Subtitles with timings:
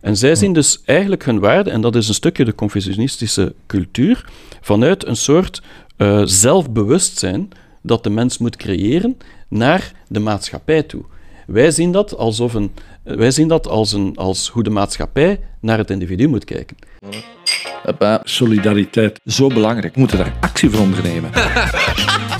[0.00, 4.24] En zij zien dus eigenlijk hun waarde, en dat is een stukje de Confucianistische cultuur,
[4.60, 5.62] vanuit een soort
[5.98, 7.48] uh, zelfbewustzijn
[7.82, 9.16] dat de mens moet creëren
[9.48, 11.02] naar de maatschappij toe.
[11.46, 12.72] Wij zien dat, alsof een,
[13.02, 16.76] wij zien dat als, een, als hoe de maatschappij naar het individu moet kijken.
[18.24, 19.20] Solidariteit.
[19.26, 19.94] Zo belangrijk.
[19.94, 21.30] We moeten daar actie voor ondernemen.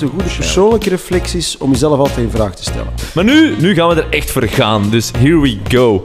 [0.01, 2.93] Een goede persoonlijke reflecties om jezelf altijd in vraag te stellen.
[3.15, 4.91] Maar nu, nu gaan we er echt voor gaan.
[4.91, 6.05] Dus here we go.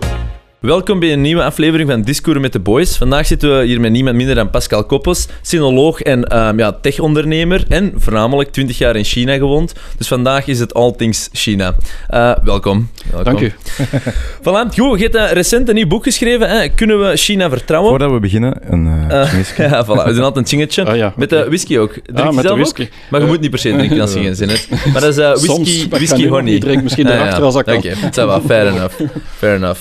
[0.61, 2.97] Welkom bij een nieuwe aflevering van Discours met de Boys.
[2.97, 7.65] Vandaag zitten we hier met niemand minder dan Pascal Koppels, sinoloog en um, ja, tech-ondernemer
[7.67, 9.73] en voornamelijk 20 jaar in China gewoond.
[9.97, 11.75] Dus vandaag is het all things China.
[12.13, 12.89] Uh, welkom.
[13.11, 13.23] welkom.
[13.23, 13.51] Dank u.
[14.43, 16.49] voilà, goed, je hebt uh, recent een nieuw boek geschreven.
[16.49, 16.69] Hè?
[16.69, 17.89] Kunnen we China vertrouwen?
[17.89, 20.05] Voordat we beginnen, een uh, Ja, voilà.
[20.05, 20.85] We doen altijd een chingetje.
[20.85, 21.93] Ah, ja, met de whisky ook.
[21.93, 22.81] Drink ah, je met zelf de whisky.
[22.81, 22.89] Ook?
[23.09, 24.67] Maar je moet niet per se drinken als je geen zin hebt.
[24.93, 26.53] Maar dat is whisky, Soms, whisky honey.
[26.53, 27.75] Ik drink misschien erachter ja, als ik kan.
[27.75, 28.41] Oké, okay, dat wel.
[28.41, 29.01] Fair enough.
[29.37, 29.79] Fair enough.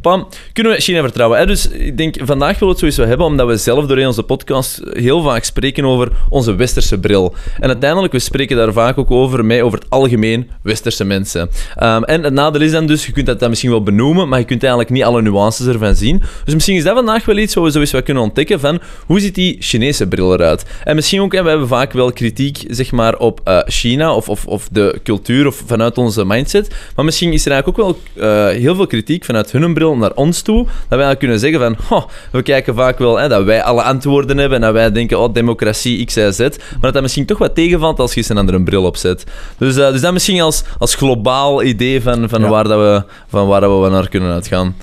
[0.00, 1.46] Pa, Kunnen we China vertrouwen?
[1.46, 4.80] Dus ik denk, vandaag willen we het sowieso hebben, omdat we zelf doorheen onze podcast
[4.92, 7.34] heel vaak spreken over onze westerse bril.
[7.60, 11.50] En uiteindelijk, we spreken daar vaak ook over, mij over het algemeen westerse mensen.
[11.82, 14.38] Um, en het nadeel is dan dus, je kunt dat dan misschien wel benoemen, maar
[14.38, 16.22] je kunt eigenlijk niet alle nuances ervan zien.
[16.44, 19.34] Dus misschien is dat vandaag wel iets wat we sowieso kunnen ontdekken van, hoe ziet
[19.34, 20.64] die Chinese bril eruit?
[20.84, 24.28] En misschien ook, hè, we hebben vaak wel kritiek, zeg maar, op uh, China of,
[24.28, 26.74] of, of de cultuur of vanuit onze mindset.
[26.96, 30.12] Maar misschien is er eigenlijk ook wel uh, heel veel kritiek vanuit hun bril naar
[30.14, 33.44] ons toe, dat wij eigenlijk kunnen zeggen van, oh, we kijken vaak wel hè, dat
[33.44, 36.92] wij alle antwoorden hebben en dat wij denken, oh, democratie, X, Y, Z, maar dat
[36.92, 39.24] dat misschien toch wat tegenvalt als je eens een andere bril opzet.
[39.58, 42.48] Dus, uh, dus dat misschien als, als globaal idee van, van, ja.
[42.48, 44.74] waar, dat we, van waar dat we naar kunnen uitgaan.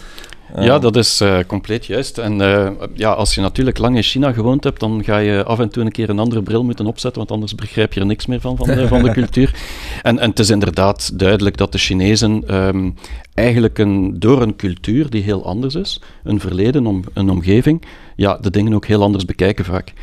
[0.59, 2.17] Ja, dat is uh, compleet juist.
[2.17, 5.59] En uh, ja, als je natuurlijk lang in China gewoond hebt, dan ga je af
[5.59, 8.25] en toe een keer een andere bril moeten opzetten, want anders begrijp je er niks
[8.25, 9.53] meer van, van de, van de cultuur.
[10.01, 12.95] En, en het is inderdaad duidelijk dat de Chinezen um,
[13.33, 17.81] eigenlijk een, door een cultuur die heel anders is, een verleden, om, een omgeving,
[18.15, 19.93] ja, de dingen ook heel anders bekijken vaak.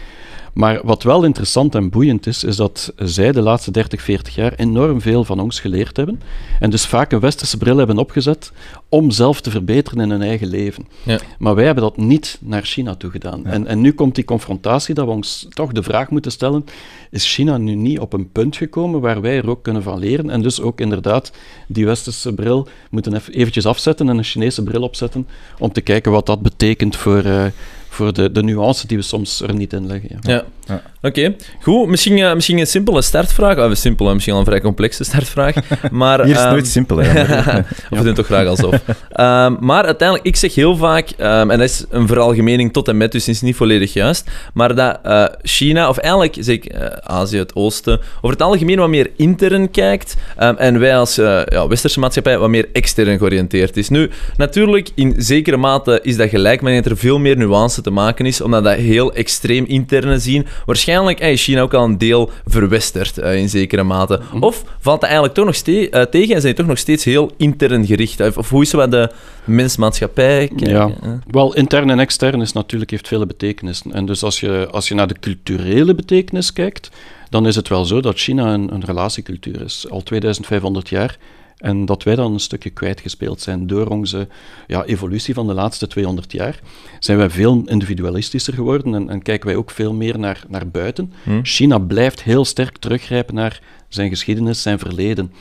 [0.58, 4.52] Maar wat wel interessant en boeiend is, is dat zij de laatste 30, 40 jaar
[4.56, 6.20] enorm veel van ons geleerd hebben.
[6.60, 8.52] En dus vaak een westerse bril hebben opgezet
[8.88, 10.86] om zelf te verbeteren in hun eigen leven.
[11.02, 11.18] Ja.
[11.38, 13.40] Maar wij hebben dat niet naar China toe gedaan.
[13.44, 13.50] Ja.
[13.50, 16.64] En, en nu komt die confrontatie dat we ons toch de vraag moeten stellen:
[17.10, 20.30] is China nu niet op een punt gekomen waar wij er ook kunnen van leren?
[20.30, 21.32] En dus ook inderdaad
[21.66, 26.12] die westerse bril moeten even eventjes afzetten en een Chinese bril opzetten om te kijken
[26.12, 27.24] wat dat betekent voor.
[27.24, 27.46] Uh,
[27.88, 30.18] voor de, de nuance die we soms er niet in leggen.
[30.20, 30.44] Ja, ja.
[30.66, 30.82] ja.
[31.02, 31.20] Oké.
[31.20, 31.36] Okay.
[31.62, 33.58] Goed, misschien, uh, misschien een simpele startvraag.
[33.58, 35.54] Of simpel, misschien al een vrij complexe startvraag.
[35.90, 37.22] Maar, Hier is het um, nooit simpel, hè.
[37.90, 38.74] of we doen toch graag alsof.
[38.74, 42.96] um, maar uiteindelijk, ik zeg heel vaak, um, en dat is een veralgemening tot en
[42.96, 46.86] met, dus is niet volledig juist, maar dat uh, China, of eigenlijk zeg ik uh,
[47.00, 52.00] Azië, het Oosten, over het algemeen wat meer intern kijkt en wij als ja, westerse
[52.00, 53.88] maatschappij wat meer extern georiënteerd is.
[53.88, 57.90] Nu, natuurlijk, in zekere mate is dat gelijk, maar dat er veel meer nuance te
[57.90, 60.46] maken is, omdat dat heel extreem interne zien.
[60.64, 60.87] Waarschijnlijk
[61.18, 64.20] is China ook al een deel verwesterd uh, in zekere mate.
[64.32, 64.42] Mm.
[64.42, 67.30] Of valt dat eigenlijk toch nog steeds uh, tegen en zijn toch nog steeds heel
[67.36, 68.20] intern gericht?
[68.20, 69.10] Of, of hoe is wat de
[69.44, 70.68] mensmaatschappij kijken?
[70.68, 70.90] Ja,
[71.30, 73.92] wel intern en extern is natuurlijk heeft vele betekenissen.
[73.92, 76.90] En dus als je, als je naar de culturele betekenis kijkt,
[77.30, 79.86] dan is het wel zo dat China een, een relatiecultuur is.
[79.90, 81.18] Al 2500 jaar.
[81.58, 84.28] En dat wij dan een stukje kwijtgespeeld zijn door onze
[84.66, 86.60] ja, evolutie van de laatste 200 jaar,
[86.98, 91.12] zijn wij veel individualistischer geworden en, en kijken wij ook veel meer naar, naar buiten.
[91.22, 91.42] Hm.
[91.42, 95.32] China blijft heel sterk teruggrijpen naar zijn geschiedenis, zijn verleden.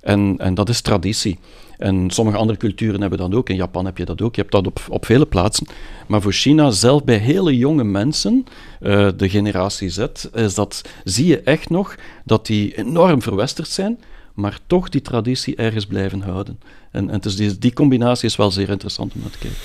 [0.00, 1.38] En, en dat is traditie.
[1.78, 3.48] En sommige andere culturen hebben dat ook.
[3.48, 4.34] In Japan heb je dat ook.
[4.34, 5.66] Je hebt dat op, op vele plaatsen.
[6.06, 8.46] Maar voor China, zelf bij hele jonge mensen,
[8.80, 11.94] uh, de generatie Z, is dat, zie je echt nog
[12.24, 13.98] dat die enorm verwesterd zijn
[14.36, 16.60] maar toch die traditie ergens blijven houden.
[16.90, 19.58] En, en dus die, die combinatie is wel zeer interessant om naar te kijken.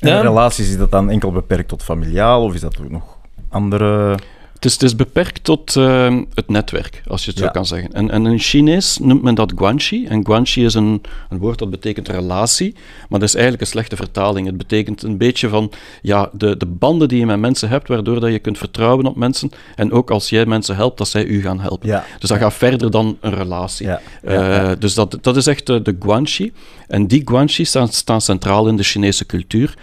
[0.00, 0.20] En ja.
[0.20, 4.18] relaties, is dat dan enkel beperkt tot familiaal of is dat ook nog andere...
[4.62, 7.44] Het is, het is beperkt tot uh, het netwerk, als je het Ja.
[7.46, 7.92] zo kan zeggen.
[7.92, 10.06] En, en in Chinees noemt men dat guanxi.
[10.06, 12.74] En guanxi is een, een woord dat betekent relatie,
[13.08, 14.46] maar dat is eigenlijk een slechte vertaling.
[14.46, 15.72] Het betekent een beetje van
[16.02, 19.16] ja, de, de banden die je met mensen hebt, waardoor dat je kunt vertrouwen op
[19.16, 19.50] mensen.
[19.76, 21.88] En ook als jij mensen helpt, dat zij u gaan helpen.
[21.88, 22.04] Ja.
[22.18, 23.86] Dus dat gaat verder dan een relatie.
[23.86, 24.00] Ja.
[24.22, 24.70] Eh.
[24.78, 26.52] Dus dat, dat is echt de, de guanxi.
[26.88, 29.74] En die guanxi staan, staan centraal in de Chinese cultuur.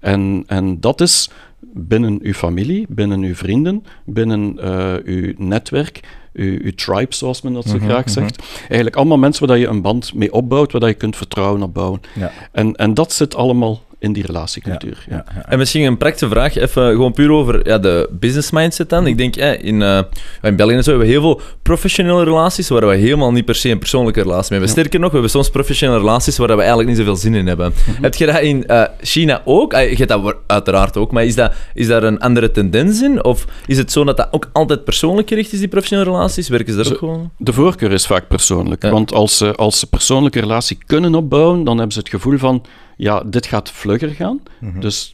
[0.00, 1.30] En, en dat is
[1.76, 6.00] binnen uw familie, binnen uw vrienden, binnen eh, uw netwerk,
[6.32, 8.10] uw, uw tribe, zoals men dat zo Mhm, graag mhm.
[8.10, 8.42] zegt.
[8.58, 11.62] Eigenlijk allemaal mensen waar dat je een band mee opbouwt, waar dat je kunt vertrouwen
[11.62, 12.00] opbouwen.
[12.14, 12.32] Ja.
[12.52, 15.04] En, en dat zit allemaal in die relatiecultuur.
[15.08, 15.16] Ja.
[15.16, 15.48] Ja, ja.
[15.48, 19.06] En misschien een praktische vraag, even gewoon puur over ja, de business mindset dan.
[19.06, 19.98] Ik denk, eh, in, eh,
[20.42, 23.54] in België en zo hebben we heel veel professionele relaties waar we helemaal niet per
[23.54, 24.68] se een persoonlijke relatie mee hebben.
[24.68, 27.72] Sterker nog, we hebben soms professionele relaties waar we eigenlijk niet zoveel zin in hebben.
[28.00, 29.74] Heb je dat in eh, China ook?
[29.74, 33.24] Ah, je hebt dat uiteraard ook, maar is, dat, is daar een andere tendens in?
[33.24, 36.48] Of is het zo dat dat ook altijd persoonlijk gericht is, die professionele relaties?
[36.48, 37.30] Werken ze daar Zo- ook gewoon?
[37.38, 38.82] De voorkeur is vaak persoonlijk.
[38.82, 38.90] Ja.
[38.90, 42.64] Want als ze, als ze persoonlijke relatie kunnen opbouwen, dan hebben ze het gevoel van,
[42.96, 44.40] ja, dit gaat vlugger gaan.
[44.80, 45.12] Dus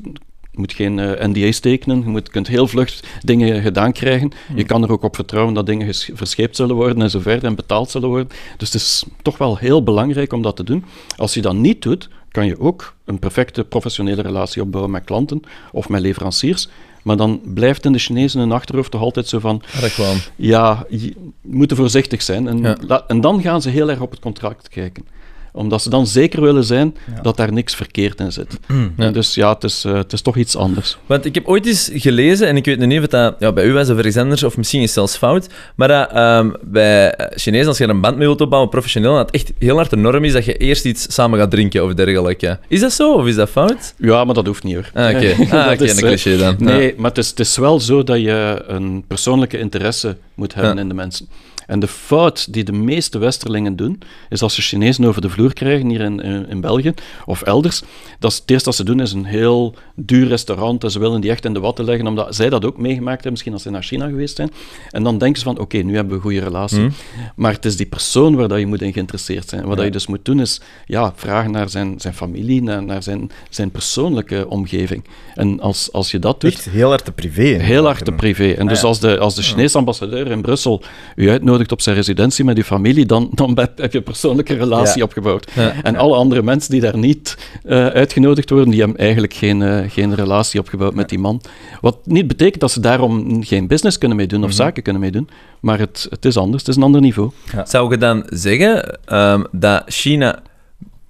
[0.51, 4.31] je moet geen eh, NDA's tekenen, je moet, kunt heel vlug dingen gedaan krijgen.
[4.55, 7.55] Je kan er ook op vertrouwen dat dingen verscheept zullen worden en zo verder en
[7.55, 8.29] betaald zullen worden.
[8.57, 10.85] Dus het is toch wel heel belangrijk om dat te doen.
[11.17, 15.43] Als je dat niet doet, kan je ook een perfecte professionele relatie opbouwen met klanten
[15.73, 16.69] of met leveranciers.
[17.03, 19.63] Maar dan blijft in de Chinezen hun achterhoofd toch altijd zo van,
[20.37, 22.49] ja, je moet voorzichtig zijn.
[22.49, 22.59] En,
[22.89, 23.05] Ja.
[23.07, 25.07] en dan gaan ze heel erg op het contract kijken.
[25.53, 28.59] Omdat ze dan zeker willen zijn dat daar niks verkeerd in zit.
[28.97, 29.11] Ja.
[29.11, 30.99] Dus ja, het is, eh, het is toch iets anders.
[31.07, 33.73] Want ik heb ooit eens gelezen, en ik weet niet of dat ja, bij u
[33.73, 35.47] was of ergens anders, of misschien is zelfs fout,
[35.77, 39.27] maar dat ehm, bij Chinezen, als je er een band mee wilt opbouwen, professioneel, dat
[39.27, 41.95] het echt heel hard de norm is dat je eerst iets samen gaat drinken of
[41.95, 42.59] dergelijke.
[42.69, 43.95] Is dat zo, of is dat fout?
[43.99, 44.91] Ja, maar dat hoeft niet hoor.
[44.95, 45.35] Ah, oké.
[45.53, 46.57] Ah, dat oké, is, een eh, cliché dan.
[46.59, 50.79] Nee, maar het is, het is wel zo dat je een persoonlijke interesse moet hebben
[50.79, 51.29] in de mensen.
[51.73, 53.99] En de fout die de meeste Westerlingen doen,
[54.29, 56.95] is als ze Chinezen over de vloer krijgen hier in, in, in België
[57.27, 57.83] of elders,
[58.19, 61.21] dat is, het eerste dat ze doen is een heel duur restaurant en ze willen
[61.21, 63.71] die echt in de watten leggen, omdat zij dat ook meegemaakt hebben, misschien als ze
[63.71, 64.51] naar China geweest zijn.
[64.91, 66.79] En dan denken ze van, oké, nu hebben we een goede relatie.
[66.79, 66.91] Mhm.
[67.37, 69.65] Maar het is die persoon waar dat je moet in geïnteresseerd zijn.
[69.65, 73.31] Wat je dus moet doen is ja, vragen naar zijn, zijn familie, naar, naar zijn,
[73.51, 75.05] zijn persoonlijke omgeving.
[75.35, 77.43] En als, als je dat doet, Echt heel hard te privé.
[77.43, 78.53] Heel hard te privé.
[78.53, 78.87] En dus ja.
[78.87, 80.83] als de, als de Chinese ambassadeur in Brussel
[81.17, 84.99] u uitnodigt op zijn residentie met uw familie, dan, dan heb je een persoonlijke relatie
[84.99, 85.05] Ja.
[85.05, 85.51] opgebouwd.
[85.55, 85.73] Ja.
[85.83, 89.91] En alle andere mensen die daar niet eh, uitgenodigd worden, die hebben eigenlijk geen, eh,
[89.91, 91.41] geen relatie opgebouwd met die man.
[91.81, 95.29] Wat niet betekent dat ze daarom geen business kunnen meedoen of zaken kunnen meedoen,
[95.61, 97.31] maar het, het is anders, het is een ander niveau.
[97.65, 100.43] Zou je dan zeggen ehm, dat China...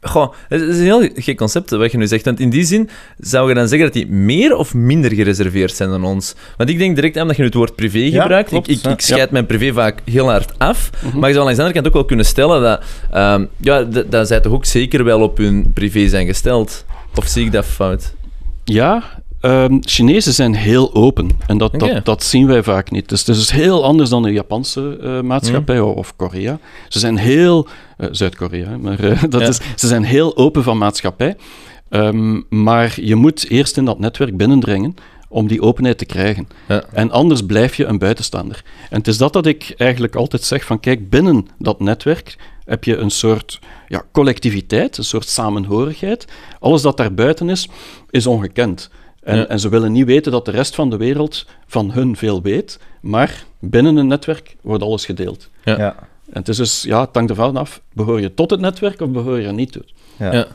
[0.04, 2.25] Goh, het is een heel gek concept wat je nu zegt.
[2.25, 2.88] Want in die zin
[3.19, 6.34] zou je dan zeggen dat die meer of minder gereserveerd zijn dan ons.
[6.56, 8.49] Want ik denk direct aan dat je nu het woord privé Ja, gebruikt.
[8.49, 10.90] klopt, ik, ik, scheid mijn privé vaak heel hard af.
[11.14, 14.26] Maar je zou aan de andere kant ook wel kunnen stellen dat, ehm, ja, dat
[14.28, 16.84] zij toch ook zeker wel op hun privé zijn gesteld.
[17.14, 18.14] Of zie ik dat fout?
[18.64, 19.02] Ja,
[19.40, 21.28] ehm Chinezen zijn heel open.
[21.46, 23.08] En dat, dat, dat zien wij vaak niet.
[23.08, 26.58] Dus het is heel anders dan de Japanse eh, maatschappij o- of Korea.
[26.88, 27.69] Ze zijn heel...
[28.02, 29.49] eh, Zuid-Korea, maar eh, dat Ja.
[29.49, 31.37] is, ze zijn heel open van maatschappij.
[31.88, 34.94] Ehm, maar je moet eerst in dat netwerk binnendringen
[35.28, 36.49] om die openheid te krijgen.
[36.69, 36.82] Ja.
[36.93, 38.62] En anders blijf je een buitenstaander.
[38.90, 42.84] En het is dat dat ik eigenlijk altijd zeg van kijk, binnen dat netwerk heb
[42.84, 43.58] je een soort
[43.88, 46.25] ja, collectiviteit, een soort samenhorigheid.
[46.60, 47.69] Alles dat daarbuiten is,
[48.10, 48.90] is ongekend.
[49.22, 49.46] En, Ja.
[49.46, 52.78] en ze willen niet weten dat de rest van de wereld van hun veel weet,
[53.00, 55.50] maar binnen een netwerk wordt alles gedeeld.
[55.64, 55.96] Ja.
[56.32, 59.11] En het is dus, ja, het hangt ervan af, behoor je tot het netwerk of
[59.11, 59.82] behoor je er niet toe?
[60.19, 60.32] Ja.
[60.32, 60.46] Ja.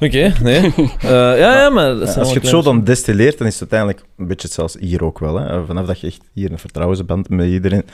[0.00, 0.60] Oké, nee.
[1.00, 1.94] Eh, ja, ja, maar...
[1.96, 5.04] Ja, als je het zo dan destilleert, dan is het uiteindelijk een beetje zelfs hier
[5.04, 5.36] ook wel.
[5.40, 5.64] Hè.
[5.64, 7.84] Vanaf dat je echt hier een vertrouwensband met iedereen,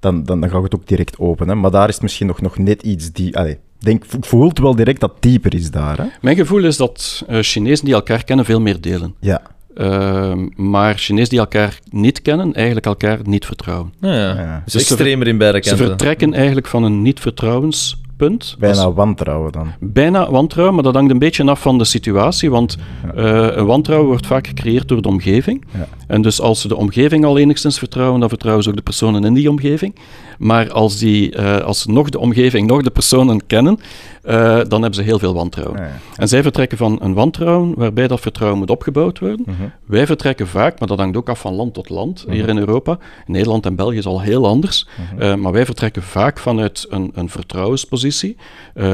[0.00, 1.48] dan, dan, dan gaat het ook direct open.
[1.48, 1.54] Hè.
[1.54, 3.36] Maar daar is het misschien nog, nog net iets die...
[3.36, 5.96] Allee, denk, vo- voelt wel direct dat dieper is daar.
[5.98, 6.04] Hè.
[6.20, 9.14] Mijn gevoel is dat eh, Chinezen die elkaar kennen veel meer delen.
[9.20, 9.42] Ja.
[9.74, 13.92] Ehm, maar Chinezen die elkaar niet kennen, eigenlijk elkaar niet vertrouwen.
[14.00, 14.34] Ja, ja.
[14.34, 14.62] Ja.
[14.64, 18.56] Dus Dus ze extremer in beide Ze vertrekken eigenlijk van een niet-vertrouwenspunt.
[18.58, 19.72] Bijna Als- wantrouwen dan.
[19.80, 22.76] bijna wantrouwen, maar dat hangt een beetje af van de situatie, want
[23.16, 25.64] eh, een wantrouwen wordt vaak gecreëerd door de omgeving.
[25.78, 25.86] Ja.
[26.06, 29.24] En dus als ze de omgeving al enigszins vertrouwen, dan vertrouwen ze ook de personen
[29.24, 29.94] in die omgeving.
[30.40, 33.78] Maar als, die, eh, als ze nog de omgeving, nog de personen kennen,
[34.22, 34.34] eh,
[34.68, 35.80] dan hebben ze heel veel wantrouwen.
[35.80, 35.98] Ja, ja.
[36.16, 39.42] En zij vertrekken van een wantrouwen waarbij dat vertrouwen moet opgebouwd worden.
[39.46, 39.62] Mhm.
[39.84, 42.98] Wij vertrekken vaak, maar dat hangt ook af van land tot land hier in Europa.
[43.26, 44.86] Nederland en België is al heel anders.
[45.18, 48.36] Eh, maar wij vertrekken vaak vanuit een, een vertrouwenspositie.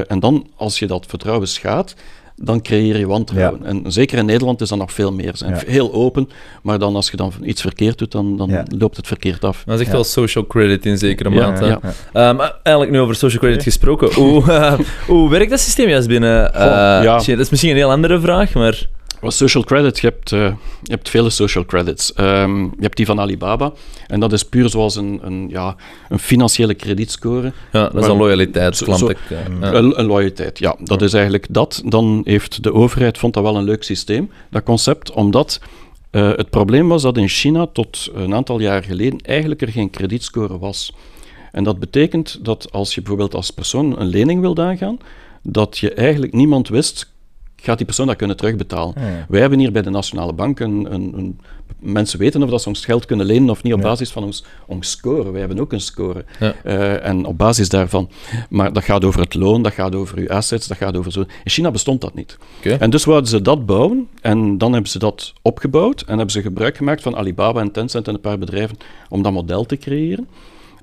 [0.07, 1.95] En dan, als je dat vertrouwen schaadt,
[2.37, 3.64] dan creëer je wantrouwen.
[3.64, 5.31] En zeker in Nederland is dat nog veel meer.
[5.31, 5.61] Ze zijn Ja.
[5.66, 6.28] heel open,
[6.62, 8.64] maar dan als je dan iets verkeerd doet, dan, dan Ja.
[8.78, 9.62] loopt het verkeerd af.
[9.66, 11.64] Dat is echt wel social credit in zekere Ja, mate.
[11.64, 11.81] ja.
[12.12, 14.14] Eh, maar eigenlijk nu over social credit gesproken.
[14.14, 14.43] Hoe,
[15.07, 16.62] hoe werkt dat systeem juist binnen eh,
[17.16, 17.26] Goh?
[17.26, 18.87] Dat is misschien een heel andere vraag, maar...
[19.20, 20.40] Wat social credit, je hebt, eh,
[20.82, 22.12] je hebt vele social credits.
[22.12, 23.73] Ehm, je hebt die van Alibaba.
[24.06, 25.76] En dat is puur zoals een, een, ja,
[26.08, 27.52] een financiële kredietscore.
[27.73, 28.99] Ja, dat is Maar- een loyaliteitsklant.
[28.99, 29.73] Zo- ik, eh, ja.
[29.73, 30.76] Een, een loyaliteit, ja.
[30.80, 31.82] Dat is eigenlijk dat.
[31.85, 35.61] Dan heeft de overheid, vond dat wel een leuk systeem, dat concept, omdat
[36.11, 39.90] eh, het probleem was dat in China tot een aantal jaar geleden eigenlijk er geen
[39.90, 40.92] kredietscore was.
[41.52, 44.99] En dat betekent dat als je bijvoorbeeld als persoon een lening wilt aangaan,
[45.42, 47.12] dat je eigenlijk niemand wist,
[47.66, 48.94] gaat die persoon dat kunnen terugbetalen.
[48.96, 49.26] Ja.
[49.28, 51.40] Wij hebben hier bij de Nationale Bank een, een, een-
[51.78, 54.44] mensen weten of dat ze ons geld kunnen lenen of niet op basis van ons,
[54.66, 55.30] ons score.
[55.30, 56.25] Wij hebben ook een score.
[56.64, 58.11] Eh, en op basis daarvan.
[58.50, 61.20] Maar dat gaat over het loon, dat gaat over uw assets, dat gaat over zo.
[61.20, 62.37] In China bestond dat niet.
[62.78, 66.42] En dus wouden ze dat bouwen en dan hebben ze dat opgebouwd en hebben ze
[66.42, 68.76] gebruik gemaakt van Alibaba en Tencent en een paar bedrijven
[69.08, 70.28] om dat model te creëren.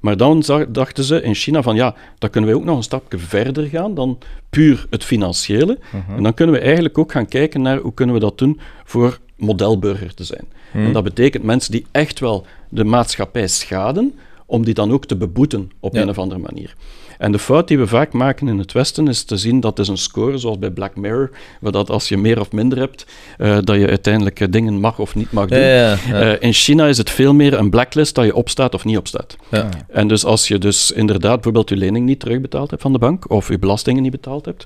[0.04, 3.18] Maar dan dachten ze in China van ja, dan kunnen we ook nog een stapje
[3.18, 4.18] verder gaan dan
[4.50, 5.80] puur het financiële.
[6.16, 9.20] En dan kunnen we eigenlijk ook gaan kijken naar hoe kunnen we dat doen voor
[9.38, 10.46] modelburger te zijn.
[10.74, 14.14] En dat betekent mensen die echt wel de maatschappij schaden,
[14.46, 16.02] om die dan ook te beboeten op Ja.
[16.02, 16.76] een of andere manier.
[17.18, 19.88] En de fout die we vaak maken in het Westen is te zien dat is
[19.88, 21.30] een score, zoals bij Black Mirror,
[21.60, 23.06] waar dat als je meer of minder hebt,
[23.38, 25.60] eh, dat je uiteindelijk eh, dingen mag of niet mag doen.
[25.60, 26.22] Ja, ja, ja.
[26.22, 29.36] Eh, in China is het veel meer een blacklist dat je opstaat of niet opstaat.
[29.52, 29.70] Ja.
[29.88, 33.30] En dus als je dus inderdaad bijvoorbeeld je lening niet terugbetaald hebt van de bank,
[33.30, 34.66] of je belastingen niet betaald hebt,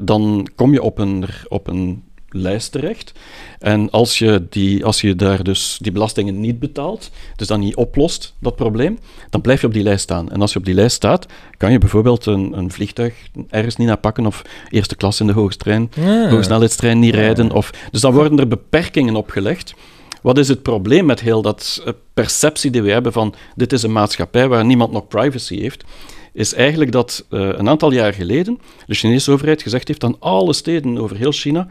[0.00, 2.02] dan kom je op een, op een
[2.34, 3.12] lijst terecht.
[3.58, 7.76] En als je, die, als je daar dus die belastingen niet betaalt, dus dan niet
[7.76, 8.98] oplost, dat probleem,
[9.30, 10.30] dan blijf je op die lijst staan.
[10.30, 11.26] En als je op die lijst staat,
[11.56, 13.14] kan je bijvoorbeeld een, een vliegtuig
[13.50, 16.30] ergens niet naar pakken of eerste klas in de hoogstrein, Ah.
[16.30, 17.52] hogesnelheidstrein niet rijden.
[17.52, 19.74] Of, dus dan worden er beperkingen opgelegd.
[20.22, 23.82] Wat is het probleem met heel dat eh, perceptie die we hebben van dit is
[23.82, 25.84] een maatschappij waar niemand nog privacy heeft?
[26.32, 30.52] Is eigenlijk dat eh, een aantal jaar geleden de Chinese overheid gezegd heeft aan alle
[30.52, 31.68] steden over heel China: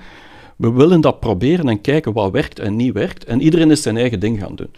[0.64, 3.26] we willen dat proberen en kijken wat werkt en niet werkt.
[3.26, 4.70] En iedereen is zijn eigen ding gaan doen.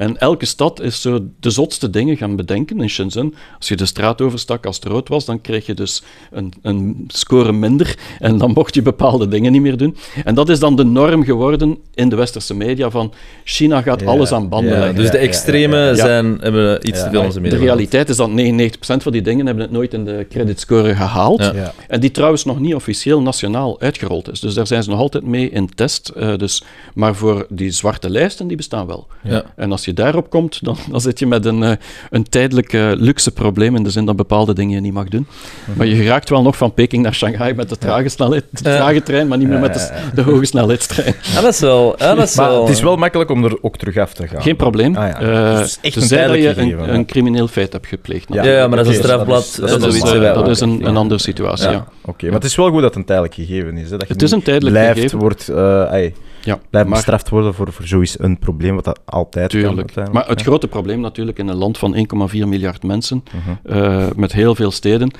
[0.00, 2.80] En elke stad is zo de zotste dingen gaan bedenken.
[2.80, 6.02] In Shenzhen, als je de straat overstak als het rood was, dan kreeg je dus
[6.30, 7.98] een, een score minder.
[8.18, 9.96] En dan mocht je bepaalde dingen niet meer doen.
[10.24, 13.12] En dat is dan de norm geworden in de westerse media van
[13.44, 14.96] China gaat Ja, alles aan banden ja, leggen.
[14.96, 15.94] Dus de extreme ja, ja.
[15.94, 17.04] Zijn, hebben iets Ja.
[17.04, 17.58] te veel onze De media.
[17.58, 21.40] realiteit is dat 99% van die dingen hebben het nooit in de creditscore gehaald.
[21.40, 21.52] Ja.
[21.54, 21.72] Ja.
[21.88, 24.40] En die trouwens nog niet officieel nationaal uitgerold is.
[24.40, 26.08] Dus daar zijn ze nog altijd mee in test.
[26.08, 26.64] eh, dus,
[26.94, 29.06] maar voor die zwarte lijsten, die bestaan wel.
[29.22, 29.44] Ja.
[29.56, 31.72] En als je daarop komt, dan, dan zit je met een, eh,
[32.10, 35.26] een tijdelijk luxe probleem, in de zin dat bepaalde dingen je niet mag doen.
[35.76, 38.76] Maar je geraakt wel nog van Peking naar Shanghai met de trage, snelheid, de Ja.
[38.76, 41.14] trage trein, maar niet meer met de, de hoge snelheidstrein.
[41.36, 41.96] Ah, dat is wel...
[41.98, 44.42] Dat is Maar wel het is wel makkelijk om er ook terug af te gaan.
[44.42, 44.96] Geen probleem.
[44.96, 45.20] Ah, ja.
[45.20, 47.04] Eh, Dus het is echt een tenzij dat je een, ja.
[47.04, 48.26] crimineel feit hebt gepleegd.
[48.32, 48.42] Ja.
[48.44, 49.56] Ja, ja, maar dat is een strafblad.
[49.60, 50.86] dat is- dat dat is dat een, Ja.
[50.86, 51.72] een andere situatie, Ja.
[51.72, 51.86] ja.
[52.04, 53.90] Oké, maar het is wel goed dat het een tijdelijk gegeven is.
[53.90, 53.96] Hè?
[53.96, 55.18] Dat je Het is een tijdelijk blijft, gegeven.
[55.18, 56.58] Wordt, eh, ai, ja.
[56.70, 59.79] blijft maar, bestraft worden voor, voor zoiets een probleem, wat dat altijd tuurlijk.
[60.12, 63.76] Maar het grote probleem natuurlijk in een land van 1,4 miljard mensen, Mhm.
[63.76, 65.10] eh, met heel veel steden,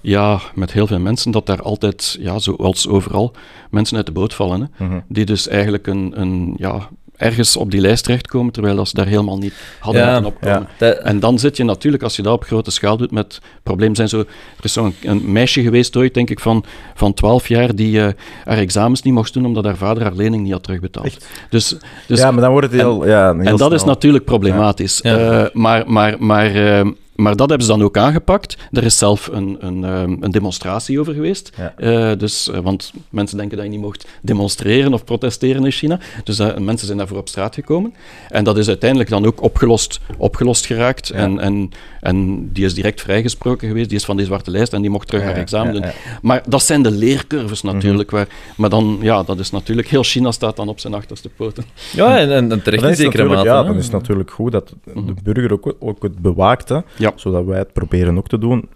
[0.00, 3.32] ja, met heel veel mensen, dat daar altijd, ja, zoals overal,
[3.70, 4.70] mensen uit de boot vallen.
[4.76, 5.00] Hè, Mhm.
[5.08, 9.38] die dus eigenlijk een, een, ja, ergens op die lijst terechtkomen, terwijl ze daar helemaal
[9.38, 10.68] niet hadden Ja, moeten opkomen.
[10.78, 10.92] ja.
[10.92, 14.08] En dan zit je natuurlijk, als je dat op grote schaal doet, met problemen zijn
[14.08, 14.18] zo...
[14.18, 14.24] Er
[14.62, 18.12] is zo'n een meisje geweest ooit, denk ik, van, van 12 jaar, die eh,
[18.44, 21.06] haar examens niet mocht doen, omdat haar vader haar lening niet had terugbetaald.
[21.06, 21.26] Echt?
[21.50, 23.06] Dus, dus ja, maar dan wordt het heel...
[23.06, 25.00] ja, heel en dat is natuurlijk problematisch.
[25.02, 28.56] Eh, maar, maar, maar, eh, maar dat hebben ze dan ook aangepakt.
[28.72, 31.52] Er is zelf een, een, ehm, een demonstratie over geweest.
[31.56, 31.74] Ja.
[31.76, 35.98] Eh, dus, eh, want mensen denken dat je niet mocht demonstreren of protesteren in China.
[36.24, 37.94] Dus eh, mensen zijn daarvoor op straat gekomen.
[38.28, 41.10] En dat is uiteindelijk dan ook opgelost, opgelost geraakt.
[41.10, 41.70] En, en,
[42.00, 43.88] en die is direct vrijgesproken geweest.
[43.88, 45.90] Die is van die zwarte lijst en die mocht terug Ja, haar examen ja, doen.
[46.22, 48.10] Maar dat zijn de leercurves natuurlijk.
[48.10, 48.16] Mhm.
[48.16, 49.88] waar, maar dan, ja, dat is natuurlijk...
[49.88, 51.64] Heel China staat dan op zijn achterste poten.
[51.92, 53.48] Ja, en, en, terecht in zekere natuurlijk, mate.
[53.48, 55.12] ja, dan is het natuurlijk goed dat de Mhm.
[55.22, 57.12] burger ook, ook het bewaakt, hè, Ja.
[57.16, 58.68] zodat wij het proberen ook te doen.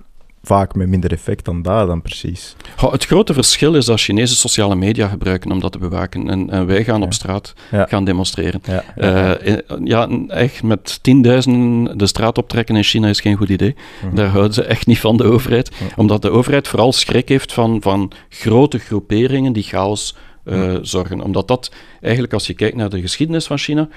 [0.43, 2.57] Vaak met minder effect dan dat dan precies.
[2.91, 6.29] Het grote verschil is dat Chinese sociale media gebruiken om dat te bewaken.
[6.31, 8.61] En, en wij gaan op straat gaan demonstreren.
[8.97, 13.75] Ja, in- ja, echt met tienduizenden de straat optrekken in China is geen goed idee.
[14.05, 14.15] Mhm.
[14.15, 15.71] Daar houden ze echt niet van, de overheid.
[15.71, 16.01] Mhm.
[16.01, 20.79] Omdat de overheid vooral schrik heeft van, van grote groeperingen die chaos eh, Mhm.
[20.85, 21.21] zorgen.
[21.21, 23.89] Omdat dat eigenlijk, als je kijkt naar de geschiedenis van China,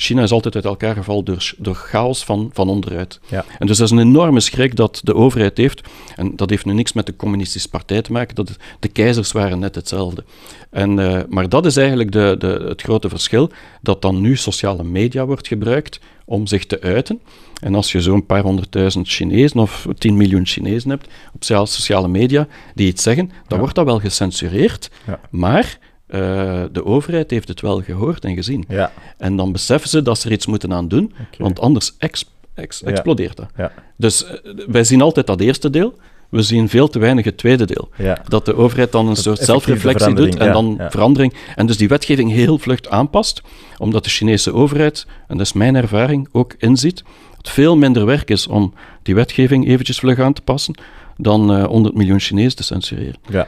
[0.00, 3.20] China is altijd uit elkaar gevallen door, door chaos van, van onderuit.
[3.28, 3.44] Ja.
[3.58, 5.80] En dus dat is een enorme schrik dat de overheid heeft.
[6.16, 8.34] En dat heeft nu niks met de communistische partij te maken.
[8.34, 10.24] Dat, de keizers waren net hetzelfde.
[10.70, 13.50] En, eh, maar dat is eigenlijk de, de, het grote verschil.
[13.82, 17.20] Dat dan nu sociale media wordt gebruikt om zich te uiten.
[17.60, 22.08] En als je zo'n paar honderdduizend Chinezen of 10 miljoen Chinezen hebt op sociale- sociale
[22.08, 23.58] media die iets zeggen, dan Ja.
[23.58, 24.90] wordt dat wel gecensureerd.
[25.06, 25.20] Ja.
[25.30, 25.78] Maar
[26.08, 28.64] eh, de overheid heeft het wel gehoord en gezien.
[28.68, 28.92] ja.
[29.18, 32.80] En dan beseffen ze dat ze er iets moeten aan doen, want anders ex- ex-
[32.84, 32.90] Ja.
[32.90, 33.48] explodeert dat.
[33.56, 33.72] Ja.
[33.96, 34.32] Dus eh,
[34.66, 35.94] wij zien altijd dat eerste deel,
[36.28, 37.88] we zien veel te weinig het tweede deel.
[38.28, 41.34] Dat de overheid dan een soort zelfreflectie doet en dan verandering.
[41.56, 43.42] En dus die wetgeving heel vlucht aanpast,
[43.78, 48.06] omdat de Chinese overheid, en dat is mijn ervaring, ook inziet dat het veel minder
[48.06, 50.74] werk is om die wetgeving eventjes vlug aan te passen,
[51.20, 53.16] dan eh 100 miljoen Chinezen te censureren.
[53.28, 53.46] Ja.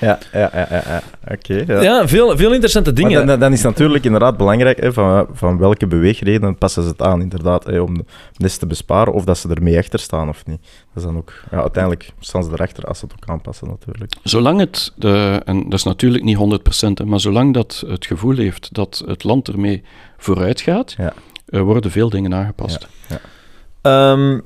[0.00, 0.82] Ja, ja, ja, ja.
[0.86, 1.02] ja.
[1.32, 1.64] Oké.
[1.66, 1.82] ja.
[1.82, 3.26] Ja, veel, veel interessante dingen.
[3.26, 7.20] dan, dan is natuurlijk inderdaad belangrijk hè, van, van welke beweegredenen passen ze het aan,
[7.20, 7.96] inderdaad, hè, om
[8.36, 10.60] nest te besparen of dat ze ermee achter staan of niet.
[10.60, 14.12] Dat is dan ook, ja, uiteindelijk staan ze erachter als ze het ook aanpassen, natuurlijk.
[14.22, 18.36] Zolang het, de, en dat is natuurlijk niet 100%, hè, maar zolang dat het gevoel
[18.36, 19.82] heeft dat het land ermee
[20.18, 21.12] vooruit gaat, Ja.
[21.46, 22.86] eh, worden veel dingen aangepast.
[23.82, 24.38] Ehm,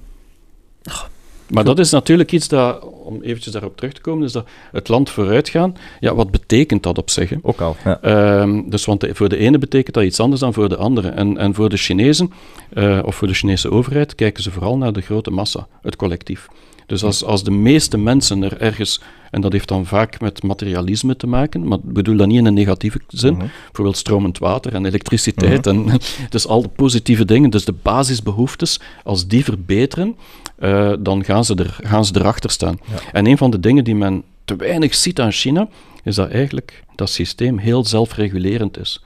[1.53, 4.89] Maar dat is natuurlijk iets dat, om eventjes daarop terug te komen, is dat het
[4.89, 7.31] land vooruitgaan, ja, wat betekent dat op zich?
[7.31, 7.37] hè?
[7.43, 7.77] Ook al.
[7.85, 8.01] Ja.
[8.01, 11.09] Ehm, dus want de- voor de ene betekent dat iets anders dan voor de andere.
[11.09, 12.33] En, en voor de Chinezen,
[12.73, 16.47] eh, of voor de Chinese overheid, kijken ze vooral naar de grote massa, het collectief.
[16.87, 21.17] Dus als, als de meeste mensen er ergens, en dat heeft dan vaak met materialisme
[21.17, 23.47] te maken, maar ik bedoel dat niet in een negatieve zin, Mhm.
[23.65, 25.87] bijvoorbeeld stromend water en elektriciteit, en,
[26.29, 30.17] dus al de positieve dingen, dus de basisbehoeftes, als die verbeteren,
[30.59, 32.79] eh, dan gaan ze, er, gaan ze erachter staan.
[33.13, 35.69] En een van de dingen die men te weinig ziet aan China,
[36.05, 39.03] is dat eigenlijk dat systeem heel zelfregulerend is.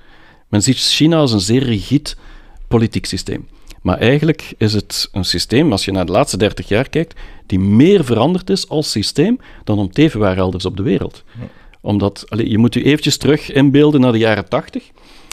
[0.49, 2.11] Men ziet China als een zeer rigide
[2.69, 3.47] politiek systeem.
[3.85, 7.59] Maar eigenlijk is het een systeem, als je naar de laatste 30 jaar kijkt, die
[7.59, 11.25] meer veranderd is als systeem dan om teven waar elders op de wereld.
[11.81, 14.91] Omdat, allee, je moet je eventjes terug inbeelden naar de jaren 80,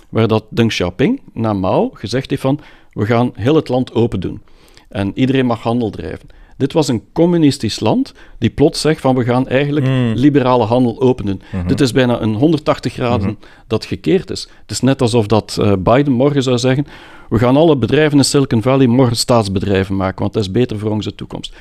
[0.09, 2.59] waar dat Deng Xiaoping na Mao gezegd heeft van,
[2.91, 4.41] we gaan heel het land open doen.
[4.89, 6.29] En iedereen mag handel drijven.
[6.61, 11.41] Dit was een communistisch land die plots zegt van we gaan eigenlijk liberale handel openen.
[11.67, 13.37] Dit is bijna een 180 graden
[13.67, 14.47] dat gekeerd is.
[14.61, 16.85] Het is net alsof dat eh, Biden morgen zou zeggen
[17.29, 20.91] we gaan alle bedrijven in Silicon Valley morgen staatsbedrijven maken, want dat is beter voor
[20.91, 21.53] onze toekomst.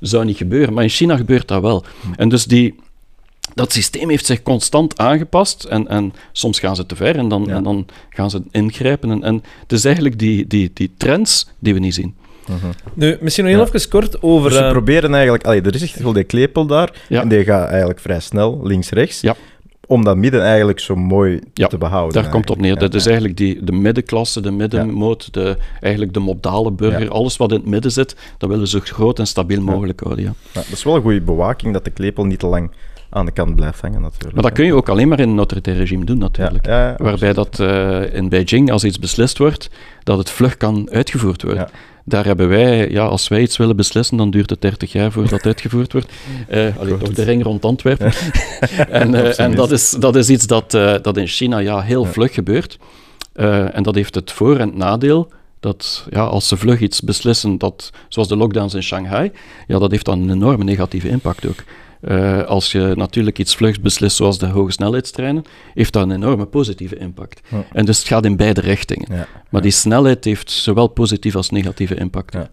[0.00, 1.84] Zou niet gebeuren, maar in China gebeurt dat wel.
[2.16, 2.74] En dus die,
[3.54, 7.44] dat systeem heeft zich constant aangepast en, en soms gaan ze te ver en dan,
[7.46, 7.54] Ja.
[7.54, 9.10] en dan gaan ze ingrijpen.
[9.10, 12.14] En, en het is eigenlijk die, die, die trends die we niet zien.
[12.94, 13.68] Nu, misschien nog heel Ja.
[13.72, 14.48] even kort over...
[14.48, 15.44] Dus ze eh, proberen eigenlijk...
[15.44, 17.20] Allee, er is echt wel die klepel daar, Ja.
[17.20, 19.34] en die gaat eigenlijk vrij snel links-rechts, Ja.
[19.86, 22.22] om dat midden eigenlijk zo mooi Ja, te behouden.
[22.22, 22.76] Daar komt het op neer.
[22.76, 27.02] Dat is eigenlijk die, de middenklasse, de middenmoot, de, eigenlijk de modale burger.
[27.02, 27.08] Ja.
[27.08, 30.24] Alles wat in het midden zit, dat willen ze zo groot en stabiel mogelijk houden.
[30.24, 30.32] Ja.
[30.52, 32.70] Ja, dat is wel een goede bewaking, dat de klepel niet te lang
[33.10, 34.34] aan de kant blijft hangen, natuurlijk.
[34.34, 36.66] Maar dat kun je ook alleen maar in een autoritair regime doen, natuurlijk.
[36.66, 39.70] Ja, ja, ja, Waarbij dat eh, in Beijing, als iets beslist wordt,
[40.02, 41.68] dat het vlug kan uitgevoerd worden.
[42.04, 45.32] Daar hebben wij, ja, als wij iets willen beslissen, dan duurt het 30 jaar voordat
[45.32, 46.12] het uitgevoerd wordt.
[46.48, 48.12] Eh allee, toch de ring rond Antwerpen.
[48.90, 50.70] en eh, en dat, is, dat is iets dat,
[51.02, 52.78] dat in China ja, heel vlug gebeurt.
[53.72, 57.58] En dat heeft het voor- en het nadeel dat ja, als ze vlug iets beslissen,
[57.58, 59.32] dat, zoals de lockdowns in Shanghai,
[59.66, 61.64] ja, dat heeft dan een enorme negatieve impact ook.
[62.00, 66.44] Eh, als je natuurlijk iets vlugs beslist, zoals de hoge snelheidstreinen, heeft dat een enorme
[66.46, 67.40] positieve impact.
[67.48, 67.64] Ja.
[67.72, 69.08] En dus het gaat in beide richtingen.
[69.14, 69.26] Ja.
[69.50, 72.32] Maar die snelheid heeft zowel positieve als negatieve impact.
[72.34, 72.48] Ja.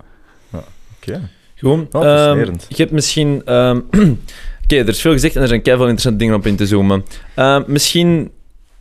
[1.01, 1.29] Oké.
[1.55, 2.65] Gewoon, Oh, fascinerend.
[2.69, 3.41] je hebt misschien...
[3.45, 3.79] ehm,
[4.63, 7.05] Oké, er is veel gezegd en er zijn keihard interessante dingen op in te zoomen.
[7.35, 8.31] Ehm, misschien...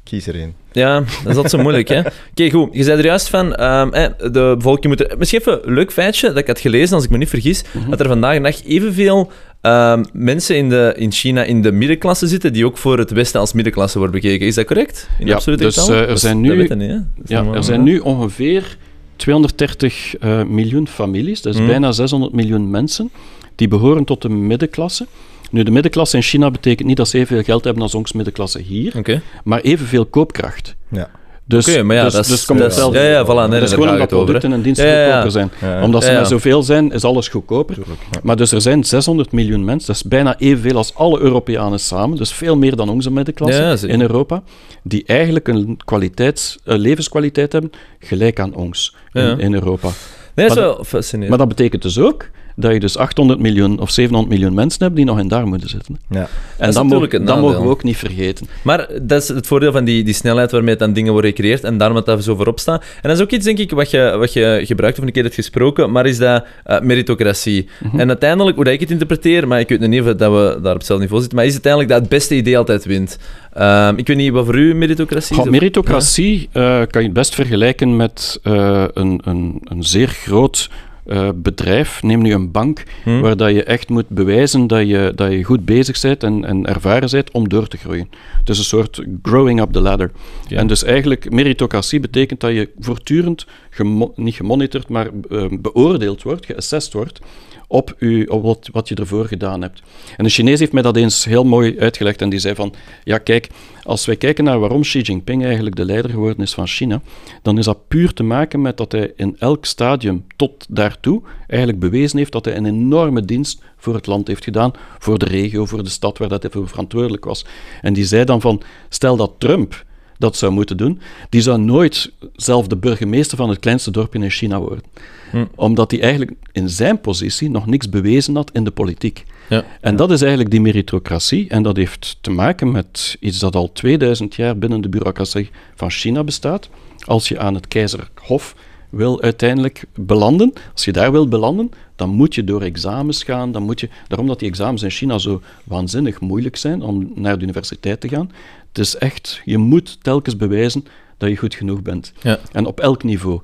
[0.05, 0.55] Kies er één.
[0.72, 1.98] Ja, dat is altijd zo moeilijk, hè.
[2.31, 2.68] Oké, goed.
[2.72, 5.18] Je zei er juist van, ehm, eh, de bevolking moet er...
[5.18, 7.90] Misschien even een leuk feitje dat ik had gelezen, als ik me niet vergis, Mhm.
[7.90, 9.31] dat er vandaag de dag evenveel
[9.64, 13.40] ehm, mensen in, de, in China in de middenklasse zitten, die ook voor het Westen
[13.40, 14.46] als middenklasse worden bekeken.
[14.46, 15.09] Is dat correct?
[15.18, 18.77] In Ja, absolute dus, er zijn nu- weten Ja, normaal, er zijn nu ongeveer
[19.16, 21.68] 230 eh, miljoen families, dat is Mhm.
[21.68, 23.11] bijna 600 miljoen mensen,
[23.55, 25.07] die behoren tot de middenklasse.
[25.50, 28.61] Nu, de middenklasse in China betekent niet dat ze evenveel geld hebben als ons middenklasse
[28.61, 29.22] hier, Oké.
[29.44, 30.74] maar evenveel koopkracht.
[30.88, 31.11] Ja.
[31.46, 32.30] Dus, Oké, maar ja, dus, dat is...
[32.30, 33.00] dus komt dat is- hetzelfde.
[33.00, 35.04] ja, ja, voilà, nee, dat is gewoon omdat producten en diensten Ja, ja, ja.
[35.22, 35.50] goedkoper zijn.
[35.61, 36.20] Ja, Omdat ze Ja, ja.
[36.20, 37.76] maar zoveel zijn, is alles goedkoper.
[38.22, 42.16] Maar dus er zijn 600 miljoen mensen, dat is bijna evenveel als alle Europeanen samen,
[42.18, 44.42] dus veel meer dan onze middenklasse in Europa,
[44.83, 49.37] die eigenlijk een kwaliteits, eh, levenskwaliteit hebben gelijk aan ons in, Ja.
[49.38, 49.88] in Europa.
[50.35, 51.28] Nee, dat is Maar wel fascinerend.
[51.38, 54.97] Maar dat betekent dus ook dat je dus 800 miljoen of 700 miljoen mensen hebt
[54.97, 55.99] die nog in daar moeten zitten.
[56.11, 56.19] Ja.
[56.19, 58.47] En is dat, mogen, natuurlijk het dat mogen we ook niet vergeten.
[58.62, 61.64] Maar dat is het voordeel van die, die snelheid waarmee het dan dingen worden gecreëerd
[61.64, 62.83] en daarom dat dat zo voorop staat.
[62.83, 65.23] En dat is ook iets, denk ik, wat je, wat je gebruikt of een keer
[65.23, 67.69] hebt gesproken, maar is dat eh, meritocratie.
[67.83, 68.01] Mhm.
[68.01, 70.73] En uiteindelijk, hoe dat ik het interpreteer, maar ik weet niet of dat we daar
[70.73, 73.19] op hetzelfde niveau zitten, maar is uiteindelijk dat het beste idee altijd wint.
[73.53, 75.45] Ehm, ik weet niet wat voor u meritocratie is.
[75.45, 80.71] Meritocratie eh, kan je het best vergelijken met eh, een, een, een zeer groot
[81.07, 82.03] eh, bedrijf.
[82.03, 83.21] Neem nu een bank, Hm?
[83.21, 86.67] waar dat je echt moet bewijzen dat je, dat je goed bezig bent en, en
[86.67, 88.09] ervaren bent om door te groeien.
[88.45, 90.11] Dus een soort growing up the ladder.
[90.49, 90.59] Ja.
[90.59, 96.47] En dus eigenlijk, meritocratie betekent dat je voortdurend, gemo- niet gemonitord, maar eh, beoordeeld wordt,
[96.47, 97.21] geassessed wordt,
[97.66, 99.83] op, u, op wat, wat je ervoor gedaan hebt.
[100.16, 102.74] En de Chinees heeft mij dat eens heel mooi uitgelegd en die zei van,
[103.05, 103.48] ja kijk,
[103.83, 107.00] als wij kijken naar waarom Xi Jinping eigenlijk de leider geworden is van China,
[107.42, 111.81] dan is dat puur te maken met dat hij in elk stadium tot daartoe eigenlijk
[111.81, 115.66] bewezen heeft dat hij een enorme dienst voor het land heeft gedaan, voor de regio,
[115.66, 117.46] voor de stad waar dat hij voor verantwoordelijk was.
[117.81, 119.85] En die zei dan van, stel dat Trump
[120.18, 124.31] dat zou moeten doen, die zou nooit zelf de burgemeester van het kleinste dorpje in
[124.31, 124.83] China worden.
[125.31, 125.44] Hm.
[125.55, 129.24] Omdat hij eigenlijk in zijn positie nog niks bewezen had in de politiek.
[129.48, 129.64] Ja.
[129.81, 131.48] En dat is eigenlijk die meritocratie.
[131.48, 135.90] En dat heeft te maken met iets dat al 2000 jaar binnen de bureaucratie van
[135.90, 136.68] China bestaat.
[137.05, 138.55] Als je aan het keizerhof
[138.90, 143.53] wil uiteindelijk belanden, als je daar wil belanden, dan moet je door examens gaan.
[143.53, 147.38] Dan moet je, daarom dat die examens in China zo waanzinnig moeilijk zijn om naar
[147.38, 148.31] de universiteit te gaan.
[148.74, 150.84] Het is echt, je moet telkens bewijzen
[151.16, 152.12] dat je goed genoeg bent.
[152.20, 152.38] Ja.
[152.52, 153.40] En op elk niveau.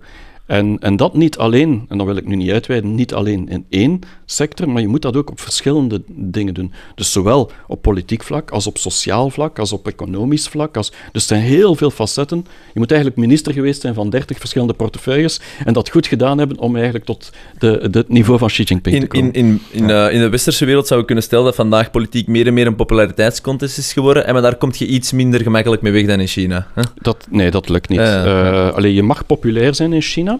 [0.51, 3.65] En, en dat niet alleen, en dat wil ik nu niet uitweiden, niet alleen in
[3.69, 6.73] één sector, maar je moet dat ook op verschillende dingen doen.
[6.95, 10.77] Dus zowel op politiek vlak, als op sociaal vlak, als op economisch vlak.
[10.77, 12.47] Als, dus er zijn heel veel facetten.
[12.73, 16.59] Je moet eigenlijk minister geweest zijn van 30 verschillende portefeuilles en dat goed gedaan hebben
[16.59, 19.33] om eigenlijk tot de, het niveau van Xi Jinping te In, komen.
[19.33, 22.27] in, in, in, eh, in de westerse wereld zou je kunnen stellen dat vandaag politiek
[22.27, 24.27] meer en meer een populariteitscontest is geworden.
[24.27, 26.67] En maar daar kom je iets minder gemakkelijk mee weg dan in China.
[26.95, 27.99] Dat, nee, dat lukt niet.
[27.99, 28.25] Ja.
[28.25, 30.40] Eh, alleen je mag populair zijn in China.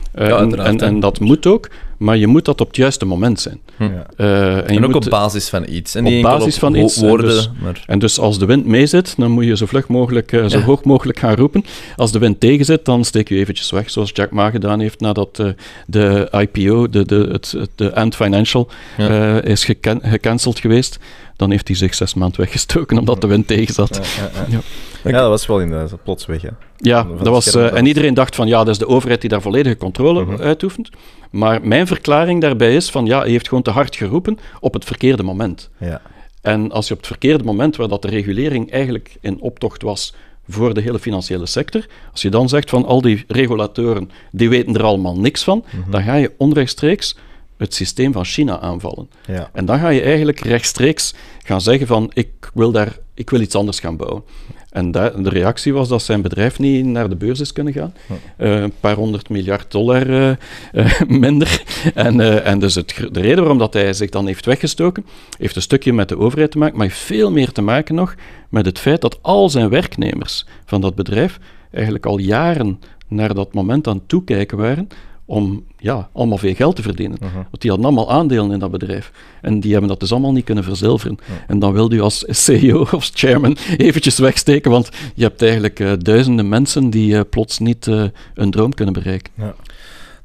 [0.13, 3.39] eh, Ja, en, en, dat moet ook, maar je moet dat op het juiste moment
[3.39, 3.59] zijn.
[3.79, 4.05] Ja.
[4.17, 5.95] Eh, en En, je ook moet- op basis van iets.
[5.95, 7.27] En op basis op van iets, en woorden.
[7.29, 7.83] dus- maar...
[7.87, 10.63] En dus als de wind meezit, dan moet je zo vlug mogelijk, eh, zo Ja.
[10.63, 11.65] hoog mogelijk gaan roepen.
[11.95, 14.99] Als de wind tegen zit, dan steek je eventjes weg, zoals Jack Ma gedaan heeft
[14.99, 15.47] nadat eh,
[15.87, 19.39] de IPO, de, de, het, de Ant Financial, Ja.
[19.41, 19.63] eh, is
[20.01, 20.99] gecanceld geweest.
[21.35, 23.95] Dan heeft hij zich zes maanden weggestoken omdat de wind tegen zat.
[24.17, 24.59] Ja, ja, ja.
[25.03, 25.09] Ja.
[25.11, 26.41] Ja, dat was wel inderdaad plots weg.
[26.41, 26.47] Hè.
[26.77, 29.77] Ja, dat was, en iedereen dacht van ja, dat is de overheid die daar volledige
[29.77, 30.41] controle Mhm.
[30.41, 30.89] uitoefent.
[31.31, 34.85] Maar mijn verklaring daarbij is van ja, hij heeft gewoon te hard geroepen op het
[34.85, 35.69] verkeerde moment.
[35.77, 36.01] Ja.
[36.41, 40.13] En als je op het verkeerde moment, waar dat de regulering eigenlijk in optocht was
[40.49, 44.75] voor de hele financiële sector, als je dan zegt van al die regulatoren, die weten
[44.75, 47.15] er allemaal niks van, dan ga je onrechtstreeks
[47.57, 49.09] het systeem van China aanvallen.
[49.27, 49.49] Ja.
[49.53, 53.55] En dan ga je eigenlijk rechtstreeks gaan zeggen van ik wil, daar, ik wil iets
[53.55, 54.23] anders gaan bouwen.
[54.69, 57.93] En de reactie was dat zijn bedrijf niet naar de beurs is kunnen gaan.
[58.37, 60.29] Eh, een paar honderd miljard dollar eh,
[60.71, 61.63] eh, minder.
[61.93, 65.05] En, en dus het, de reden waarom dat hij zich dan heeft weggestoken,
[65.37, 68.15] heeft een stukje met de overheid te maken, maar heeft veel meer te maken nog
[68.49, 71.39] met het feit dat al zijn werknemers van dat bedrijf
[71.71, 74.87] eigenlijk al jaren naar dat moment aan het toekijken waren
[75.31, 77.17] om ja, allemaal veel geld te verdienen.
[77.21, 79.11] Want die hadden allemaal aandelen in dat bedrijf.
[79.41, 81.17] En die hebben dat dus allemaal niet kunnen verzilveren.
[81.47, 85.91] En dan wil u als CEO of chairman eventjes wegsteken, want je hebt eigenlijk eh,
[85.97, 89.31] duizenden mensen die eh, plots niet eh, hun droom kunnen bereiken.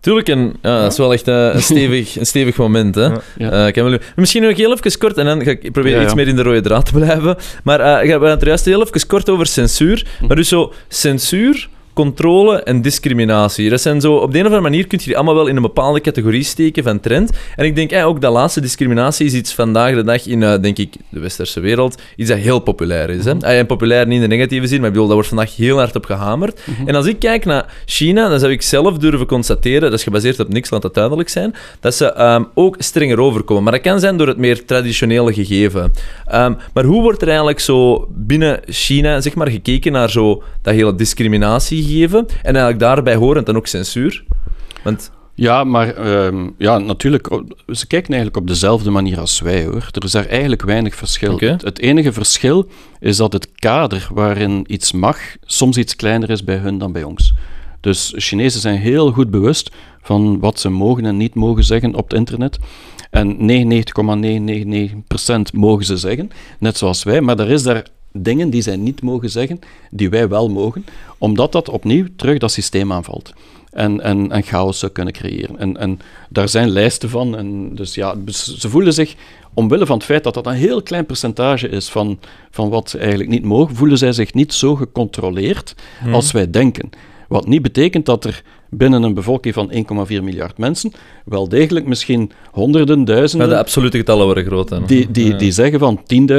[0.01, 2.95] Tuurlijk, en ja, dat is wel echt een, stevig, een stevig moment.
[2.95, 3.05] Hè?
[3.05, 3.21] Ja.
[3.37, 3.71] Ja.
[3.71, 6.05] Camille, misschien nog heel even kort, en dan ga ik proberen Ja, ja.
[6.05, 7.37] iets meer in de rode draad te blijven.
[7.65, 10.07] Maar we hebben het er juist heel even kort over censuur.
[10.19, 10.27] Hm.
[10.27, 13.71] Maar dus zo, censuur, controle en discriminatie.
[13.71, 15.57] Dat zijn zo, op de een of andere manier kun je die allemaal wel in
[15.57, 17.31] een bepaalde categorie steken van trend.
[17.57, 20.61] En ik denk eh, ook dat laatste discriminatie is iets vandaag de dag in, eh,
[20.61, 23.25] denk ik, de westerse wereld, iets dat heel populair is.
[23.25, 23.35] Hè?
[23.35, 23.45] Mhm.
[23.45, 25.79] Eh, en populair niet in de negatieve zin, maar ik bedoel, daar wordt vandaag heel
[25.79, 26.61] hard op gehamerd.
[26.65, 26.89] Mhm.
[26.89, 30.41] En als ik kijk naar China, dan zou ik zelf durven constateren, dat is gebaseerd
[30.41, 33.63] op niks, laat dat duidelijk zijn, dat ze ehm, ook strenger overkomen.
[33.63, 35.93] Maar dat kan zijn door het meer traditionele gegeven.
[36.27, 40.75] Ehm, maar hoe wordt er eigenlijk zo binnen China zeg maar, gekeken naar zo dat
[40.75, 40.95] hele
[41.87, 44.25] discriminatiegegeven en eigenlijk daarbij horend dan ook censuur?
[44.85, 47.29] Want Ja, maar ehm, ja, natuurlijk,
[47.69, 49.89] ze kijken eigenlijk op dezelfde manier als wij, hoor.
[49.93, 51.39] Er is daar eigenlijk weinig verschil.
[51.39, 52.69] Het, het enige verschil
[53.01, 57.03] is dat het kader waarin iets mag soms iets kleiner is bij hun dan bij
[57.03, 57.35] ons.
[57.81, 59.71] Dus Chinezen zijn heel goed bewust
[60.03, 62.59] van wat ze mogen en niet mogen zeggen op het internet.
[63.11, 63.41] En 99,999%
[65.53, 67.21] mogen ze zeggen, net zoals wij.
[67.21, 67.87] Maar er is daar
[68.23, 69.59] dingen die zij niet mogen zeggen,
[69.91, 70.85] die wij wel mogen,
[71.19, 73.33] omdat dat opnieuw terug dat systeem aanvalt.
[73.71, 75.59] En, en, en chaos zou kunnen creëren.
[75.59, 75.99] En, en
[76.29, 77.37] daar zijn lijsten van.
[77.37, 79.15] En dus ja, dus ze voelen zich,
[79.55, 82.19] omwille van het feit dat dat een heel klein percentage is van,
[82.51, 85.75] van wat ze eigenlijk niet mogen, voelen zij zich niet zo gecontroleerd
[86.13, 86.91] als wij denken.
[87.29, 88.43] Wat niet betekent dat er
[88.77, 90.93] binnen een bevolking van 1,4 miljard mensen
[91.25, 93.49] wel degelijk misschien honderden, maar duizenden...
[93.49, 94.69] de absolute getallen worden groot.
[94.69, 94.85] Dan.
[94.87, 95.37] Die, die, Ja.
[95.37, 95.99] die zeggen van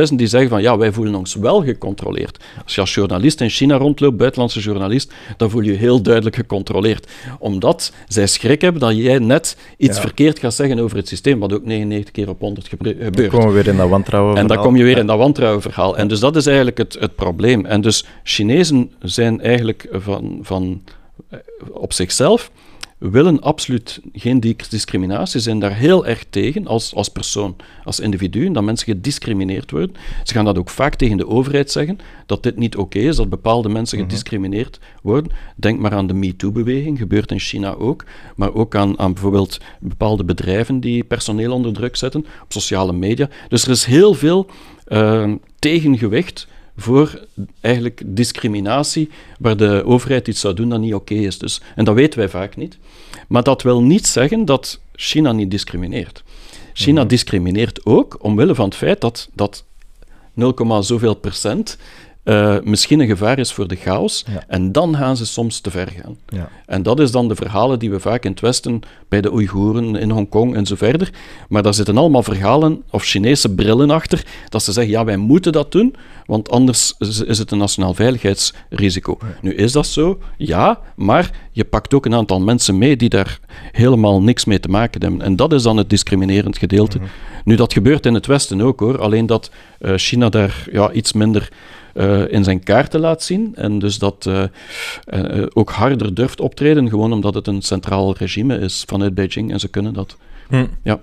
[0.10, 2.44] 10.000, die zeggen van ja, wij voelen ons wel gecontroleerd.
[2.64, 6.36] Als je als journalist in China rondloopt, buitenlandse journalist, dan voel je je heel duidelijk
[6.36, 7.12] gecontroleerd.
[7.40, 10.02] Omdat zij schrik hebben dat jij net iets Ja.
[10.02, 13.30] verkeerd gaat zeggen over het systeem, wat ook 99 keer op 100 gebeur- Dan gebeurt.
[13.32, 14.32] komen we weer in dat wantrouwen.
[14.32, 14.66] En dan verhaal.
[14.66, 15.98] kom je weer in dat wantrouwenverhaal.
[15.98, 17.66] En dus dat is eigenlijk het, het probleem.
[17.66, 20.94] En dus Chinezen zijn eigenlijk van, van eh,
[21.72, 22.52] op zichzelf
[22.98, 28.46] willen absoluut geen di- discriminatie, zijn daar heel erg tegen als, als persoon, als individu,
[28.46, 29.96] en dat mensen gediscrimineerd worden.
[30.24, 33.30] Ze gaan dat ook vaak tegen de overheid zeggen, dat dit niet oké is, dat
[33.30, 35.32] bepaalde mensen gediscrimineerd worden.
[35.56, 40.24] Denk maar aan de MeToo-beweging, gebeurt in China ook, maar ook aan, aan bijvoorbeeld bepaalde
[40.24, 43.30] bedrijven die personeel onder druk zetten, op sociale media.
[43.48, 44.50] Dus er is heel veel
[44.86, 47.26] eh, tegengewicht voor
[47.62, 49.10] eigenlijk discriminatie,
[49.40, 51.38] waar de overheid iets zou doen dat niet oké is.
[51.38, 52.78] Dus, en dat weten wij vaak niet.
[53.28, 56.24] Maar dat wil niet zeggen dat China niet discrimineert.
[56.74, 59.66] China discrimineert ook omwille van het feit dat, dat
[60.34, 61.78] 0, zoveel procent
[62.28, 64.26] eh, misschien een gevaar is voor de chaos.
[64.32, 64.44] Ja.
[64.48, 66.18] En dan gaan ze soms te ver gaan.
[66.28, 66.50] Ja.
[66.66, 69.96] En dat is dan de verhalen die we vaak in het Westen, bij de Oeigoeren,
[69.96, 71.10] in Hongkong en zo verder.
[71.50, 75.52] Maar daar zitten allemaal verhalen of Chinese brillen achter, dat ze zeggen, ja, wij moeten
[75.52, 76.94] dat doen, want anders
[77.28, 79.18] is het een nationaal veiligheidsrisico.
[79.42, 83.40] Nu is dat zo, ja, maar je pakt ook een aantal mensen mee die daar
[83.72, 85.22] helemaal niks mee te maken hebben.
[85.22, 87.00] En dat is dan het discriminerend gedeelte.
[87.44, 91.14] Nu, dat gebeurt in het Westen ook hoor, alleen dat eh, China daar ja, iets
[91.14, 91.50] minder
[91.98, 93.52] eh, in zijn kaarten laat zien.
[93.56, 94.44] En dus dat eh,
[95.06, 99.60] eh, ook harder durft optreden, gewoon omdat het een centraal regime is vanuit Beijing en
[99.60, 100.18] ze kunnen dat.
[100.50, 100.66] Hm.
[100.84, 101.00] Ja,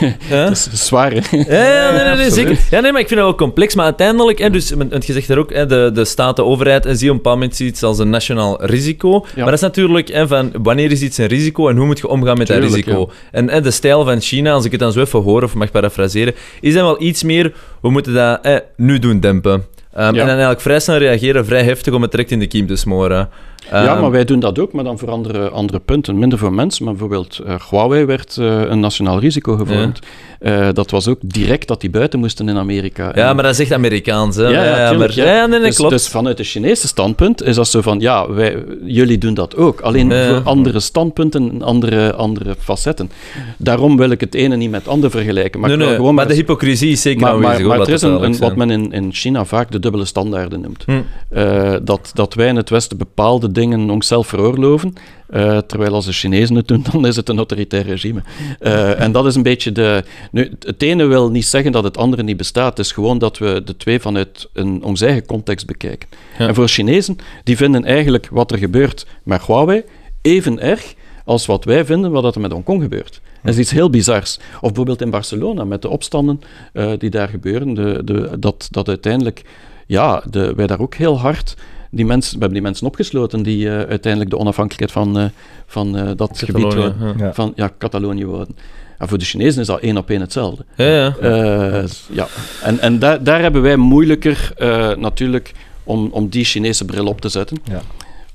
[0.28, 0.44] Ja?
[0.48, 1.12] dat is zwaar.
[1.12, 1.36] hè?
[1.36, 2.58] Ja, ja, nee, nee, nee, zeker.
[2.70, 3.74] Ja, nee, maar ik vind het wel complex.
[3.74, 6.86] Maar uiteindelijk, hè, dus, want je zegt daar ook, hè, de, de staat, de overheid,
[6.86, 9.26] en zie je op een bepaald moment iets als een nationaal risico.
[9.36, 12.08] Maar dat is natuurlijk hè, van wanneer is iets een risico en hoe moet je
[12.08, 13.10] omgaan met dat risico.
[13.30, 15.70] En hè, de stijl van China, als ik het dan zo even hoor of mag
[15.70, 19.64] parafraseren, is dan wel iets meer, we moeten dat hè, nu doen dempen.
[19.96, 22.66] Ehm, En dan eigenlijk vrij snel reageren, vrij heftig om het direct in de kiem
[22.66, 23.28] te smoren.
[23.70, 26.18] Ja, Ehm, maar wij doen dat ook, maar dan voor andere, andere punten.
[26.18, 29.98] Minder voor mensen, maar bijvoorbeeld eh, Huawei werd eh, een nationaal risico gevormd.
[30.40, 33.04] Eh, dat was ook direct dat die buiten moesten in Amerika.
[33.14, 34.42] Ja, En- maar dat is echt Amerikaans, hè.
[34.42, 35.90] Ja, ja, maar, nee, nee, dus, klopt.
[35.90, 39.80] dus vanuit het Chinese standpunt is dat zo van, ja, wij, jullie doen dat ook.
[39.80, 43.10] Alleen voor andere standpunten en andere, andere facetten.
[43.58, 45.60] Daarom wil ik het ene niet met het andere vergelijken.
[45.60, 47.66] Maar, nee, nee, gewoon maar maar de hypocrisie is zeker maar, maar, aanwezig.
[47.66, 50.84] maar er is een, wat men in, in China vaak de dubbele standaarden noemt.
[50.86, 51.84] Hm.
[51.84, 54.92] Dat, dat wij in het Westen bepaalde dingen onszelf veroorloven,
[55.28, 58.22] eh, terwijl als de Chinezen het doen, dan is het een autoritair regime.
[58.58, 60.04] Eh, en dat is een beetje de...
[60.30, 63.38] Nu, het ene wil niet zeggen dat het andere niet bestaat, het is gewoon dat
[63.38, 66.08] we de twee vanuit een, ons eigen context bekijken.
[66.38, 66.48] Ja.
[66.48, 69.82] En voor Chinezen, die vinden eigenlijk wat er gebeurt met Huawei
[70.22, 73.20] even erg als wat wij vinden wat er met Hongkong gebeurt.
[73.42, 74.38] Dat is iets heel bizars.
[74.54, 76.40] Of bijvoorbeeld in Barcelona met de opstanden
[76.72, 79.42] eh, die daar gebeuren, de, de, dat, dat uiteindelijk,
[79.86, 81.56] ja, de, wij daar ook heel hard,
[81.96, 85.24] die mensen, we hebben die mensen opgesloten die eh, uiteindelijk de onafhankelijkheid van, eh,
[85.66, 87.34] van eh, dat gebied Catalonië, ja.
[87.34, 88.56] Van ja, Catalonië wouden.
[88.98, 90.64] En voor de Chinezen is dat één op één hetzelfde.
[90.76, 91.16] Ja, ja.
[91.16, 92.26] Eh, ja.
[92.62, 95.52] En, en daar, daar hebben wij moeilijker eh, natuurlijk
[95.84, 97.58] om, om die Chinese bril op te zetten.
[97.64, 97.82] Ja.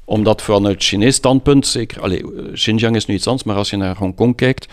[0.05, 3.97] Omdat vanuit Chinees standpunt, zeker, allee, Xinjiang is nu iets anders, maar als je naar
[3.97, 4.67] Hongkong kijkt,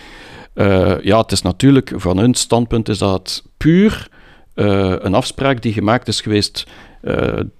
[0.55, 4.09] eh, ja, het is natuurlijk, van hun standpunt is dat puur
[4.55, 6.67] eh, een afspraak die gemaakt is geweest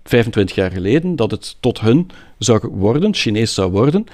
[0.05, 4.07] 25 jaar geleden, dat het tot hun zou worden, Chinees zou worden.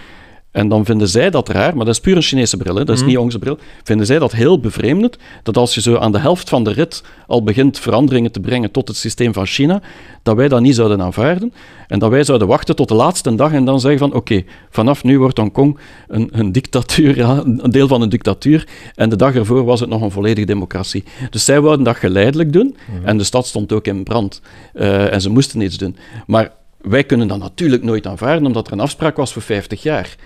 [0.54, 2.94] En dan vinden zij dat raar, maar dat is puur een Chinese bril, hè, dat
[2.94, 3.08] is Mhm.
[3.10, 3.58] niet onze bril.
[3.82, 7.02] Vinden zij dat heel bevreemdend, dat als je zo aan de helft van de rit
[7.26, 9.82] al begint veranderingen te brengen tot het systeem van China,
[10.22, 11.52] dat wij dat niet zouden aanvaarden.
[11.88, 15.04] En dat wij zouden wachten tot de laatste dag en dan zeggen van oké, vanaf
[15.04, 18.66] nu wordt Hongkong een, een dictatuur, ja, een deel van een dictatuur.
[18.94, 21.04] En de dag ervoor was het nog een volledige democratie.
[21.30, 22.76] Dus zij wouden dat geleidelijk doen.
[23.04, 24.40] En de stad stond ook in brand.
[24.72, 25.96] Eh, en ze moesten iets doen.
[26.26, 30.16] Maar wij kunnen dat natuurlijk nooit aanvaarden, omdat er een afspraak was voor 50 jaar.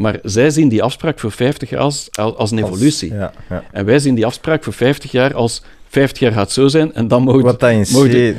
[0.00, 3.12] Maar zij zien die afspraak voor 50 jaar als, als een evolutie.
[3.12, 3.64] Ja, ja.
[3.72, 7.08] En wij zien die afspraak voor 50 jaar als 50 jaar gaat zo zijn en
[7.08, 8.36] dan mogen Wat dat in mogen-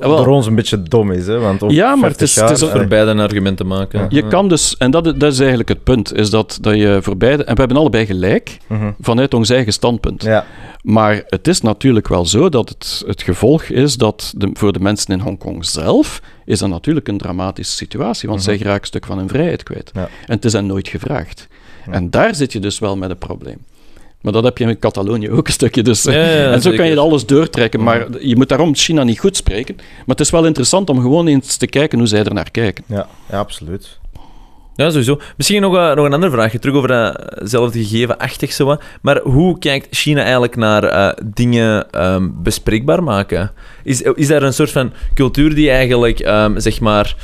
[0.00, 1.38] Door ons een beetje dom is, hè?
[1.38, 3.64] Want Ja, maar het 50 is- het is jaar- ook Voor beide een argument te
[3.64, 4.06] maken.
[4.08, 7.16] Je kan dus, en dat, dat is eigenlijk het punt, is dat, dat je voor
[7.16, 8.90] beide, en we hebben allebei gelijk mhm.
[9.00, 10.22] vanuit ons eigen standpunt.
[10.22, 10.44] Ja,
[10.82, 14.80] Maar het is natuurlijk wel zo dat het, het gevolg is dat de, voor de
[14.80, 19.06] mensen in Hongkong zelf is dat natuurlijk een dramatische situatie, want zij geraken een stuk
[19.06, 19.90] van hun vrijheid kwijt.
[19.94, 20.00] Ja.
[20.00, 21.48] En het is hen nooit gevraagd.
[21.90, 23.58] En daar zit je dus wel met een probleem.
[24.20, 25.82] Maar dat heb je in Catalonië ook een stukje.
[25.82, 27.82] Dus, Ja, ja, en zo kan je alles doortrekken.
[27.82, 29.74] Maar je moet daarom China niet goed spreken.
[29.76, 32.84] Maar het is wel interessant om gewoon eens te kijken hoe zij er naar kijken.
[32.86, 33.98] ja, ja, absoluut.
[34.80, 35.20] Ja, sowieso.
[35.36, 38.64] Misschien nog, eh, nog een andere vraagje, terug over datzelfde gegeven-achtig zo.
[38.64, 38.82] wat.
[39.02, 43.52] Maar hoe kijkt China eigenlijk naar eh, dingen ehm, bespreekbaar maken?
[43.84, 47.16] Is, is daar een soort van cultuur die eigenlijk, ehm, zeg maar...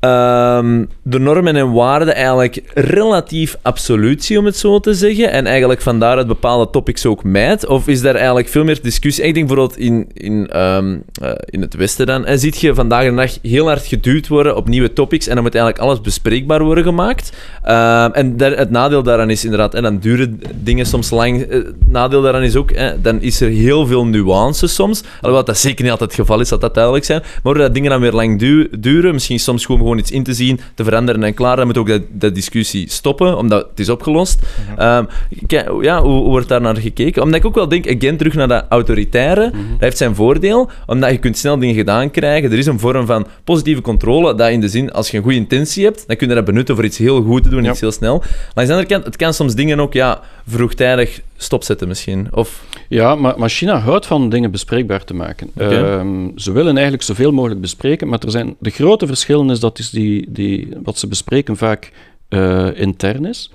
[0.00, 5.46] ehm, de normen en waarden eigenlijk relatief absoluut zie, om het zo te zeggen, en
[5.46, 7.66] eigenlijk van daaruit bepaalde topics ook mijt?
[7.66, 9.24] Of is daar eigenlijk veel meer discussie?
[9.24, 13.04] Ik denk bijvoorbeeld in, in, ehm, eh, in het Westen dan, en ziet je vandaag
[13.04, 16.62] de dag heel hard geduwd worden op nieuwe topics en dan moet eigenlijk alles bespreekbaar
[16.62, 17.32] worden gemaakt.
[17.62, 21.42] Ehm, en het nadeel daaraan is inderdaad, en dan duren dingen soms lang.
[21.42, 22.70] Eh, Het nadeel daaraan is ook,
[23.02, 25.02] dan is er heel veel nuance soms.
[25.20, 27.20] Alhoewel dat zeker niet altijd het geval is, dat dat duidelijk zijn.
[27.42, 30.34] Maar doordat dingen dan weer lang du- duren, misschien soms gewoon, gewoon iets in te
[30.34, 33.88] zien, te veranderen en klaar, dan moet ook dat, dat discussie stoppen, omdat het is
[33.88, 34.42] opgelost.
[34.76, 35.04] Ehm,
[35.46, 37.22] kijk, ja, hoe, hoe wordt daar naar gekeken?
[37.22, 41.10] Omdat ik ook wel denk, again, terug naar dat autoritaire, dat heeft zijn voordeel, omdat
[41.10, 42.52] je kunt snel dingen gedaan krijgen.
[42.52, 45.38] Er is een vorm van positieve controle, dat in de zin, als je een goede
[45.38, 47.70] intentie hebt, dan kun je dat benutten voor iets heel goed te doen, Ja.
[47.70, 48.22] iets heel snel.
[48.54, 52.28] Langs de andere kant, het kan soms dingen ook ja, vroegtijdig stopzetten misschien.
[52.30, 55.50] Of, Ja, maar, maar China houdt van dingen bespreekbaar te maken.
[55.56, 59.78] Ehm, ze willen eigenlijk zoveel mogelijk bespreken, maar er zijn, de grote verschillen is dat
[59.78, 61.92] is die, die, wat ze bespreken vaak
[62.28, 63.50] eh, intern is.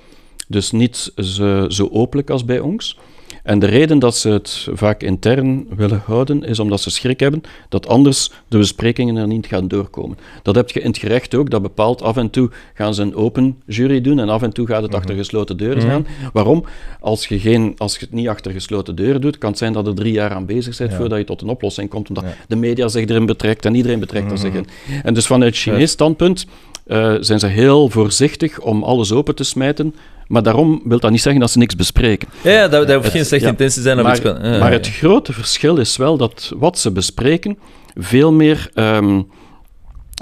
[0.48, 2.98] Dus niet zo, zo openlijk als bij ons.
[3.46, 7.42] En de reden dat ze het vaak intern willen houden, is omdat ze schrik hebben
[7.68, 10.18] dat anders de besprekingen er niet gaan doorkomen.
[10.42, 13.14] Dat heb je in het gerecht ook, dat bepaalt af en toe gaan ze een
[13.14, 16.06] open jury doen en af en toe gaat het achter gesloten deuren gaan.
[16.32, 16.64] Waarom?
[17.00, 19.86] Als je, geen, als je het niet achter gesloten deuren doet, kan het zijn dat
[19.86, 22.88] er drie jaar aan bezig bent voordat je tot een oplossing komt, omdat de media
[22.88, 24.66] zich erin betrekt en iedereen betrekt er zich in.
[25.02, 26.46] En dus vanuit Chinees standpunt
[26.86, 29.94] eh, zijn ze heel voorzichtig om alles open te smijten,
[30.26, 32.28] maar daarom wil dat niet zeggen dat ze niks bespreken.
[32.42, 33.50] ja, dat, dat hoeft geen slechte ja.
[33.52, 33.96] intentie te zijn.
[33.98, 37.58] Of Maar, iets kan- ja, maar het grote verschil is wel dat wat ze bespreken
[37.94, 39.22] veel meer, ehm,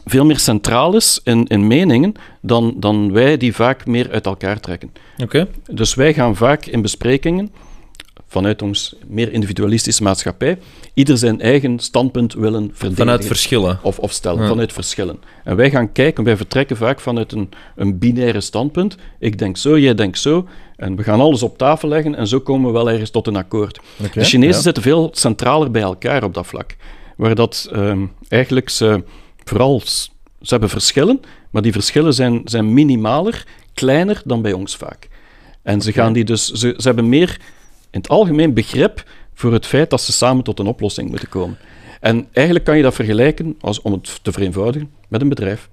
[0.05, 2.13] veel meer centraal is in, in meningen
[2.43, 4.93] dan, dan wij die vaak meer uit elkaar trekken.
[5.23, 5.47] Oké.
[5.71, 7.53] Dus wij gaan vaak in besprekingen,
[8.35, 10.59] vanuit ons meer individualistische maatschappij,
[10.95, 12.97] ieder zijn eigen standpunt willen verdedigen.
[12.97, 13.79] Vanuit verschillen.
[13.83, 14.49] Of, of stellen, Ja.
[14.49, 15.19] vanuit verschillen.
[15.45, 18.97] En wij gaan kijken, wij vertrekken vaak vanuit een, een binaire standpunt.
[19.19, 20.47] Ik denk zo, jij denkt zo.
[20.77, 23.37] En we gaan alles op tafel leggen en zo komen we wel ergens tot een
[23.37, 23.81] akkoord.
[23.97, 24.63] De Chinezen ja.
[24.63, 26.77] zitten veel centraler bij elkaar op dat vlak.
[27.17, 29.05] Waar dat ehm, eigenlijk ze
[29.45, 29.83] vooral...
[30.41, 31.21] Ze hebben verschillen,
[31.51, 35.09] maar die verschillen zijn, zijn minimaler, kleiner dan bij ons vaak.
[35.63, 37.41] En ze, gaan die dus, ze, ze hebben meer
[37.95, 39.05] in het algemeen begrip
[39.35, 41.57] voor het feit dat ze samen tot een oplossing moeten komen.
[42.01, 45.69] En eigenlijk kan je dat vergelijken, als, om het te vereenvoudigen, met een bedrijf.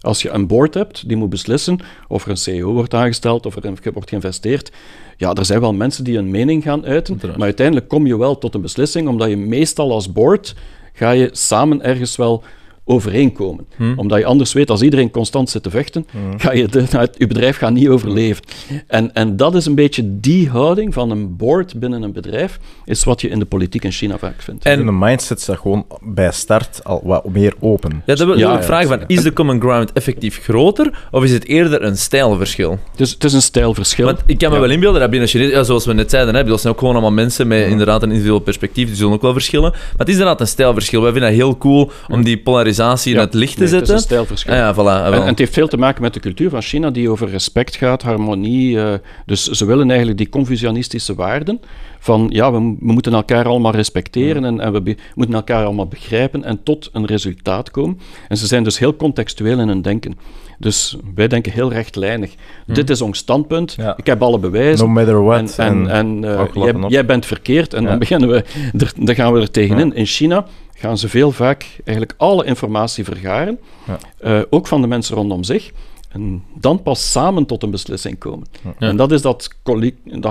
[0.00, 3.56] Als je een board hebt die moet beslissen of er een CEO wordt aangesteld of
[3.56, 4.72] er in- wordt geïnvesteerd,
[5.16, 8.38] ja, er zijn wel mensen die een mening gaan uiten, maar uiteindelijk kom je wel
[8.38, 10.54] tot een beslissing, omdat je meestal als board
[10.92, 12.42] ga je samen ergens wel
[12.88, 13.66] overeenkomen.
[13.96, 17.56] Omdat je anders weet, als iedereen constant zit te vechten, ga je, de, je bedrijf
[17.56, 18.44] gaat niet overleven.
[18.86, 23.04] En, en dat is een beetje die houding van een board binnen een bedrijf, is
[23.04, 24.64] wat je in de politiek in China vaak vindt.
[24.64, 28.02] En- de mindset staat gewoon bij start al wat meer open.
[28.06, 31.24] Ja, dat wil Ja, ik ja, vragen van, is de common ground effectief groter, of
[31.24, 32.78] is het eerder een stijlverschil?
[32.96, 34.04] Dus het is een stijlverschil.
[34.06, 34.60] Want ik kan me Ja.
[34.60, 36.94] wel inbeelden dat binnen Chinees, ja, zoals we net zeiden, hè, dat zijn ook gewoon
[36.94, 39.70] allemaal mensen met inderdaad een individueel perspectief, die zullen ook wel verschillen.
[39.70, 41.02] Maar het is inderdaad een stijlverschil.
[41.02, 43.62] Wij vinden het heel cool om die polarisatie in Ja, het licht te nee, Het
[43.62, 43.94] is zetten.
[43.94, 44.52] een stijlverschil.
[44.52, 45.14] Ah, ja, voilà.
[45.14, 48.02] En, het heeft veel te maken met de cultuur van China, die over respect gaat,
[48.02, 48.80] harmonie.
[48.80, 48.92] eh,
[49.26, 51.60] dus ze willen eigenlijk die confucianistische waarden
[51.98, 55.64] van ja, we, mo- we moeten elkaar allemaal respecteren en, en we be- moeten elkaar
[55.64, 57.98] allemaal begrijpen en tot een resultaat komen.
[58.28, 60.18] En ze zijn dus heel contextueel in hun denken.
[60.58, 62.34] Dus wij denken heel rechtlijnig.
[62.66, 63.96] Dit is ons standpunt, Ja.
[63.96, 64.86] ik heb alle bewijzen.
[64.86, 65.54] No matter what.
[65.58, 67.88] En, en, en eh, jij, bent verkeerd en Ja.
[67.88, 68.44] dan beginnen we,
[68.78, 69.94] er, dan gaan we er tegenin.
[69.94, 70.46] In China
[70.78, 73.98] gaan ze veel vaak eigenlijk alle informatie vergaren, Ja.
[74.18, 75.72] eh, ook van de mensen rondom zich,
[76.08, 78.46] en dan pas samen tot een beslissing komen.
[78.62, 78.88] Ja.
[78.88, 79.50] En dat is dat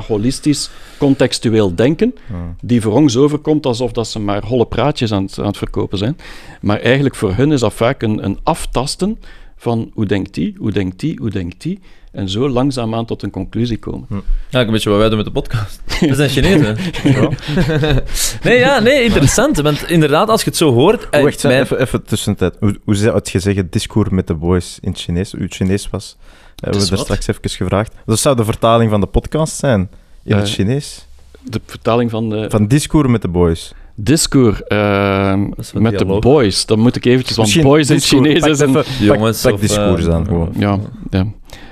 [0.07, 2.15] holistisch, contextueel denken,
[2.61, 5.97] die voor ons overkomt alsof dat ze maar holle praatjes aan het, aan het verkopen
[5.97, 6.17] zijn.
[6.61, 9.19] Maar eigenlijk voor hun is dat vaak een, een aftasten
[9.65, 11.79] van hoe denkt die, hoe denkt die, hoe denkt die,
[12.11, 14.07] en zo langzaamaan tot een conclusie komen.
[14.49, 15.81] Ja, een beetje wat wij doen met de podcast.
[15.99, 16.77] We zijn Chinezen.
[18.43, 19.57] nee, ja, nee, interessant.
[19.57, 21.09] Want inderdaad, als je het zo hoort...
[21.09, 22.55] eh, Wacht, mijn- even, even tussentijd.
[22.59, 25.33] Hoe, hoe zou het je zeggen, discours met de boys in het Chinees?
[25.33, 26.17] Uw Chinees was?
[26.55, 27.07] Hebben we is daar wat?
[27.19, 27.93] straks even gevraagd.
[28.05, 29.89] Dat zou de vertaling van de podcast zijn
[30.23, 31.05] in het Eh, Chinees.
[31.43, 33.73] De vertaling van de Van discours met de boys.
[33.95, 36.65] Discours ehm, met de boys.
[36.65, 37.99] Dan moet ik eventjes, want Misschien boys in.
[37.99, 38.83] Chinees is een...
[38.99, 40.53] Jongens, pak, discours eh, dan gewoon.
[40.57, 40.79] Ja,
[41.09, 41.25] ja.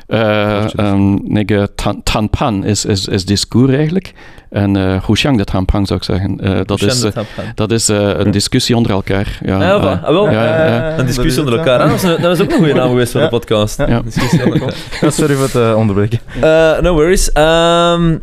[0.08, 4.14] Eh, ehm, tan, tanpan is, is, is discours eigenlijk.
[4.54, 6.40] En uh, Huxiang de tanpan zou ik zeggen.
[6.40, 7.06] Eh, dat is,
[7.56, 9.40] dat is eh, een discussie onder elkaar.
[9.46, 9.74] Ja.
[9.74, 10.30] Ah, wel.
[10.32, 10.98] ja, ja.
[10.98, 11.80] Een discussie dat onder elkaar.
[11.80, 13.26] Ah, dat, is, dat is ook een goede naam geweest voor Ja.
[13.28, 13.78] de podcast.
[13.78, 14.02] Ja.
[14.02, 15.12] Discussie onder elkaar.
[15.12, 16.20] Sorry voor het onderbreken.
[16.42, 17.32] Eh, no worries.
[17.32, 18.18] Ehm,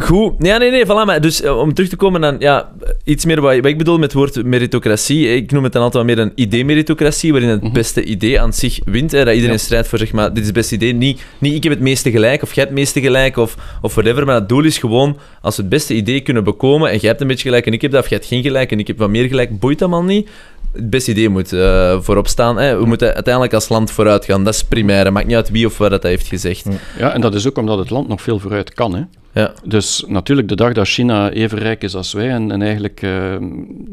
[0.00, 0.34] Goed.
[0.38, 1.04] Ja, nee, nee, voilà.
[1.06, 2.72] Maar dus eh, om terug te komen aan ja,
[3.04, 5.34] iets meer wat, wat ik bedoel met het woord meritocratie.
[5.34, 8.78] Ik noem het dan altijd wel meer een idee-meritocratie, waarin het beste idee aan zich
[8.84, 9.12] wint.
[9.12, 10.92] Hè, dat iedereen strijdt voor, zeg maar, dit is het beste idee.
[10.92, 13.94] Niet, niet ik heb het meeste gelijk, of jij hebt het meeste gelijk, of, of
[13.94, 14.24] whatever.
[14.24, 17.20] Maar het doel is gewoon, als we het beste idee kunnen bekomen, en jij hebt
[17.20, 18.98] een beetje gelijk en ik heb dat, of jij hebt geen gelijk en ik heb
[18.98, 20.28] wat meer gelijk, boeit allemaal niet.
[20.72, 22.58] Het beste idee moet eh, voorop staan.
[22.58, 22.78] Hè.
[22.78, 24.44] We moeten uiteindelijk als land vooruit gaan.
[24.44, 25.12] Dat is primair.
[25.12, 26.66] Maakt niet uit wie of wat dat heeft gezegd.
[26.98, 28.94] Ja, en dat is ook omdat het land nog veel vooruit kan.
[28.94, 29.02] Hè.
[29.32, 29.52] Ja.
[29.64, 33.36] Dus natuurlijk, de dag dat China even rijk is als wij en, en eigenlijk eh,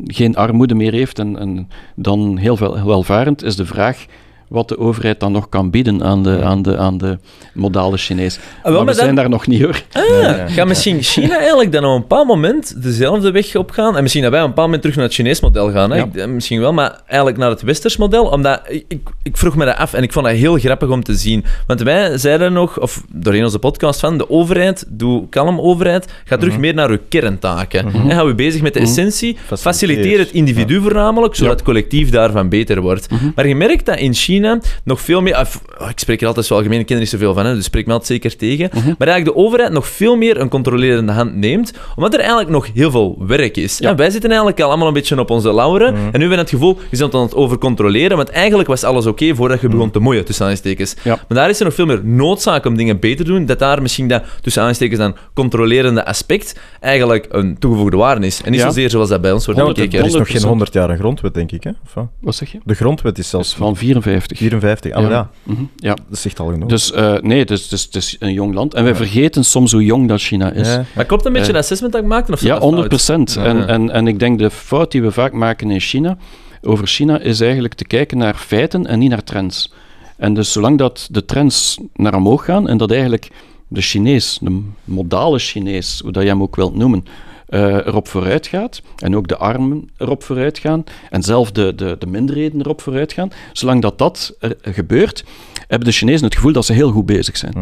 [0.06, 4.06] geen armoede meer heeft en, en dan heel veel welvarend, is de vraag
[4.48, 7.18] wat de overheid dan nog kan bieden aan de, aan de, aan de
[7.54, 8.40] modale Chinees.
[8.64, 9.82] maar we dan- zijn daar nog niet hoor.
[9.92, 13.96] Ah, Gaat misschien China eigenlijk dan op een bepaald moment dezelfde weg op gaan?
[13.96, 15.92] En misschien dat wij op een bepaald moment terug naar het Chinees model gaan.
[15.92, 15.98] Hè?
[15.98, 16.08] Ja.
[16.14, 18.26] Eh, misschien wel, maar eigenlijk naar het Westers model.
[18.26, 18.86] Omdat ik,
[19.24, 21.46] ik, vroeg me dat af en ik vond dat heel grappig om te zien.
[21.68, 26.38] Want wij zeiden nog, of doorheen onze podcast van, de overheid, doe kalm overheid, ga
[26.38, 27.94] terug meer naar uw kerntaken.
[27.94, 29.38] En hou je bezig met de essentie.
[29.58, 33.08] Faciliteer het individu voornamelijk, zodat het collectief daarvan beter wordt.
[33.36, 34.36] Maar je merkt dat in China
[34.84, 35.36] nog veel meer...
[35.36, 37.54] af- oh, ik spreek er altijd zo algemeen, ik ken er niet zoveel van, hè,
[37.56, 38.70] dus spreek me altijd zeker tegen.
[38.74, 42.68] Maar eigenlijk de overheid nog veel meer een controlerende hand neemt, omdat er eigenlijk nog
[42.74, 43.78] heel veel werk is.
[43.78, 43.96] Ja.
[43.96, 45.88] wij zitten eigenlijk al allemaal een beetje op onze lauren.
[45.88, 49.06] En nu hebben we het gevoel, je bent aan het overcontroleren, want eigenlijk was alles
[49.06, 50.96] oké voordat je begon te moeien, tussen aanstekens.
[51.04, 51.16] Ja.
[51.28, 53.82] Maar daar is er nog veel meer noodzaak om dingen beter te doen, dat daar
[53.82, 58.42] misschien dat, tussen aanstekens dan, controlerende aspect eigenlijk een toegevoegde waarde is.
[58.44, 58.66] En niet Ja.
[58.68, 60.00] zozeer zoals dat bij ons wordt bekeken.
[60.00, 60.48] er is nog geen 100%.
[60.48, 61.64] 100 jaar een grondwet, denk ik.
[61.64, 61.70] Hè?
[61.86, 62.36] Of wat?
[62.36, 62.58] Zeg je?
[62.64, 64.27] De grondwet is zelfs van 54.
[64.36, 64.92] 54.
[64.92, 65.30] Ah, ja.
[65.44, 65.98] Mhm, ja.
[66.10, 66.70] dat zegt al genoeg.
[66.70, 68.74] Dus eh, nee, het is, het, is, het is een jong land.
[68.74, 70.68] En wij vergeten soms hoe jong dat China is.
[70.68, 70.86] Ja.
[70.96, 72.32] Maar klopt een beetje Eh, dat assessment dat ik maakte?
[72.32, 72.70] Of Ja, dat fout?
[72.70, 73.34] 100 procent.
[73.34, 73.44] Ja.
[73.44, 76.18] En, en, en ik denk de fout die we vaak maken in China,
[76.62, 79.72] over China, is eigenlijk te kijken naar feiten en niet naar trends.
[80.18, 83.30] En dus zolang dat de trends naar omhoog gaan en dat eigenlijk
[83.68, 87.06] de Chinees, de modale Chinees, hoe dat je hem ook wilt noemen,
[87.48, 91.96] eh, erop vooruit gaat, en ook de armen erop vooruit gaan, en zelf de, de,
[92.00, 95.24] de minderheden erop vooruit gaan, zolang dat dat er gebeurt,
[95.68, 97.54] hebben de Chinezen het gevoel dat ze heel goed bezig zijn.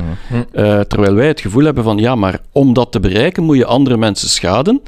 [0.51, 3.65] Eh, terwijl wij het gevoel hebben van, ja, maar om dat te bereiken moet je
[3.65, 4.81] andere mensen schaden,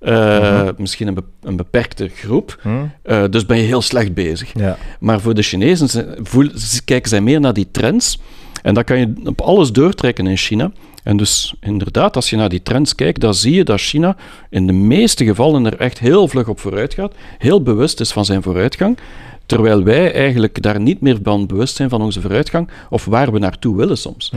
[0.00, 2.68] Eh, misschien een, be- een beperkte groep, Hm?
[3.02, 4.50] Eh, dus ben je heel slecht bezig.
[4.54, 4.76] Ja.
[5.00, 6.48] Maar voor de Chinezen voel,
[6.84, 8.20] kijken zij meer naar die trends.
[8.62, 10.70] En dat kan je op alles doortrekken in China.
[11.02, 14.16] En dus inderdaad, als je naar die trends kijkt, dan zie je dat China
[14.50, 18.24] in de meeste gevallen er echt heel vlug op vooruit gaat, heel bewust is van
[18.24, 18.98] zijn vooruitgang,
[19.46, 23.38] terwijl wij eigenlijk daar niet meer van bewust zijn van onze vooruitgang of waar we
[23.38, 24.32] naartoe willen soms.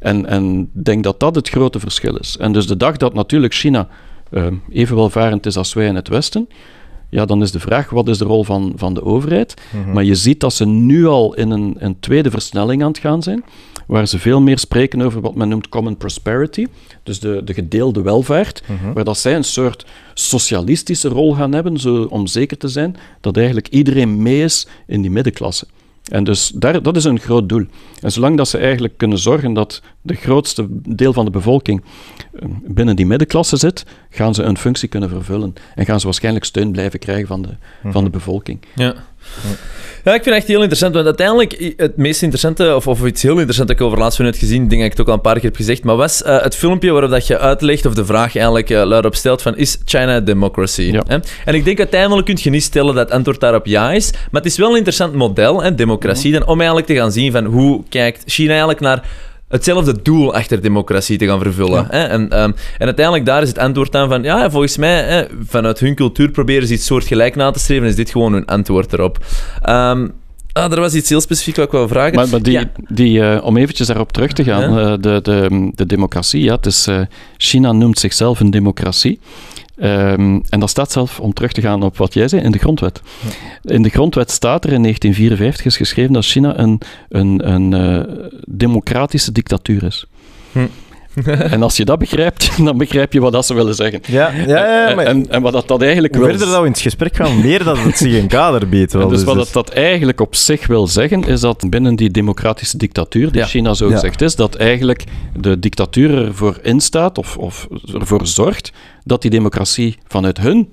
[0.00, 2.36] En en ik denk dat dat het grote verschil is.
[2.36, 3.88] En dus de dag dat natuurlijk China
[4.30, 6.48] eh, even welvarend is als wij in het Westen,
[7.10, 9.54] ja, dan is de vraag, wat is de rol van, van de overheid?
[9.92, 13.22] Maar je ziet dat ze nu al in een, een tweede versnelling aan het gaan
[13.22, 13.44] zijn,
[13.86, 16.66] waar ze veel meer spreken over wat men noemt common prosperity,
[17.02, 18.62] dus de, de gedeelde welvaart,
[18.94, 23.36] waar dat zij een soort socialistische rol gaan hebben, zo, om zeker te zijn dat
[23.36, 25.66] eigenlijk iedereen mee is in die middenklasse.
[26.08, 27.66] En dus daar, dat is een groot doel.
[28.00, 31.82] En zolang dat ze eigenlijk kunnen zorgen dat de grootste deel van de bevolking
[32.32, 35.54] eh, binnen die middenklasse zit, gaan ze een functie kunnen vervullen.
[35.74, 38.60] En gaan ze waarschijnlijk steun blijven krijgen van de, van de bevolking.
[38.74, 38.94] Ja.
[40.04, 43.22] Ja, ik vind het echt heel interessant, want uiteindelijk het meest interessante, of, of iets
[43.22, 45.20] heel interessants dat ik over laatst heb gezien, denk dat ik het ook al een
[45.20, 48.04] paar keer heb gezegd, maar was eh, het filmpje waarop dat je uitlegt, of de
[48.04, 50.82] vraag eigenlijk uh, luidop stelt van, is China democracy?
[50.82, 51.02] Ja.
[51.06, 51.18] Hè?
[51.44, 54.42] En ik denk uiteindelijk kun je niet stellen dat het antwoord daarop ja is, maar
[54.42, 57.44] het is wel een interessant model, hè, democratie, dan, om eigenlijk te gaan zien van
[57.44, 59.02] hoe kijkt China eigenlijk naar
[59.48, 61.86] hetzelfde doel achter democratie te gaan vervullen.
[61.88, 62.02] Hè?
[62.02, 65.80] En, um, en uiteindelijk daar is het antwoord aan van, ja, volgens mij, hè, vanuit
[65.80, 69.18] hun cultuur proberen ze iets soortgelijk na te streven, is dit gewoon hun antwoord erop.
[69.68, 70.12] Um,
[70.52, 72.14] Ah, er was iets heel specifiek wat ik wil vragen.
[72.14, 72.70] Maar, maar die, ja.
[72.88, 74.92] die, uh, om eventjes daarop terug te gaan, ja.
[74.92, 77.00] uh, de, de, de democratie, ja, het is, uh,
[77.36, 79.20] China noemt zichzelf een democratie.
[79.82, 82.58] Um, en dat staat zelf, om terug te gaan op wat jij zei, in de
[82.58, 83.00] grondwet.
[83.62, 83.74] Ja.
[83.74, 88.14] In de grondwet staat er in 1954 is geschreven dat China een, een, een uh,
[88.46, 90.06] democratische dictatuur is.
[90.52, 90.66] Hm.
[91.54, 94.00] en als je dat begrijpt, dan begrijp je wat dat ze willen zeggen.
[94.06, 95.04] Ja, ja, ja maar...
[95.04, 96.32] en, en wat dat, dat eigenlijk Hoe wil...
[96.32, 98.92] verder dat we in het gesprek gaan, meer dat het zich een kader biedt.
[98.98, 99.08] Wel.
[99.08, 102.76] dus, Dus wat dat, dat eigenlijk op zich wil zeggen, is dat binnen die democratische
[102.76, 103.46] dictatuur, die Ja.
[103.46, 105.04] China zo gezegd is, dat eigenlijk
[105.40, 108.72] de dictatuur ervoor instaat, of, of ervoor zorgt,
[109.04, 110.68] dat die democratie vanuit hun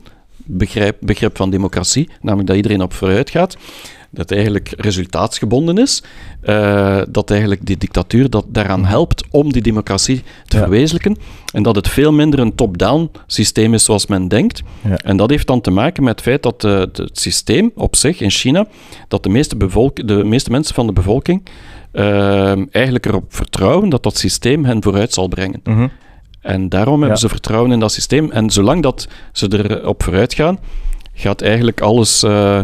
[0.45, 3.57] begrip, begrip van democratie, namelijk dat iedereen op vooruit gaat,
[4.09, 6.03] dat eigenlijk resultaatsgebonden is,
[6.43, 10.61] uh, dat eigenlijk die dictatuur dat daaraan helpt om die democratie te Ja.
[10.63, 11.17] verwezenlijken,
[11.53, 14.61] en dat het veel minder een top-down systeem is zoals men denkt.
[14.81, 14.97] Ja.
[14.97, 18.19] En dat heeft dan te maken met het feit dat uh, het systeem op zich
[18.21, 18.67] in China,
[19.07, 21.43] dat de meeste, bevolk de meeste mensen van de bevolking
[21.93, 25.59] uh, eigenlijk erop vertrouwen dat dat systeem hen vooruit zal brengen.
[25.63, 25.87] Mhm.
[26.45, 28.31] En daarom hebben ze vertrouwen in dat systeem.
[28.31, 30.59] En zolang dat ze erop vooruit gaan,
[31.13, 32.23] gaat eigenlijk alles...
[32.23, 32.59] eh,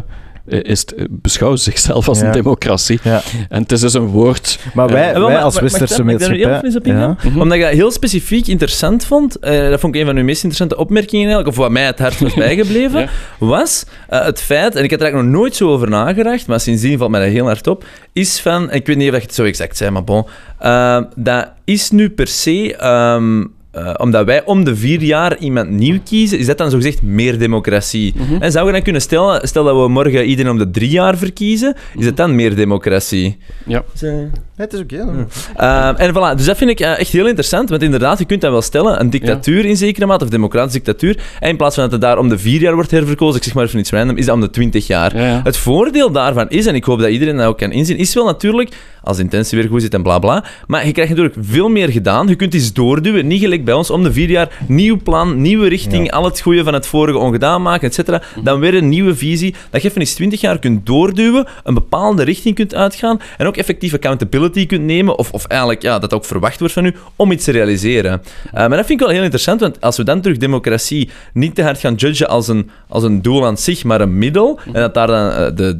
[0.45, 2.25] is beschouwen ze zichzelf als Ja.
[2.25, 2.99] een democratie.
[3.03, 3.21] Ja.
[3.49, 4.59] En het is dus een woord...
[4.73, 6.85] Maar wij, Eh, wij maar- als westerse mag ik daar- ik eens op?
[6.85, 7.17] Ja.
[7.23, 7.39] Mhm.
[7.41, 10.43] Omdat ik dat heel specifiek interessant vond, eh, dat vond ik een van uw meest
[10.43, 13.07] interessante opmerkingen eigenlijk, of wat mij het hart was bijgebleven, Ja.
[13.39, 16.59] was eh, het feit, en ik had er eigenlijk nog nooit zo over nagedacht, maar
[16.59, 19.33] sindsdien valt mij dat heel hard op, is van, ik weet niet of je het
[19.33, 20.25] zo exact zei, maar bon,
[20.59, 22.75] eh, dat is nu per se...
[22.75, 27.01] ehm, eh, omdat wij om de vier jaar iemand nieuw kiezen, is dat dan zogezegd
[27.01, 28.13] meer democratie.
[28.15, 28.41] Mhm.
[28.41, 31.17] En zou je dan kunnen stellen, stel dat we morgen iedereen om de drie jaar
[31.17, 33.37] verkiezen, is het dan meer democratie?
[33.65, 33.83] Ja.
[34.55, 35.27] Het is oké.
[35.55, 38.41] Ehm, en voilà, dus dat vind ik eh, echt heel interessant, want inderdaad, je kunt
[38.41, 41.83] dat wel stellen, een dictatuur in zekere mate, of democratische dictatuur, en in plaats van
[41.83, 44.17] dat het daar om de vier jaar wordt herverkozen, ik zeg maar even iets random,
[44.17, 45.17] is dat om de twintig jaar.
[45.17, 45.41] Ja, ja.
[45.43, 48.25] Het voordeel daarvan is, en ik hoop dat iedereen dat ook kan inzien, is wel
[48.25, 48.69] natuurlijk,
[49.03, 51.89] als de intentie weer goed zit en bla bla, maar je krijgt natuurlijk veel meer
[51.89, 52.27] gedaan.
[52.27, 55.67] Je kunt iets doorduwen, niet gelijk bij ons, om de vier jaar nieuw plan, nieuwe
[55.67, 58.21] richting, al het goede van het vorige ongedaan maken, et cetera.
[58.43, 62.23] Dan weer een nieuwe visie, dat je even eens twintig jaar kunt doorduwen, een bepaalde
[62.23, 66.25] richting kunt uitgaan en ook effectief accountability kunt nemen, of, of eigenlijk ja, dat ook
[66.25, 68.21] verwacht wordt van u, om iets te realiseren.
[68.45, 71.55] Eh, maar dat vind ik wel heel interessant, want als we dan terug democratie niet
[71.55, 74.73] te hard gaan judgen als een, als een doel aan zich, maar een middel, en
[74.81, 75.79] dat daar dan eh, de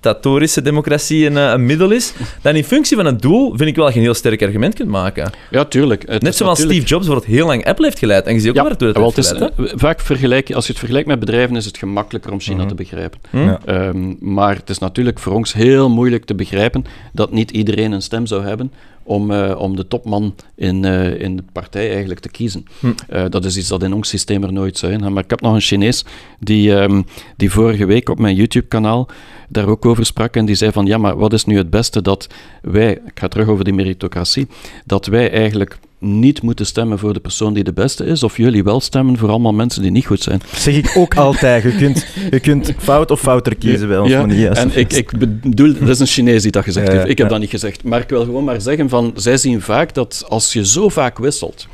[0.00, 3.76] dictatorische democratie een, eh, een middel is, dan in functie van het doel vind ik
[3.76, 5.30] wel dat je een heel sterk argument kunt maken.
[5.50, 6.02] Ja, tuurlijk.
[6.06, 8.48] Het Net zoals natuurlijk- Steve Jobs bijvoorbeeld heel lang Apple heeft geleid, en je ziet
[8.48, 9.36] ook Ja, heeft het is, hè?
[9.36, 12.74] eh, vaak vergelijk, als je het vergelijkt met bedrijven, is het gemakkelijker om China te
[12.74, 13.20] begrijpen.
[13.30, 13.36] Hm?
[13.38, 13.60] Ja.
[13.64, 18.02] Ehm, maar het is natuurlijk voor ons heel moeilijk te begrijpen dat niet iedereen een
[18.02, 18.72] stem zou hebben
[19.02, 22.64] om, eh, om de topman in, eh, in de partij eigenlijk te kiezen.
[22.80, 22.86] Hm.
[23.08, 25.12] Eh, dat is iets dat in ons systeem er nooit zou zijn.
[25.12, 26.04] Maar ik heb nog een Chinees
[26.38, 27.02] die, ehm,
[27.36, 29.08] die vorige week op mijn YouTube-kanaal
[29.52, 32.02] daar ook over sprak en die zei van ja, maar wat is nu het beste
[32.02, 32.26] dat
[32.62, 34.46] wij, ik ga terug over die meritocratie,
[34.84, 38.64] dat wij eigenlijk niet moeten stemmen voor de persoon die de beste is, of jullie
[38.64, 40.40] wel stemmen voor allemaal mensen die niet goed zijn.
[40.54, 41.62] Zeg ik ook altijd.
[41.62, 45.18] Je kunt, je kunt fout of fouter kiezen bij ons, Ja, niet en ik, ik
[45.18, 47.08] bedoel, dat is een Chinees die dat gezegd Ja, heeft.
[47.08, 47.84] Ik heb dat niet gezegd.
[47.84, 51.18] Maar ik wil gewoon maar zeggen van, zij zien vaak dat als je zo vaak
[51.18, 51.68] wisselt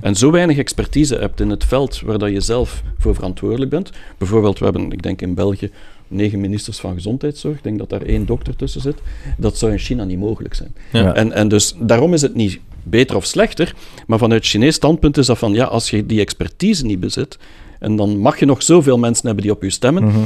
[0.00, 3.90] en zo weinig expertise hebt in het veld waar dat je zelf voor verantwoordelijk bent.
[4.18, 5.70] Bijvoorbeeld, we hebben, ik denk in België,
[6.10, 7.56] negen ministers van gezondheidszorg.
[7.56, 8.96] Ik denk dat daar één dokter tussen zit.
[9.38, 10.74] Dat zou in China niet mogelijk zijn.
[10.92, 11.14] Ja.
[11.14, 13.74] En, en dus daarom is het niet beter of slechter,
[14.06, 17.38] maar vanuit Chinees standpunt is dat van, ja, als je die expertise niet bezit,
[17.78, 20.18] en dan mag je nog zoveel mensen hebben die op je stemmen, Mhm.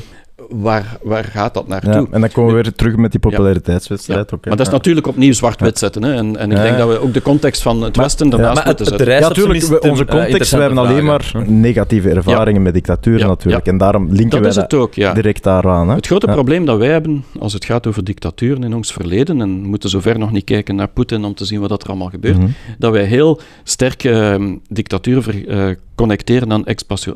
[0.48, 1.92] Waar, waar gaat dat naartoe?
[1.92, 4.20] Ja, en dan komen we weer terug met die populariteitswedstrijd.
[4.34, 4.48] ook, hè.
[4.48, 4.78] Maar dat is Ja.
[4.78, 6.02] natuurlijk opnieuw zwart-wit zetten.
[6.02, 6.12] Hè?
[6.14, 6.84] En, en ik Ja, denk ja.
[6.86, 9.14] dat we ook de context van het Westen ja, daarnaast Maar moeten het zetten.
[9.20, 9.82] Ja, natuurlijk.
[9.90, 13.64] Onze eh, context, we hebben alleen maar negatieve ervaringen met dictatuur Ja, natuurlijk.
[13.66, 13.72] ja.
[13.72, 15.12] En daarom linken Dat wij is dat het ook, ja.
[15.12, 15.88] direct daaraan.
[15.88, 15.94] Hè.
[15.94, 16.32] Het grote Ja.
[16.32, 19.90] probleem dat wij hebben als het gaat over dictaturen in ons verleden, en we moeten
[19.90, 22.48] zover nog niet kijken naar Poetin om te zien wat dat er allemaal gebeurt, Mhm.
[22.78, 24.34] dat wij heel sterk eh,
[24.68, 26.66] dictaturen ver- eh, connecteren aan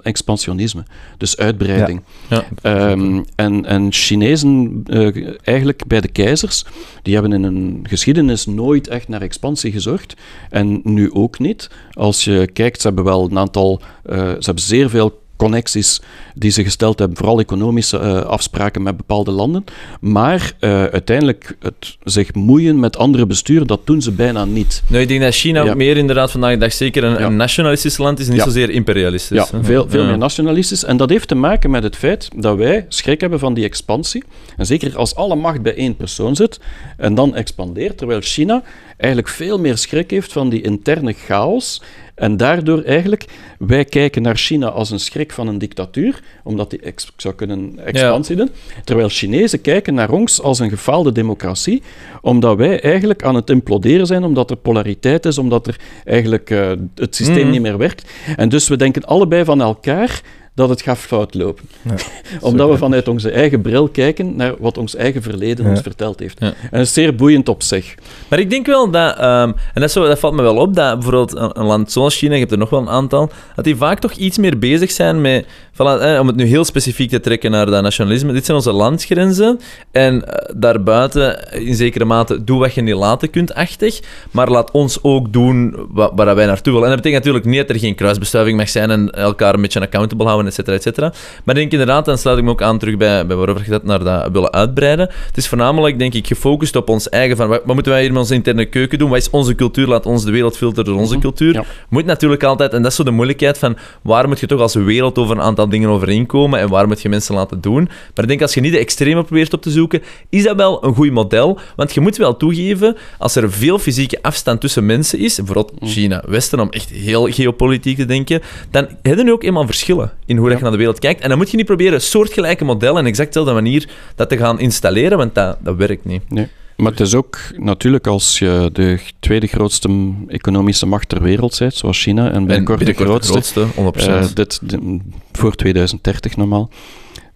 [0.03, 0.83] expansionisme,
[1.19, 2.03] dus uitbreiding.
[2.29, 2.45] Ja.
[2.63, 6.65] Ehm, en, en Chinezen, eh, eigenlijk bij de keizers,
[7.03, 10.15] die hebben in hun geschiedenis nooit echt naar expansie gezorgd.
[10.51, 11.71] En nu ook niet.
[11.93, 16.01] Als je kijkt, ze hebben wel een aantal, eh, ze hebben zeer veel connecties
[16.35, 19.65] die ze gesteld hebben, vooral economische eh, afspraken met bepaalde landen.
[20.01, 24.83] Maar eh, uiteindelijk het zich moeien met andere besturen, dat doen ze bijna niet.
[24.87, 25.75] Nou, ik denk dat China Ja.
[25.75, 27.27] meer inderdaad vandaag de dag zeker een, Ja.
[27.27, 28.47] een nationalistisch land is en niet Ja.
[28.47, 29.37] zozeer imperialistisch.
[29.37, 30.85] Ja, veel, veel meer nationalistisch.
[30.85, 34.25] En dat heeft te maken met het feit dat wij schrik hebben van die expansie.
[34.57, 36.61] En zeker als alle macht bij één persoon zit
[36.97, 38.63] en dan expandeert, terwijl China
[38.97, 41.83] eigenlijk veel meer schrik heeft van die interne chaos.
[42.19, 43.25] En daardoor eigenlijk,
[43.59, 46.81] wij kijken naar China als een schrik van een dictatuur, omdat die
[47.17, 48.51] zou kunnen expansie doen.
[48.85, 51.83] Terwijl Chinezen kijken naar ons als een gefaalde democratie,
[52.21, 56.71] omdat wij eigenlijk aan het imploderen zijn, omdat er polariteit is, omdat er eigenlijk eh,
[56.95, 57.51] het systeem Mhm.
[57.51, 58.11] niet meer werkt.
[58.37, 60.21] En dus we denken allebei van elkaar
[60.59, 61.65] dat het gaat fout lopen.
[61.83, 61.95] Ja.
[62.49, 65.71] Omdat we vanuit onze eigen bril kijken naar wat ons eigen verleden Ja.
[65.71, 66.37] ons verteld heeft.
[66.41, 66.47] Ja.
[66.47, 67.95] En dat is zeer boeiend op zich.
[68.29, 70.95] Maar ik denk wel dat, ehm, en dat, zo, dat valt me wel op, dat
[70.95, 73.77] bijvoorbeeld een, een land zoals China, je hebt er nog wel een aantal, dat die
[73.77, 77.21] vaak toch iets meer bezig zijn met, voilà, eh, om het nu heel specifiek te
[77.21, 82.59] trekken naar dat nationalisme, dit zijn onze landsgrenzen en eh, daarbuiten in zekere mate doe
[82.59, 84.01] wat je niet laten kunt, achtig,
[84.31, 86.89] maar laat ons ook doen wa- waar wij naartoe willen.
[86.89, 89.81] En dat betekent natuurlijk niet dat er geen kruisbestuiving mag zijn en elkaar een beetje
[89.81, 91.13] accountable houden, et cetera, et cetera.
[91.45, 93.71] Maar ik denk inderdaad, dan sluit ik me ook aan terug bij, bij waarover je
[93.71, 95.11] dat naar dat willen uitbreiden.
[95.27, 98.11] Het is voornamelijk, denk ik, gefocust op ons eigen van wat, wat moeten wij hier
[98.13, 99.09] met onze interne keuken doen?
[99.09, 99.87] Wat is onze cultuur?
[99.87, 101.53] Laat ons de wereld filteren door onze cultuur.
[101.53, 101.65] Ja.
[101.89, 104.75] Moet natuurlijk altijd, en dat is zo de moeilijkheid van waar moet je toch als
[104.75, 107.85] wereld over een aantal dingen overeenkomen en waar moet je mensen laten doen.
[107.85, 110.85] Maar ik denk als je niet de extreme probeert op te zoeken, is dat wel
[110.85, 111.59] een goed model.
[111.77, 116.23] Want je moet wel toegeven, als er veel fysieke afstand tussen mensen is, bijvoorbeeld China,
[116.27, 118.41] Westen, om echt heel geopolitiek te denken,
[118.71, 121.21] dan hebben nu ook eenmaal verschillen in hoe dat je naar de wereld kijkt.
[121.21, 124.61] En dan moet je niet proberen soortgelijke modellen en exact dezelfde manier dat te gaan
[124.61, 126.23] installeren, want dat, dat werkt niet.
[126.31, 126.49] Nee.
[126.77, 131.75] Maar het is ook natuurlijk als je de tweede grootste economische macht ter wereld bent,
[131.75, 133.75] zoals China, en binnenkort, de grootste, 100%.
[134.07, 134.99] eh, dit, de-
[135.33, 136.71] voor 2030 normaal,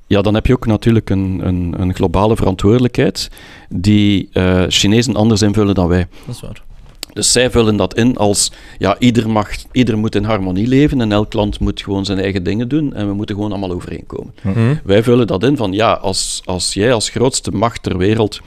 [0.06, 3.28] ja, dan heb je ook natuurlijk een, een, een globale verantwoordelijkheid
[3.68, 6.06] die eh, Chinezen anders invullen dan wij.
[6.26, 6.62] dat is waar.
[7.12, 11.12] Dus zij vullen dat in als, ja, ieder, mag, ieder moet in harmonie leven en
[11.12, 14.34] elk land moet gewoon zijn eigen dingen doen en we moeten gewoon allemaal overeenkomen.
[14.42, 14.74] Mhm.
[14.84, 18.40] Wij vullen dat in van, ja, als, als jij als grootste macht ter wereld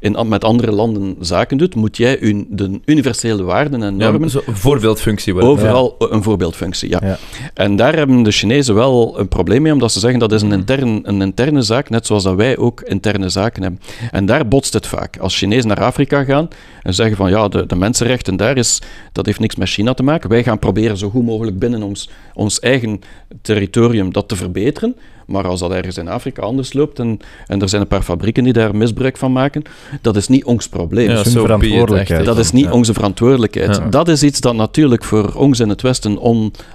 [0.00, 4.30] in, met andere landen zaken doet, moet jij un, de universele waarden en Ja, normen
[4.30, 5.50] zo een voorbeeldfunctie worden.
[5.50, 6.88] overal een voorbeeldfunctie.
[6.90, 6.98] Ja.
[7.02, 7.18] Ja.
[7.54, 10.52] En daar hebben de Chinezen wel een probleem mee, omdat ze zeggen dat is een,
[10.52, 13.80] intern, een interne zaak, net zoals dat wij ook interne zaken hebben.
[14.10, 15.18] En daar botst het vaak.
[15.18, 16.48] Als Chinezen naar Afrika gaan
[16.82, 18.82] en zeggen van ja, de, de mensenrechten daar is,
[19.12, 20.30] dat heeft niks met China te maken.
[20.30, 23.00] Wij gaan proberen zo goed mogelijk binnen ons, ons eigen
[23.42, 24.96] territorium dat te verbeteren.
[25.30, 28.44] Maar als dat ergens in Afrika anders loopt en, en er zijn een paar fabrieken
[28.44, 29.62] die daar misbruik van maken,
[30.00, 31.08] dat is niet ons probleem.
[31.08, 32.24] Ja, Dat is hun verantwoordelijkheid.
[32.24, 32.72] Dat is niet Ja.
[32.72, 33.76] onze verantwoordelijkheid.
[33.76, 33.88] Ja.
[33.88, 36.18] Dat is iets dat natuurlijk voor ons in het Westen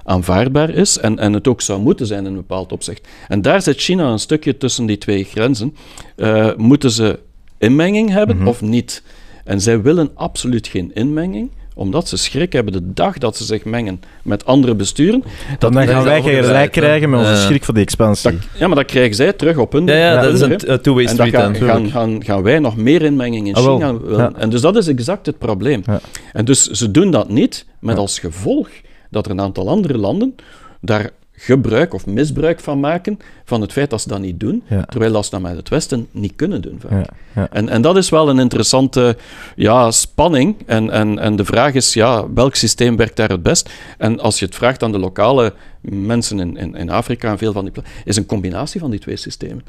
[0.04, 3.08] onaanvaardbaar is en, en het ook zou moeten zijn in een bepaald opzicht.
[3.28, 5.76] En daar zit China een stukje tussen die twee grenzen.
[6.16, 7.18] Eh, moeten ze
[7.58, 8.46] inmenging hebben Mhm.
[8.48, 9.02] of niet?
[9.44, 13.64] En zij willen absoluut geen inmenging, omdat ze schrik hebben de dag dat ze zich
[13.64, 15.22] mengen met andere besturen.
[15.58, 17.36] Dan, gaan wij overgezaaid, gelijk krijgen met onze Ja.
[17.36, 18.30] schrik voor die expansie.
[18.30, 21.04] Dat, ja, maar dat krijgen zij terug op hun Ja, ja, dat is een two-way
[21.06, 21.54] En dan street dan.
[21.54, 23.62] gaan, gaan, gaan, gaan wij nog meer inmenging in Ah.
[23.64, 24.18] China willen.
[24.18, 24.32] Ja.
[24.36, 25.82] En dus dat is exact het probleem.
[25.86, 26.00] Ja.
[26.32, 28.00] En dus ze doen dat niet, met Ja.
[28.00, 28.68] als gevolg
[29.10, 30.34] dat er een aantal andere landen
[30.80, 34.82] daar gebruik of misbruik van maken van het feit dat ze dat niet doen, Ja.
[34.82, 36.80] terwijl dat ze dat met het Westen niet kunnen doen.
[36.80, 36.90] vaak.
[36.92, 37.48] Ja, ja.
[37.50, 39.16] En, en dat is wel een interessante
[39.56, 40.56] ja, spanning.
[40.66, 43.70] En, en, en de vraag is, ja, welk systeem werkt daar het best?
[43.98, 47.52] En als je het vraagt aan de lokale mensen in, in, in Afrika en veel
[47.52, 47.72] van die
[48.04, 49.64] is een combinatie van die twee systemen.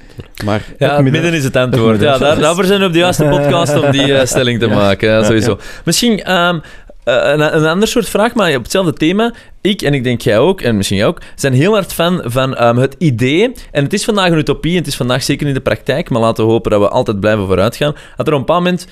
[0.46, 2.02] Maar Ja, het midden is het antwoord.
[2.02, 5.10] Ja, daar, daarvoor zijn we op de juiste podcast om die eh, stelling te maken.
[5.10, 5.60] Ja, sowieso.
[5.86, 6.62] Misschien ehm, eh,
[7.08, 9.34] een, een ander soort vraag, maar op hetzelfde thema.
[9.62, 12.56] Ik, en ik denk jij ook, en misschien jij ook, zijn heel hard fan van
[12.56, 13.52] ehm, het idee.
[13.72, 16.22] En het is vandaag een utopie, en het is vandaag zeker niet de praktijk, maar
[16.22, 17.96] laten we hopen dat we altijd blijven vooruitgaan.
[18.16, 18.88] Dat er op een bepaald moment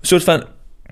[0.00, 0.44] een soort van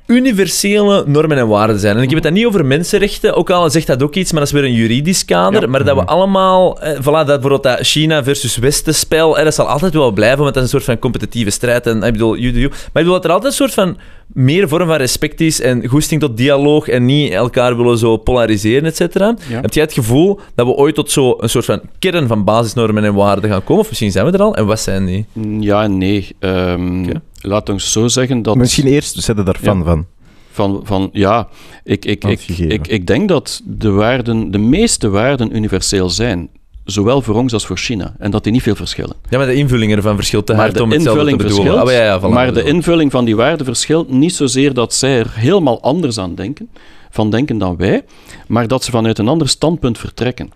[0.08, 1.96] universele normen en waarden zijn.
[1.96, 4.40] En ik heb het dan niet over mensenrechten, ook al zegt dat ook iets, maar
[4.40, 5.60] dat is weer een juridisch kader.
[5.60, 5.66] Ja.
[5.66, 9.54] Maar dat we allemaal, eh, voilà, dat bijvoorbeeld dat China versus Westen spel, eh, dat
[9.54, 11.86] zal altijd wel blijven, want dat is een soort van competitieve strijd.
[11.86, 12.68] En ik bedoel, you do you.
[12.70, 13.96] Maar ik bedoel dat er altijd een soort van
[14.26, 18.84] meer vorm van respect is en goesting tot dialoog en niet elkaar willen zo polariseren,
[18.84, 19.34] et cetera.
[19.48, 19.60] Ja.
[19.60, 23.04] Heb jij het gevoel dat we ooit tot zo een soort van kern van basisnormen
[23.04, 23.82] en waarden gaan komen?
[23.82, 24.56] Of misschien zijn we er al?
[24.56, 25.26] En wat zijn die?
[25.60, 26.28] ja en nee.
[26.38, 27.06] Ehm.
[27.40, 28.56] Laat ons zo zeggen dat...
[28.56, 29.84] Misschien eerst zetten daar fan Ja.
[29.84, 30.06] van.
[30.50, 31.48] Van, van ja,
[31.84, 36.48] ik, ik, ik, ik, ik denk dat de waarden, de meeste waarden universeel zijn.
[36.84, 38.14] Zowel voor ons als voor China.
[38.18, 39.16] En dat die niet veel verschillen.
[39.28, 41.76] Ja, maar de invulling ervan verschilt te Maar hard de om hetzelfde te invulling bedoelen.
[41.78, 41.98] verschilt.
[42.00, 45.18] Ah, ja, ja, voilà, maar de invulling van die waarden verschilt niet zozeer dat zij
[45.18, 46.68] er helemaal anders aan denken,
[47.10, 48.04] van denken dan wij,
[48.46, 50.50] maar dat ze vanuit een ander standpunt vertrekken.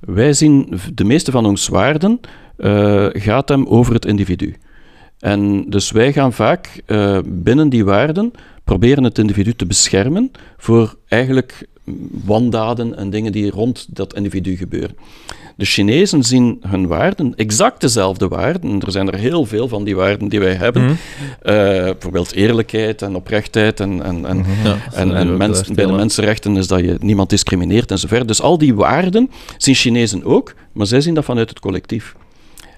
[0.00, 2.20] Wij zien, de meeste van ons waarden
[2.56, 4.56] eh, gaat hem over het individu.
[5.20, 8.32] En dus wij gaan vaak eh, binnen die waarden
[8.64, 11.66] proberen het individu te beschermen voor eigenlijk
[12.24, 14.96] wandaden en dingen die rond dat individu gebeuren.
[15.56, 18.80] De Chinezen zien hun waarden, exact dezelfde waarden.
[18.80, 20.82] Er zijn er heel veel van die waarden die wij hebben.
[20.82, 20.92] Mhm.
[21.42, 21.54] Eh,
[21.84, 23.80] bijvoorbeeld eerlijkheid en oprechtheid.
[23.80, 27.90] En, en, en, Ja, dat en, mens- bij de mensenrechten is dat je niemand discrimineert
[27.90, 28.28] enzovoort.
[28.28, 32.14] Dus al die waarden zien Chinezen ook, maar zij zien dat vanuit het collectief.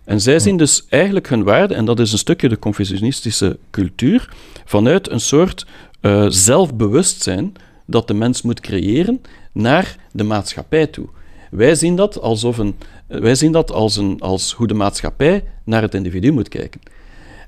[0.04, 4.34] En zij zien dus eigenlijk hun waarde, en dat is een stukje de Confucianistische cultuur,
[4.64, 5.66] vanuit een soort
[6.00, 7.52] eh, zelfbewustzijn
[7.86, 9.20] dat de mens moet creëren
[9.52, 11.08] naar de maatschappij toe.
[11.50, 12.74] Wij zien dat, alsof een,
[13.06, 16.80] wij zien dat als, een, als hoe de maatschappij naar het individu moet kijken.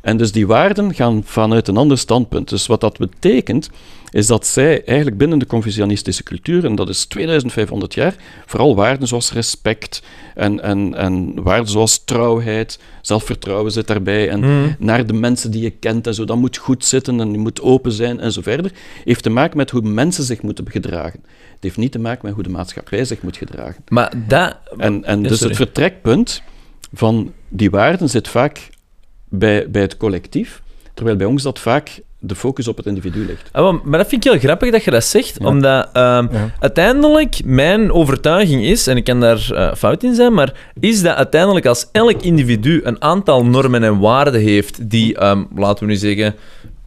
[0.04, 2.48] En dus die waarden gaan vanuit een ander standpunt.
[2.48, 3.70] Dus wat dat betekent,
[4.10, 8.14] is dat zij eigenlijk binnen de Confucianistische cultuur, en dat is 2500 jaar,
[8.46, 10.02] vooral waarden zoals respect
[10.34, 14.76] en, en, en waarden zoals trouwheid, zelfvertrouwen zit daarbij, en Hmm.
[14.78, 17.60] naar de mensen die je kent en zo, dat moet goed zitten en je moet
[17.60, 18.72] open zijn en zo verder,
[19.04, 21.20] heeft te maken met hoe mensen zich moeten gedragen.
[21.52, 23.84] Het heeft niet te maken met hoe de maatschappij zich moet gedragen.
[23.88, 24.56] Maar dat...
[24.76, 25.46] En, en dus sorry.
[25.48, 26.42] het vertrekpunt
[26.92, 28.72] van die waarden zit vaak
[29.38, 30.62] bij, bij het collectief,
[30.94, 33.48] terwijl bij ons dat vaak de focus op het individu ligt.
[33.52, 35.46] Ah, maar dat vind ik heel grappig dat je dat zegt, Ja.
[35.46, 36.50] omdat ehm, Ja.
[36.60, 41.16] uiteindelijk mijn overtuiging is, en ik kan daar eh, fout in zijn, maar is dat
[41.16, 45.96] uiteindelijk als elk individu een aantal normen en waarden heeft die, ehm, laten we nu
[45.98, 46.34] zeggen,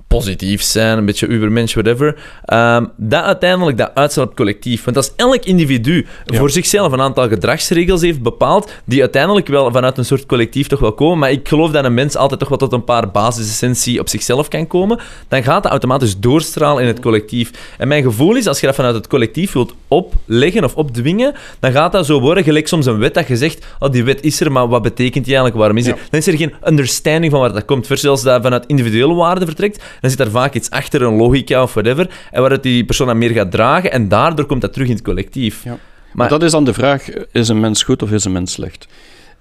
[0.08, 4.84] positief zijn, een beetje ubermensch, whatever, ehm, dat uiteindelijk dat uitzet op het collectief.
[4.84, 9.98] Want als elk individu voor zichzelf een aantal gedragsregels heeft bepaald, die uiteindelijk wel vanuit
[9.98, 12.58] een soort collectief toch wel komen, maar ik geloof dat een mens altijd toch wel
[12.58, 17.00] tot een paar basisessentie op zichzelf kan komen, dan gaat dat automatisch doorstralen in het
[17.00, 17.52] collectief.
[17.78, 21.72] En mijn gevoel is, als je dat vanuit het collectief wilt opleggen of opdwingen, dan
[21.72, 24.40] gaat dat zo worden, gelijk soms een wet dat je zegt, oh, die wet is
[24.40, 25.94] er, maar wat betekent die eigenlijk, waarom is die?
[25.94, 27.88] Dan is er geen understanding van waar dat komt.
[27.88, 31.62] Versus als dat vanuit individuele waarden vertrekt, dan zit daar vaak iets achter, een logica
[31.64, 34.88] of whatever, en waar die persoon aan meer gaat dragen, en daardoor komt dat terug
[34.88, 35.64] in het collectief.
[35.64, 35.70] Ja.
[35.70, 35.80] Maar
[36.14, 38.88] Maar- dat is dan de vraag, is een mens goed of is een mens slecht?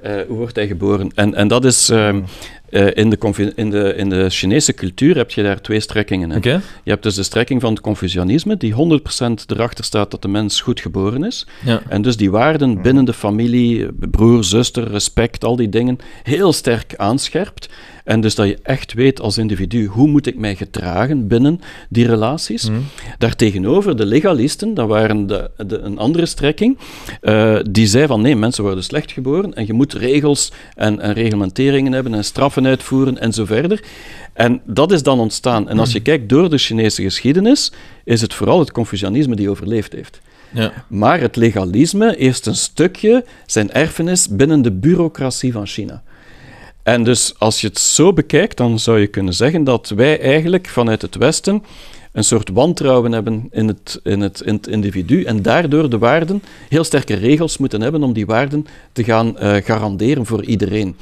[0.02, 1.10] Eh, hoe wordt hij geboren?
[1.14, 1.88] En, en dat is...
[1.90, 2.20] ehm,
[2.70, 6.40] eh, in, de in, de, in de Chinese cultuur heb je daar twee strekkingen in.
[6.84, 8.76] Je hebt dus de strekking van het Confucianisme, die 100%
[9.46, 11.46] erachter staat dat de mens goed geboren is.
[11.64, 11.82] Ja.
[11.88, 16.94] En dus die waarden binnen de familie, broer, zuster, respect, al die dingen, heel sterk
[16.96, 17.68] aanscherpt.
[18.06, 22.06] En dus dat je echt weet als individu, hoe moet ik mij gedragen binnen die
[22.06, 22.70] relaties.
[23.18, 26.78] Daartegenover, de legalisten, dat waren de, de, een andere strekking,
[27.20, 31.12] eh, die zei van nee, mensen worden slecht geboren en je moet regels en, en
[31.12, 32.24] reglementeringen hebben en
[32.56, 33.84] straffen uitvoeren en zo verder.
[34.32, 35.68] En dat is dan ontstaan.
[35.68, 37.72] En als je kijkt door de Chinese geschiedenis,
[38.04, 40.20] is het vooral het Confucianisme die overleefd heeft.
[40.52, 40.72] Ja.
[40.88, 46.02] Maar het legalisme heeft een stukje zijn erfenis binnen de bureaucratie van China.
[46.82, 50.68] En dus als je het zo bekijkt, dan zou je kunnen zeggen dat wij eigenlijk
[50.68, 51.62] vanuit het Westen
[52.12, 56.42] een soort wantrouwen hebben in het, in het, in het individu en daardoor de waarden
[56.68, 60.96] heel sterke regels moeten hebben om die waarden te gaan eh, garanderen voor iedereen.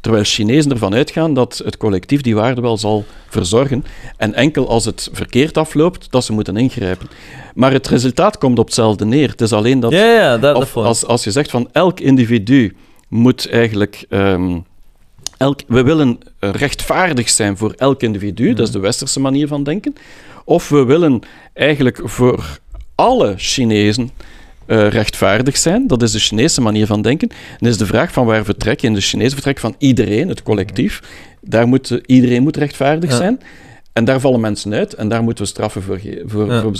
[0.00, 3.84] Terwijl Chinezen ervan uitgaan dat het collectief die waarde wel zal verzorgen
[4.16, 7.08] en enkel als het verkeerd afloopt, dat ze moeten ingrijpen.
[7.54, 9.28] Maar het resultaat komt op hetzelfde neer.
[9.28, 12.76] Het is alleen dat Ja, ja, dat, of als, als je zegt van elk individu
[13.08, 14.04] moet eigenlijk.
[14.08, 14.58] ehm,
[15.36, 19.94] elk, we willen rechtvaardig zijn voor elk individu, dat is de westerse manier van denken.
[20.44, 21.20] Of we willen
[21.52, 22.58] eigenlijk voor
[22.94, 24.10] alle Chinezen
[24.68, 27.28] eh, rechtvaardig zijn, dat is de Chinese manier van denken.
[27.58, 28.86] Dan is de vraag van waar vertrek je?
[28.86, 31.02] In de Chinese vertrek van iedereen, het collectief.
[31.40, 33.36] Daar moet, iedereen moet rechtvaardig Ja.
[33.98, 35.98] En daar vallen mensen uit en daar moeten we straffen voor.
[35.98, 36.60] ge- voor, Ja.
[36.60, 36.72] voor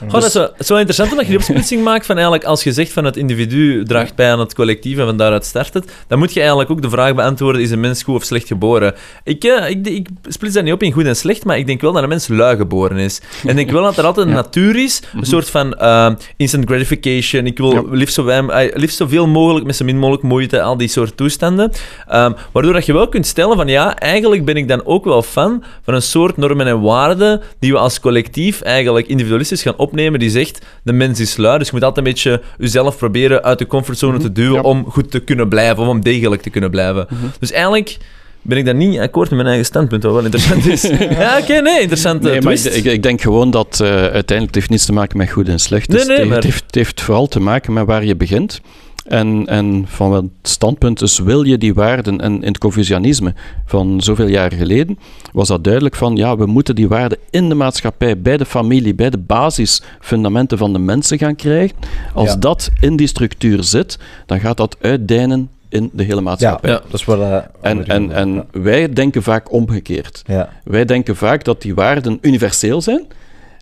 [0.00, 2.44] Goh, dat is wel, het is wel interessant omdat je die opsplitsing maakt van eigenlijk
[2.44, 5.74] als je zegt van het individu draagt bij aan het collectief en van daaruit start
[5.74, 8.46] het, dan moet je eigenlijk ook de vraag beantwoorden, is een mens goed of slecht
[8.46, 8.94] geboren?
[9.24, 11.80] Ik, eh, ik, ik splits dat niet op in goed en slecht, maar ik denk
[11.80, 13.20] wel dat een mens lui geboren is.
[13.42, 16.64] En ik denk wel dat er altijd een natuur is, een soort van eh, instant
[16.70, 17.82] gratification, ik wil Ja.
[17.90, 21.72] liefst, zo eh, liefst zoveel mogelijk met zo min mogelijk moeite, al die soort toestanden.
[22.08, 25.22] Ehm, waardoor dat je wel kunt stellen van ja, eigenlijk ben ik dan ook wel
[25.22, 30.18] fan van een soort normen en waarden die we als collectief eigenlijk individualistisch gaan opnemen,
[30.20, 33.58] die zegt, de mens is lui, dus je moet altijd een beetje jezelf proberen uit
[33.58, 34.60] de comfortzone te duwen Ja.
[34.60, 37.06] om goed te kunnen blijven, om degelijk te kunnen blijven.
[37.40, 37.96] Dus eigenlijk
[38.42, 40.82] ben ik dan niet akkoord met mijn eigen standpunt, wat wel interessant is.
[41.18, 44.70] ja, oké, nee, interessante Nee, maar ik, ik, denk gewoon dat eh, uiteindelijk het heeft
[44.70, 45.88] niets te maken met goed en slecht.
[45.88, 48.60] Nee, nee, het, maar- heeft, het heeft vooral te maken met waar je begint.
[49.08, 53.34] En, en van wat standpunt, dus wil je die waarden, en in het Confucianisme
[53.66, 54.98] van zoveel jaren geleden,
[55.32, 58.94] was dat duidelijk van, ja, we moeten die waarden in de maatschappij, bij de familie,
[58.94, 61.76] bij de basisfundamenten van de mensen gaan krijgen.
[62.14, 62.36] Als Ja.
[62.36, 66.70] dat in die structuur zit, dan gaat dat uitdijnen in de hele maatschappij.
[66.70, 66.80] Ja.
[66.90, 67.22] dat is wel...
[67.22, 70.22] eh, En, en, en wij denken vaak omgekeerd.
[70.26, 70.48] Ja.
[70.64, 73.04] Wij denken vaak dat die waarden universeel zijn.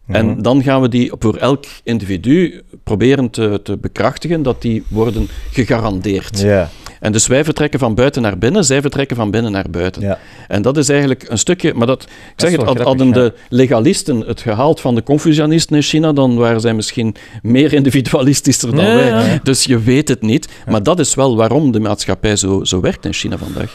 [0.07, 0.43] En Mhm.
[0.43, 6.41] dan gaan we die voor elk individu proberen te, te bekrachtigen dat die worden gegarandeerd.
[6.41, 6.71] Ja.
[7.07, 10.03] En dus wij vertrekken van buiten naar binnen, zij vertrekken van binnen naar buiten.
[10.03, 10.19] Ja.
[10.49, 14.21] En dat is eigenlijk een stukje, maar dat, ik zeg het, grappig, hadden de legalisten
[14.21, 18.95] het gehaald van de Confucianisten in China, dan waren zij misschien meer individualistischer dan Ja,
[18.95, 19.07] wij.
[19.07, 19.39] ja.
[19.43, 20.49] Dus je weet het niet.
[20.69, 23.75] Maar dat is wel waarom de maatschappij zo, zo werkt in China vandaag.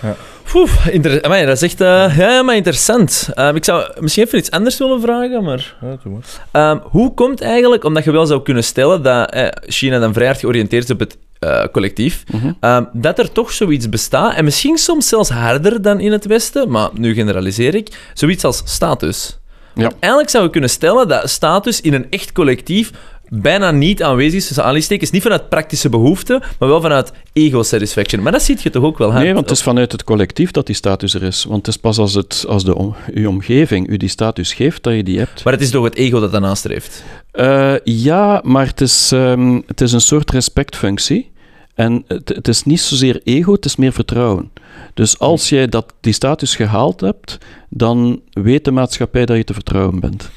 [0.91, 3.29] Inter- amai, dat is echt eh, ja, maar interessant.
[3.33, 5.75] Ehm, ik zou misschien even iets anders willen vragen, maar...
[5.81, 6.47] Ja, maar.
[6.51, 10.27] Ehm, hoe komt eigenlijk, omdat je wel zou kunnen stellen dat eh, China dan vrij
[10.27, 12.51] hard georiënteerd is op het eh, collectief, Mhm.
[12.59, 16.69] ehm, dat er toch zoiets bestaat, en misschien soms zelfs harder dan in het Westen,
[16.71, 19.39] maar nu generaliseer ik, zoiets als status.
[19.75, 19.91] Ja.
[19.99, 22.91] Eigenlijk zou je kunnen stellen dat status in een echt collectief
[23.33, 28.21] bijna niet aanwezig is, tussen aanhalingstekens, niet vanuit praktische behoeften, maar wel vanuit ego-satisfaction.
[28.23, 29.19] Maar dat ziet je toch ook wel, hè?
[29.19, 31.43] Nee, want het is vanuit het collectief dat die status er is.
[31.43, 34.83] Want het is pas als, het, als de, om- uw omgeving u die status geeft,
[34.83, 35.43] dat je die hebt.
[35.43, 37.03] Maar het is toch het ego dat daarnaast heeft.
[37.31, 41.29] Eh, ja, maar het is, ehm, het is een soort respectfunctie.
[41.75, 44.51] En het, het is niet zozeer ego, het is meer vertrouwen.
[44.93, 47.37] Dus als jij dat, die status gehaald hebt,
[47.69, 50.29] dan weet de maatschappij dat je te vertrouwen bent.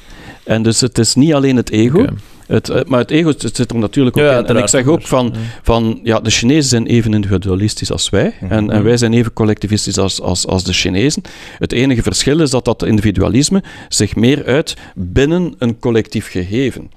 [0.45, 2.05] En dus het is niet alleen het ego,
[2.47, 4.45] het, eh, maar het ego het zit er natuurlijk ook Ja, in.
[4.45, 5.33] En ik zeg ook van,
[5.63, 8.33] van ja, de Chinezen zijn even individualistisch als wij.
[8.49, 11.21] En, en wij zijn even collectivistisch als, als, als de Chinezen.
[11.57, 16.91] Het enige verschil is dat dat individualisme zich meer uit binnen een collectief gegeven.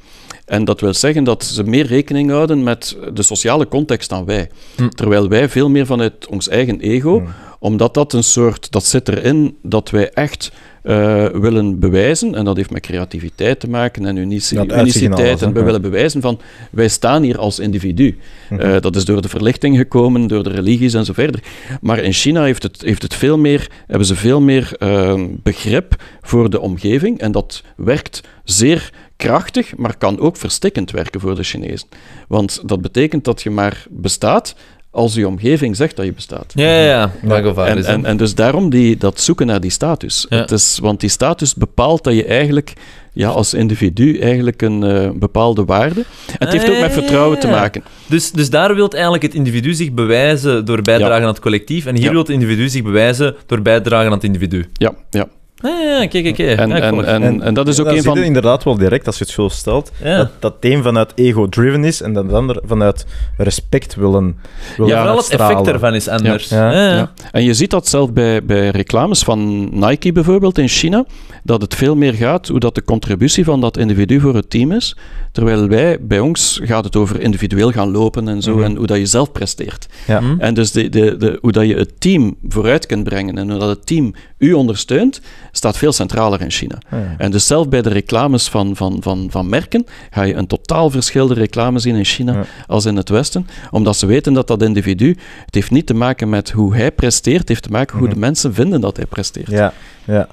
[0.44, 4.50] En dat wil zeggen dat ze meer rekening houden met de sociale context dan wij.
[4.76, 4.88] Hm.
[4.88, 7.28] Terwijl wij veel meer vanuit ons eigen ego,
[7.58, 10.52] omdat dat een soort, dat zit erin dat wij echt
[10.82, 15.58] eh, willen bewijzen, en dat heeft met creativiteit te maken en unici- uniciteit, en we
[15.58, 15.64] Ja.
[15.64, 16.40] willen bewijzen van,
[16.70, 18.18] wij staan hier als individu.
[18.50, 18.60] Mhm.
[18.60, 21.42] Eh, dat is door de verlichting gekomen, door de religies en zo verder.
[21.80, 26.02] Maar in China heeft het, heeft het veel meer, hebben ze veel meer eh, begrip
[26.20, 31.42] voor de omgeving, en dat werkt zeer krachtig, maar kan ook verstikkend werken voor de
[31.42, 31.88] Chinezen.
[32.28, 34.54] Want dat betekent dat je maar bestaat
[34.98, 36.52] als je omgeving zegt dat je bestaat.
[36.54, 37.40] Ja, ja, ja.
[37.40, 40.26] Gevaar En, is, en, en dus daarom die, dat zoeken naar die status.
[40.28, 40.36] Ja.
[40.36, 42.72] Het is, want die status bepaalt dat je eigenlijk
[43.12, 46.00] ja, als individu eigenlijk een eh, bepaalde waarde.
[46.38, 47.82] En het heeft ook met vertrouwen te maken.
[48.06, 51.22] Dus, dus daar wil eigenlijk het individu zich bewijzen door bijdragen Ja.
[51.22, 51.86] aan het collectief.
[51.86, 52.10] En hier Ja.
[52.10, 54.64] wil het individu zich bewijzen door bijdragen aan het individu.
[54.72, 55.28] Ja, ja.
[55.60, 56.58] Ah, ja, kijk, kijk, kijk.
[56.58, 58.18] En, en, en, en, dat is ook een van...
[58.18, 60.16] je inderdaad wel direct, als je het zo stelt, Ja.
[60.16, 63.06] dat, dat het een vanuit ego-driven is en dat het ander vanuit
[63.36, 64.36] respect willen,
[64.76, 66.48] willen Ja, Vooral het effect ervan is anders.
[66.48, 66.72] Ja.
[66.72, 66.94] Ja, ja.
[66.96, 67.12] Ja.
[67.32, 71.04] En je ziet dat zelf bij, bij reclames van Nike bijvoorbeeld in China,
[71.44, 74.72] dat het veel meer gaat hoe dat de contributie van dat individu voor het team
[74.72, 74.96] is.
[75.32, 78.62] Terwijl wij, bij ons gaat het over individueel gaan lopen en zo, Mhm.
[78.64, 79.86] en hoe dat je zelf presteert.
[80.06, 80.18] Ja.
[80.20, 80.34] Hm?
[80.40, 83.58] En dus de, de, de, hoe dat je het team vooruit kunt brengen en hoe
[83.58, 85.20] dat het team u ondersteunt,
[85.58, 86.78] staat veel centraler in China.
[86.90, 87.14] Ja.
[87.18, 90.90] En dus zelf bij de reclames van, van, van, van merken ga je een totaal
[90.90, 92.44] verschil de reclame zien in China Ja.
[92.66, 95.08] als in het Westen, omdat ze weten dat dat individu,
[95.44, 98.14] het heeft niet te maken met hoe hij presteert, het heeft te maken hoe Mhm.
[98.14, 99.50] de mensen vinden dat hij presteert.
[99.50, 99.72] Ja,
[100.04, 100.28] ja.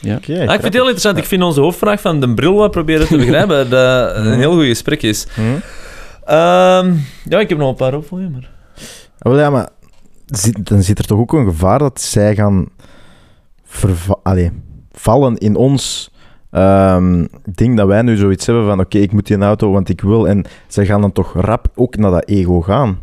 [0.00, 0.14] Ja.
[0.14, 1.16] Ah, ik vind het heel interessant.
[1.16, 4.64] Ik vind onze hoofdvraag van de bril wat proberen te begrijpen dat een heel goed
[4.64, 5.26] gesprek is.
[5.34, 5.40] Hm?
[6.24, 6.94] Ehm,
[7.28, 8.50] ja, ik heb nog een paar op voor je, maar...
[9.18, 9.68] Ah, ja, maar
[10.26, 12.68] zit- dan zit er toch ook een gevaar dat zij gaan
[14.22, 14.50] allee,
[14.92, 16.10] vallen in ons
[16.50, 20.00] ehm, ding dat wij nu zoiets hebben van oké, ik moet die auto, want ik
[20.00, 20.28] wil.
[20.28, 22.98] En zij gaan dan toch rap ook naar dat ego gaan.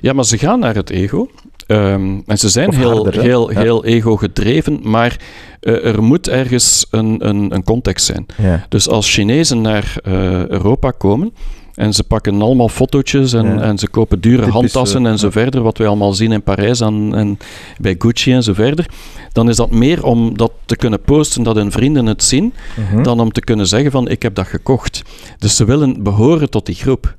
[0.00, 1.28] Ja, maar ze gaan naar het ego.
[1.66, 3.60] Ehm, en ze zijn Of heel, harder, heel, Ja.
[3.60, 5.20] heel ego-gedreven, maar
[5.60, 8.26] eh, er moet ergens een, een, een context zijn.
[8.36, 8.66] Ja.
[8.68, 11.32] Dus als Chinezen naar eh, Europa komen
[11.80, 13.60] en ze pakken allemaal fotootjes en, Ja.
[13.60, 15.32] en ze kopen dure handtassen en zo ja.
[15.32, 17.38] verder, wat wij allemaal zien in Parijs en, en
[17.80, 18.86] bij Gucci en zo verder,
[19.32, 23.02] dan is dat meer om dat te kunnen posten, dat hun vrienden het zien, Mhm.
[23.02, 25.02] dan om te kunnen zeggen van ik heb dat gekocht.
[25.38, 27.14] Dus ze willen behoren tot die groep.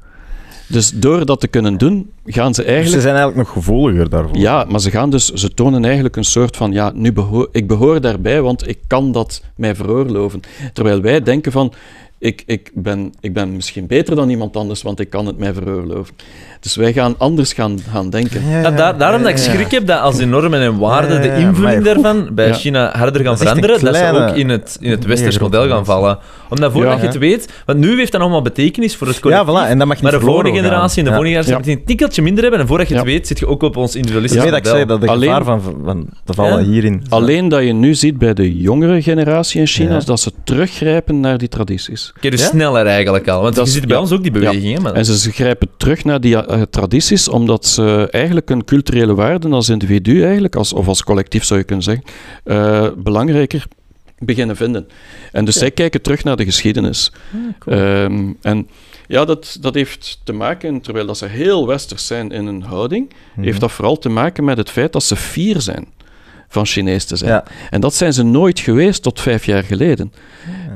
[0.68, 3.02] Dus door dat te kunnen doen, gaan ze Dus eigenlijk...
[3.02, 4.38] ze zijn eigenlijk nog gevoeliger daarvoor.
[4.38, 7.68] Ja, maar ze gaan dus, ze tonen eigenlijk een soort van, ja, nu behoor, ik
[7.68, 10.40] behoor daarbij, want ik kan dat mij veroorloven.
[10.74, 11.74] Terwijl wij denken van,
[12.22, 15.54] ik, ik, ben, ik ben misschien beter dan iemand anders, want ik kan het mij
[15.54, 16.16] veroorloven.
[16.60, 18.50] Dus wij gaan anders gaan, gaan denken.
[18.50, 19.50] Ja, Ja, daar, daarom dat ik ja, ja.
[19.52, 22.48] schrik heb dat als die normen en waarden, Ja, de ja, invulling maar- daarvan bij
[22.48, 22.54] Ja.
[22.54, 25.70] China harder gaan Dat veranderen, dat ze ook in het, in het westers grote model
[25.76, 26.18] gaan vallen.
[26.50, 27.02] Omdat voordat Ja.
[27.02, 29.78] je het weet, want nu heeft dat allemaal betekenis voor het Ja, collectief, voilà, en
[29.78, 30.46] dat mag niet maar de gaan.
[30.56, 31.16] generatie en de Ja.
[31.16, 31.78] volgende generatie Ja.
[31.80, 33.10] een tikkeltje minder hebben en voordat je het Ja.
[33.12, 34.86] weet, zit je ook op ons individualistisch ik model.
[34.86, 36.70] dat de Alleen- gevaar van, van te vallen Ja.
[36.72, 37.04] hierin.
[37.10, 39.98] Alleen dat je nu ziet bij de jongere generatie in China, Ja.
[39.98, 42.11] is dat ze teruggrijpen naar die tradities.
[42.18, 42.48] Oké, dus Ja?
[42.48, 43.42] sneller eigenlijk al.
[43.42, 44.02] Want Dat je is- ziet bij ja.
[44.02, 47.66] ons ook die beweging, hè, maar- En ze, grijpen terug naar die eh, tradities, omdat
[47.66, 51.84] ze eigenlijk hun culturele waarden als individu, eigenlijk, als, of als collectief zou je kunnen
[51.84, 52.04] zeggen,
[52.44, 53.64] eh, belangrijker
[54.20, 54.88] beginnen vinden.
[55.32, 57.12] En dus zij kijken terug naar de geschiedenis.
[57.66, 58.68] Ehm, en
[59.08, 63.12] ja, dat, dat heeft te maken, terwijl dat ze heel westers zijn in hun houding,
[63.36, 63.46] Mhm.
[63.46, 65.88] heeft dat vooral te maken met het feit dat ze fier zijn
[66.48, 67.32] van Chinees te zijn.
[67.32, 67.44] Ja.
[67.70, 70.14] En dat zijn ze nooit geweest tot vijf jaar geleden.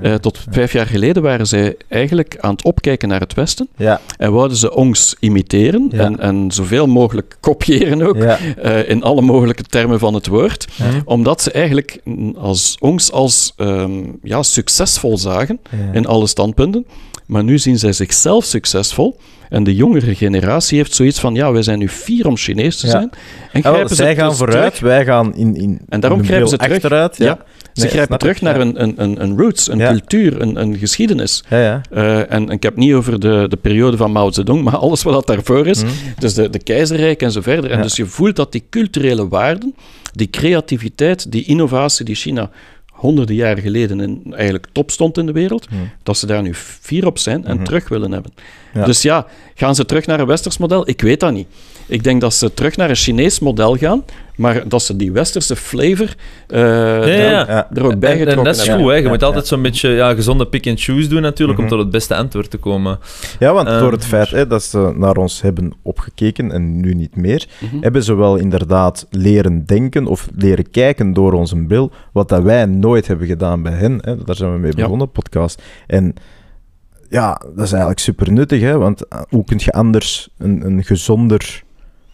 [0.06, 4.02] Eh, tot vijf jaar geleden waren zij eigenlijk aan het opkijken naar het Westen Ja,
[4.18, 6.04] en wouden ze ons imiteren Ja.
[6.04, 8.38] en, en zoveel mogelijk kopiëren ook, ja.
[8.62, 10.68] eh, in alle mogelijke termen van het woord,
[11.06, 12.00] omdat ze eigenlijk
[12.38, 15.60] als, ons als ehm, ja, succesvol zagen
[15.92, 16.86] in alle standpunten.
[17.26, 19.18] Maar nu zien zij zichzelf succesvol.
[19.50, 22.88] En de jongere generatie heeft zoiets van, ja, wij zijn nu fier om Chinees te
[22.88, 23.10] zijn.
[23.52, 24.90] En Ja, grijpen ze zij gaan dus vooruit, terug.
[24.90, 26.74] wij gaan in, in En daarom in grijpen ze terug.
[26.74, 27.18] achteruit.
[27.18, 27.38] Ja, Ja.
[27.74, 31.44] Ze Nee, grijpen terug ik, naar een, een, een, roots, een cultuur, een, een geschiedenis.
[31.50, 31.82] ja, ja.
[31.92, 34.78] Eh, en, en ik heb het niet over de, de periode van Mao Zedong, maar
[34.78, 35.84] alles wat dat daarvoor is.
[36.20, 37.72] Dus de, de keizerrijk en zo verder.
[37.72, 39.76] En dus je voelt dat die culturele waarden,
[40.14, 42.50] die creativiteit, die innovatie die China
[43.06, 45.68] honderden jaren geleden in, eigenlijk top stond in de wereld,
[46.04, 48.32] dat ze daar nu fier op zijn en terug willen hebben.
[48.76, 48.86] Ja.
[48.86, 50.90] Dus ja, gaan ze terug naar een westers model?
[50.90, 51.48] Ik weet dat niet.
[51.88, 54.04] Ik denk dat ze terug naar een Chinees model gaan,
[54.36, 56.16] maar dat ze die westerse flavor
[56.48, 57.30] eh, Ja, ja.
[57.30, 57.68] Ja.
[57.74, 58.96] er ook bij En, en getrokken dat is goed, hè.
[58.96, 59.26] je Ja, moet ja.
[59.26, 61.68] altijd zo'n beetje ja, gezonde pick and choose doen natuurlijk, Mhm.
[61.68, 63.00] om tot het beste antwoord te komen.
[63.40, 66.94] Ja, want Ehm, door het feit hè, dat ze naar ons hebben opgekeken en nu
[66.94, 67.76] niet meer, Mhm.
[67.82, 72.66] hebben ze wel inderdaad leren denken of leren kijken door onze bril, wat dat wij
[72.66, 73.98] nooit hebben gedaan bij hen.
[74.02, 74.24] Hè.
[74.24, 74.82] Daar zijn we mee Ja.
[74.84, 75.62] begonnen, podcast.
[75.88, 76.14] En
[77.10, 80.84] ja, dat is eigenlijk super nuttig, hè, want eh, hoe kun je anders een, een
[80.84, 81.64] gezonder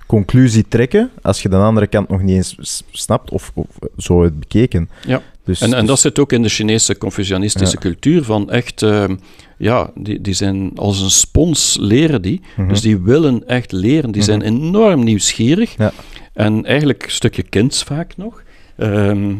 [0.05, 3.67] conclusie trekken als je de andere kant nog niet eens snapt of, of
[3.97, 4.89] zo hebt bekeken.
[5.07, 5.21] Ja.
[5.43, 7.81] Dus, En, en dus- dat zit ook in de Chinese Confucianistische Ja.
[7.81, 9.15] cultuur van echt, ehm,
[9.57, 12.41] ja, die, die zijn als een spons leren die.
[12.55, 12.67] Mhm.
[12.67, 14.11] Dus die willen echt leren.
[14.11, 15.77] Die zijn enorm nieuwsgierig.
[15.77, 15.91] Ja.
[16.33, 18.43] En eigenlijk een stukje kinds vaak nog.
[18.78, 19.34] Ehm,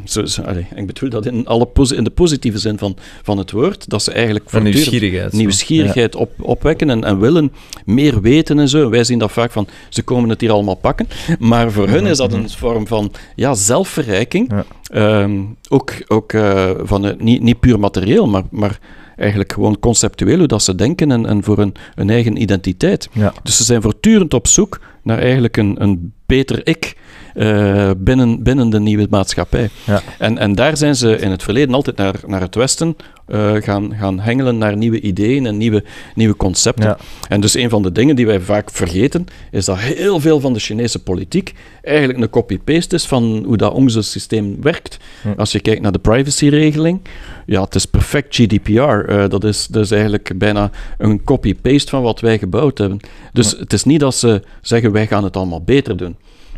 [0.46, 4.04] allee, ik bedoel dat in, alle in de positieve zin van, van het woord, dat
[4.04, 5.32] ze eigenlijk Van nieuwsgierigheid.
[5.32, 7.52] nieuwsgierigheid op, opwekken en, en willen
[7.86, 8.90] meer weten en zo.
[8.90, 11.08] Wij zien dat vaak van, ze komen het hier allemaal pakken.
[11.40, 14.52] Maar voor hun is dat een vorm van ja, zelfverrijking.
[14.52, 14.66] Ja.
[14.92, 18.80] Ehm, ook ook eh, van, eh, niet, niet puur materieel, maar, maar
[19.18, 23.10] eigenlijk gewoon conceptueel, hoe dat ze denken en, en voor hun, hun eigen identiteit.
[23.12, 23.34] Ja.
[23.44, 26.96] Dus ze zijn voortdurend op zoek naar eigenlijk een, een beter ik
[27.34, 29.70] eh, binnen, binnen de nieuwe maatschappij.
[29.84, 30.02] Ja.
[30.18, 32.96] En, en daar zijn ze in het verleden altijd naar, naar het Westen
[33.32, 35.84] eh, gaan, gaan hengelen naar nieuwe ideeën en nieuwe,
[36.16, 36.86] nieuwe concepten.
[36.86, 36.98] Ja.
[37.28, 40.54] En dus een van de dingen die wij vaak vergeten, is dat heel veel van
[40.54, 44.98] de Chinese politiek eigenlijk een copy-paste is van hoe dat onze systeem werkt.
[45.22, 45.28] Hm.
[45.38, 47.02] Als je kijkt naar de privacyregeling,
[47.46, 48.82] ja, het is perfect GDPR.
[48.82, 53.00] Eh, dat, is, dat is eigenlijk bijna een copy-paste van wat wij gebouwd hebben.
[53.34, 56.16] Dus het is niet dat ze zeggen, wij gaan het allemaal beter doen.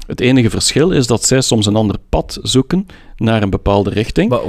[0.07, 2.85] Het enige verschil is dat zij soms een ander pad zoeken
[3.17, 4.29] naar een bepaalde richting.
[4.29, 4.39] Maar.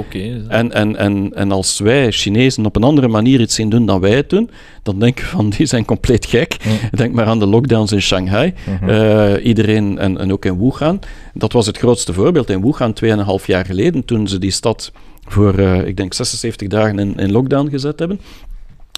[0.47, 3.99] En, en, en, en als wij Chinezen op een andere manier iets zien doen dan
[3.99, 4.49] wij het doen,
[4.83, 6.57] dan denken we van die zijn compleet gek.
[6.91, 8.53] Denk maar aan de lockdowns in Shanghai.
[8.87, 10.99] Eh, iedereen, en, en ook in Wuhan.
[11.33, 12.49] Dat was het grootste voorbeeld.
[12.49, 12.93] In Wuhan,
[13.39, 14.91] 2,5 jaar geleden, toen ze die stad
[15.27, 18.19] voor, eh, ik denk, 76 dagen in, in lockdown gezet hebben,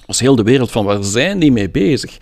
[0.05, 2.17] was heel de wereld van waar zijn die mee bezig?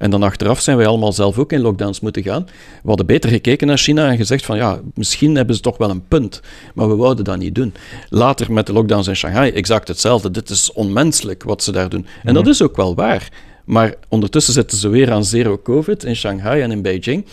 [0.00, 2.44] En dan achteraf zijn wij allemaal zelf ook in lockdowns moeten gaan.
[2.82, 5.90] We hadden beter gekeken naar China en gezegd van ja, misschien hebben ze toch wel
[5.90, 6.40] een punt,
[6.74, 7.74] maar we wouden dat niet doen.
[8.08, 10.30] Later met de lockdowns in Shanghai, exact hetzelfde.
[10.30, 12.06] Dit is onmenselijk wat ze daar doen.
[12.24, 13.28] En dat is ook wel waar.
[13.64, 17.26] Maar ondertussen zitten ze weer aan zero covid in Shanghai en in Beijing.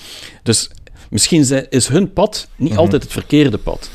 [0.43, 0.69] Dus
[1.09, 3.89] misschien zijn, is hun pad niet altijd het verkeerde pad.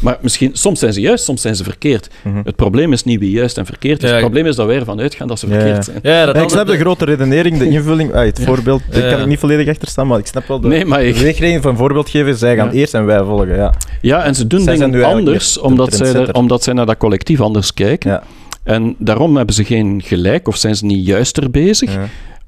[0.00, 2.08] Maar misschien, soms zijn ze juist, soms zijn ze verkeerd.
[2.44, 4.08] Het probleem is niet wie juist en verkeerd is.
[4.08, 5.82] Ja, het probleem is dat wij ervan uitgaan dat ze verkeerd ja.
[5.82, 5.98] zijn.
[6.02, 9.10] Ja, dat Ja, ik snap de grote redenering, de invulling, ah, het voorbeeld, daar Ja.
[9.10, 11.62] kan ik niet volledig achter staan, maar ik snap wel de, Nee, maar de ik-
[11.62, 12.36] van voorbeeld geven.
[12.36, 12.72] Zij gaan Ja.
[12.72, 13.74] eerst en wij volgen, ja.
[14.00, 16.34] Ja, en ze doen Zij dingen anders omdat zij, trendsetter.
[16.34, 18.10] omdat zij naar dat collectief anders kijken.
[18.10, 18.22] Ja.
[18.62, 21.96] En daarom hebben ze geen gelijk of zijn ze niet juister bezig.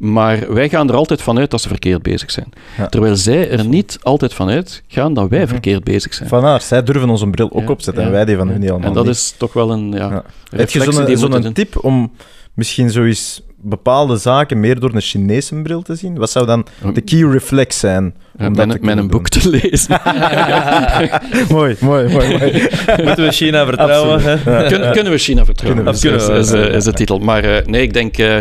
[0.01, 2.49] Maar wij gaan er altijd vanuit dat ze verkeerd bezig zijn.
[2.79, 2.87] Ja.
[2.87, 6.29] Terwijl zij er niet altijd vanuit gaan dat wij verkeerd bezig zijn.
[6.29, 8.89] Van haar, zij durven onze bril ook Ja, opzetten en wij die van hun helemaal
[8.89, 9.15] En dat niet.
[9.15, 10.25] is toch wel een ja, Ja.
[10.57, 12.13] Heb je reflectie zo'n tip om
[12.55, 16.19] misschien zoiets bepaalde zaken meer door een Chinese bril te zien?
[16.19, 18.15] Wat zou dan de key reflex zijn?
[18.39, 20.01] Om dat met, een boek te lezen.
[21.57, 22.39] mooi, mooi, mooi.
[22.39, 22.69] mooi.
[23.07, 24.23] Moeten we China vertrouwen?
[24.69, 25.85] Kun- kunnen we China vertrouwen?
[25.85, 26.17] Kunnen we.
[26.17, 27.19] is, is, is, is de titel.
[27.19, 28.37] Maar eh, nee, ik denk, eh,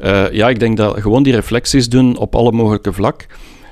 [0.00, 3.26] eh, ja, ik denk dat gewoon die reflecties doen op alle mogelijke vlak.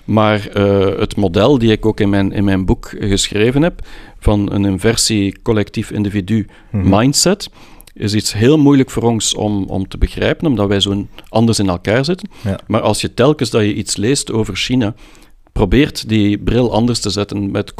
[0.04, 3.80] Maar eh, het model die ik ook in mijn, in mijn boek geschreven heb,
[4.18, 6.88] van een inversie collectief-individu Mhm.
[6.98, 7.50] mindset,
[7.94, 11.68] is iets heel moeilijk voor ons om, om te begrijpen, omdat wij zo anders in
[11.68, 12.28] elkaar zitten.
[12.44, 12.58] Ja.
[12.66, 14.94] Maar als je telkens dat je iets leest over China,
[15.52, 17.72] probeert die bril anders te zetten met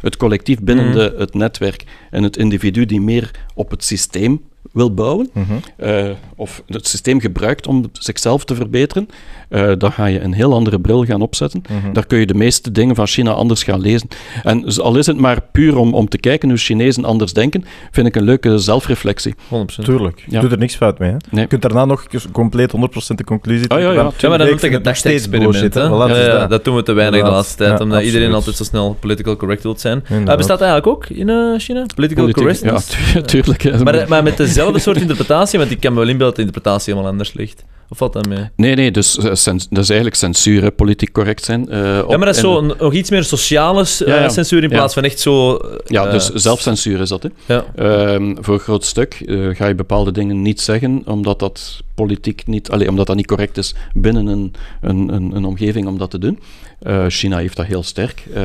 [0.00, 0.94] het collectief binnen Mhm.
[0.96, 4.40] de, het netwerk en het individu die meer op het systeem
[4.72, 5.52] wil bouwen, Mhm.
[5.76, 9.08] eh, of het systeem gebruikt om zichzelf te verbeteren,
[9.52, 11.62] eh, dan ga je een heel andere bril gaan opzetten.
[11.68, 11.92] Mhm.
[11.92, 14.08] Daar kun je de meeste dingen van China anders gaan lezen.
[14.42, 17.64] En dus al is het maar puur om, om te kijken hoe Chinezen anders denken,
[17.90, 19.34] vind ik een leuke zelfreflectie.
[19.34, 19.84] 100%.
[19.84, 20.40] Tuurlijk, je Ja.
[20.40, 21.10] doet er niks fout mee.
[21.10, 21.16] Hè?
[21.30, 21.40] Nee.
[21.42, 24.02] Je kunt daarna nog compleet 100% de conclusie ja, trekken ja.
[24.02, 25.54] van, Ja, maar dat ik is een gedachte-experiment.
[25.54, 25.60] Ja,
[26.06, 26.50] dus ja, dat.
[26.50, 29.36] dat doen we te weinig de laatste tijd, Ja, omdat iedereen altijd zo snel political
[29.36, 30.04] correct wil zijn.
[30.12, 31.86] Uh, bestaat dat eigenlijk ook in eh, China?
[31.94, 32.96] Political correctness?
[32.96, 33.82] Ja, tu- tuurlijk.
[33.84, 36.92] Maar, maar met dezelfde soort interpretatie, want ik kan me wel inbeelden dat de interpretatie
[36.92, 37.64] helemaal anders ligt.
[37.92, 38.48] Of valt dat mee?
[38.56, 39.24] Nee, nee, dus eh,
[39.70, 41.68] dat is eigenlijk censuur, hè, politiek correct zijn.
[41.68, 41.78] eh,
[42.08, 44.28] Ja, maar dat is zo een, nog iets meer sociale eh, Ja, ja.
[44.28, 45.56] censuur in plaats van echt zo...
[45.56, 47.22] eh, Ja, eh, dus zelfcensuur is dat.
[47.22, 47.28] Hè.
[47.54, 47.64] Ja.
[47.76, 52.46] Ehm, voor een groot stuk eh, ga je bepaalde dingen niet zeggen, omdat dat politiek
[52.46, 56.10] niet, allee, omdat dat niet correct is binnen een, een, een, een omgeving om dat
[56.10, 56.38] te doen.
[56.80, 58.24] Eh, China heeft dat heel sterk.
[58.34, 58.42] Eh,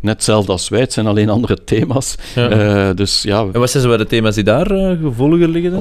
[0.00, 2.16] net hetzelfde als wij, het zijn alleen andere thema's.
[2.34, 2.48] Ja.
[2.50, 5.80] Eh, dus ja, En wat zijn zo de thema's die daar eh, gevoeliger liggen dan?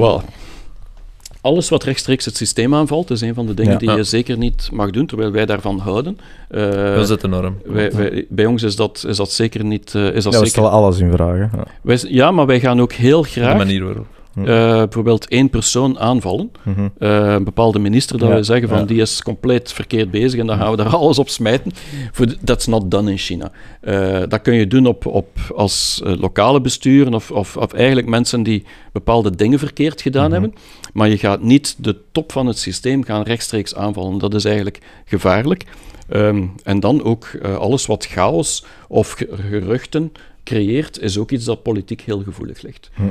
[1.48, 3.78] Alles wat rechtstreeks het systeem aanvalt, is een van de dingen Ja.
[3.78, 3.96] die Ja.
[3.96, 6.18] je zeker niet mag doen, terwijl wij daarvan houden.
[6.50, 7.58] Eh, dat is het enorm.
[7.66, 9.96] wij, wij- bij ons is dat, is dat zeker niet.
[9.96, 11.36] eh, is dat Ja, we zeker, stellen alles in vraag.
[11.52, 11.58] hè.
[11.58, 11.64] Ja.
[11.82, 14.06] wij, ja, maar wij gaan ook heel De graag manier waarop.
[14.46, 14.46] Eh,
[14.78, 16.52] bijvoorbeeld één persoon aanvallen.
[16.64, 16.88] Mhm.
[16.98, 18.86] Eh, een bepaalde minister, dat Ja, we zeggen van ja.
[18.86, 21.72] die is compleet verkeerd bezig en dan gaan we daar alles op smijten.
[22.12, 23.52] Voor That's not done in China.
[23.82, 28.44] Eh, dat kun je doen op, op, als lokale besturen of, of, of eigenlijk mensen
[28.44, 30.54] die bepaalde dingen verkeerd gedaan hebben.
[30.94, 34.18] Maar je gaat niet de top van het systeem gaan rechtstreeks aanvallen.
[34.18, 35.64] Dat is eigenlijk gevaarlijk.
[36.10, 37.28] Ehm, en dan ook
[37.58, 40.12] alles wat chaos of ge- geruchten
[40.44, 42.90] creëert, is ook iets dat politiek heel gevoelig ligt.
[42.94, 43.04] Hm.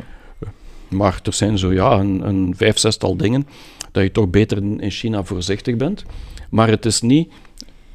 [0.89, 3.47] Maar er zijn zo ja, een, een vijf, zestal dingen
[3.93, 6.05] dat je toch beter in in China voorzichtig bent.
[6.51, 7.32] Maar het is niet...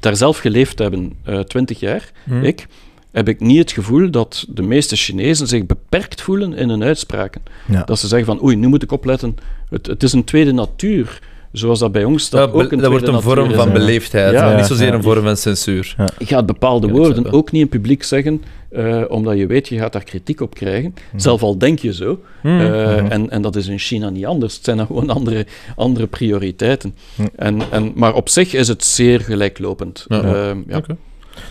[0.00, 2.44] Daar zelf geleefd hebben, eh, twintig jaar, Hm.
[2.44, 2.66] ik,
[3.12, 7.42] heb ik niet het gevoel dat de meeste Chinezen zich beperkt voelen in hun uitspraken.
[7.68, 7.82] Ja.
[7.84, 9.36] Dat ze zeggen van, oei, nu moet ik opletten.
[9.70, 11.22] Het, het is een tweede natuur,
[11.52, 14.32] zoals dat bij ons dat Dat, ook een dat wordt een vorm natuur van beleefdheid,
[14.32, 14.44] Ja.
[14.44, 14.94] maar niet zozeer Ja.
[14.94, 15.94] een vorm van censuur.
[16.18, 19.92] Je gaat bepaalde woorden ook niet in publiek zeggen, eh, omdat je weet, je gaat
[19.92, 20.94] daar kritiek op krijgen.
[21.16, 22.20] Zelf al denk je zo.
[22.40, 22.60] Hmm.
[22.60, 23.06] Eh, Mhm.
[23.06, 24.54] en, en dat is in China niet anders.
[24.54, 25.46] Het zijn dan gewoon andere,
[25.76, 26.94] andere prioriteiten.
[27.14, 27.28] Mhm.
[27.36, 30.04] En, en, maar op zich is het zeer gelijklopend.
[30.08, 30.54] Ja.
[30.66, 30.76] Ja.
[30.76, 30.96] Oké.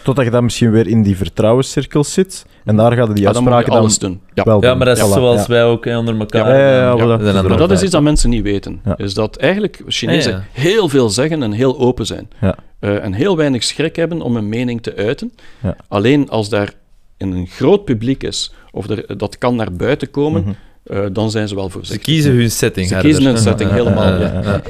[0.04, 2.46] Totdat je dan misschien weer in die vertrouwenscirkel zit.
[2.66, 4.22] En daar gaan die Ja, dan moet je uitspraken dan alles doen.
[4.34, 4.44] Ja.
[4.44, 4.78] wel Ja, doen.
[4.78, 5.48] maar dat is zoals ja.
[5.48, 6.58] wij ook hè, onder elkaar.
[6.60, 7.22] Ja, voilà.
[7.48, 8.82] Maar dat is iets dat mensen niet weten.
[8.86, 8.98] Ja.
[8.98, 10.62] Is dat eigenlijk Chinezen Ah, ja.
[10.62, 12.30] heel veel zeggen en heel open zijn.
[12.42, 12.56] Ja.
[12.80, 15.32] Eh, en heel weinig schrik hebben om een mening te uiten.
[15.64, 15.76] Ja.
[15.88, 16.74] Alleen als daar
[17.18, 20.52] in een groot publiek is, of er, dat kan naar buiten komen, Mhm.
[20.84, 22.06] Eh, dan zijn ze wel Ze voorzichtig.
[22.06, 22.88] kiezen hun setting.
[22.88, 24.62] Ze kiezen hun setting helemaal, ja,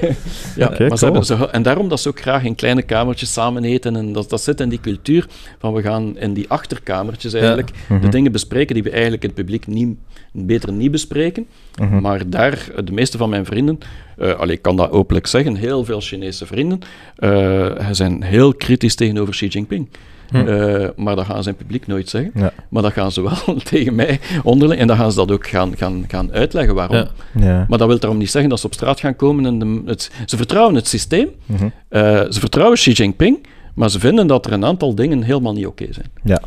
[0.90, 1.24] maar ze cool.
[1.24, 3.96] ze, en daarom dat ze ook graag in kleine kamertjes samen eten.
[3.96, 5.26] En dat, dat zit in die cultuur
[5.60, 8.10] van we gaan in die achterkamertjes eigenlijk de Mhm.
[8.10, 9.98] dingen bespreken die we eigenlijk in het publiek niet,
[10.32, 11.46] beter niet bespreken.
[11.82, 12.02] Mhm.
[12.02, 13.78] Maar daar, eh, de meeste van mijn vrienden,
[14.18, 16.80] eh allee, ik kan dat openlijk zeggen, heel veel Chinese vrienden,
[17.16, 19.90] eh, zijn heel kritisch tegenover Xi Jinping.
[20.32, 20.48] Hm.
[20.48, 22.32] Eh, maar dat gaan ze in het publiek nooit zeggen.
[22.36, 22.54] Ja.
[22.70, 24.82] Maar dat gaan ze wel tegen mij onderling.
[24.82, 26.96] En dan gaan ze dat ook gaan, gaan, gaan uitleggen waarom.
[26.96, 27.08] Ja.
[27.40, 27.66] Ja.
[27.70, 29.46] Maar dat wil daarom niet zeggen dat ze op straat gaan komen.
[29.46, 31.28] En de, het, ze vertrouwen het systeem.
[31.46, 31.66] Mhm.
[31.90, 33.48] Eh, ze vertrouwen Xi Jinping.
[33.76, 36.12] Maar ze vinden dat er een aantal dingen helemaal niet oké zijn.
[36.24, 36.42] Ja.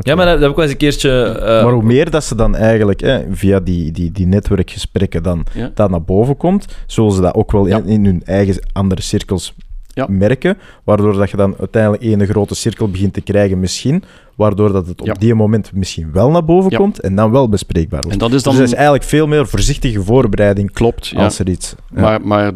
[0.00, 1.22] Ja, maar dat, dat heb ik wel eens een keertje...
[1.22, 5.46] eh, Maar hoe meer dat ze dan eigenlijk hè, via die, die, die netwerkgesprekken dan
[5.54, 5.70] Ja.
[5.74, 9.54] dat naar boven komt, zullen ze dat ook wel in hun eigen andere cirkels
[9.98, 10.06] Ja.
[10.08, 14.02] merken, waardoor dat je dan uiteindelijk één grote cirkel begint te krijgen misschien,
[14.34, 15.12] waardoor dat het op Ja.
[15.14, 16.76] die moment misschien wel naar boven Ja.
[16.76, 18.12] komt en dan wel bespreekbaar wordt.
[18.12, 18.52] En dat is dan...
[18.52, 21.74] Dus dat is eigenlijk veel meer voorzichtige voorbereiding Klopt, als er iets...
[21.90, 22.52] Maar, maar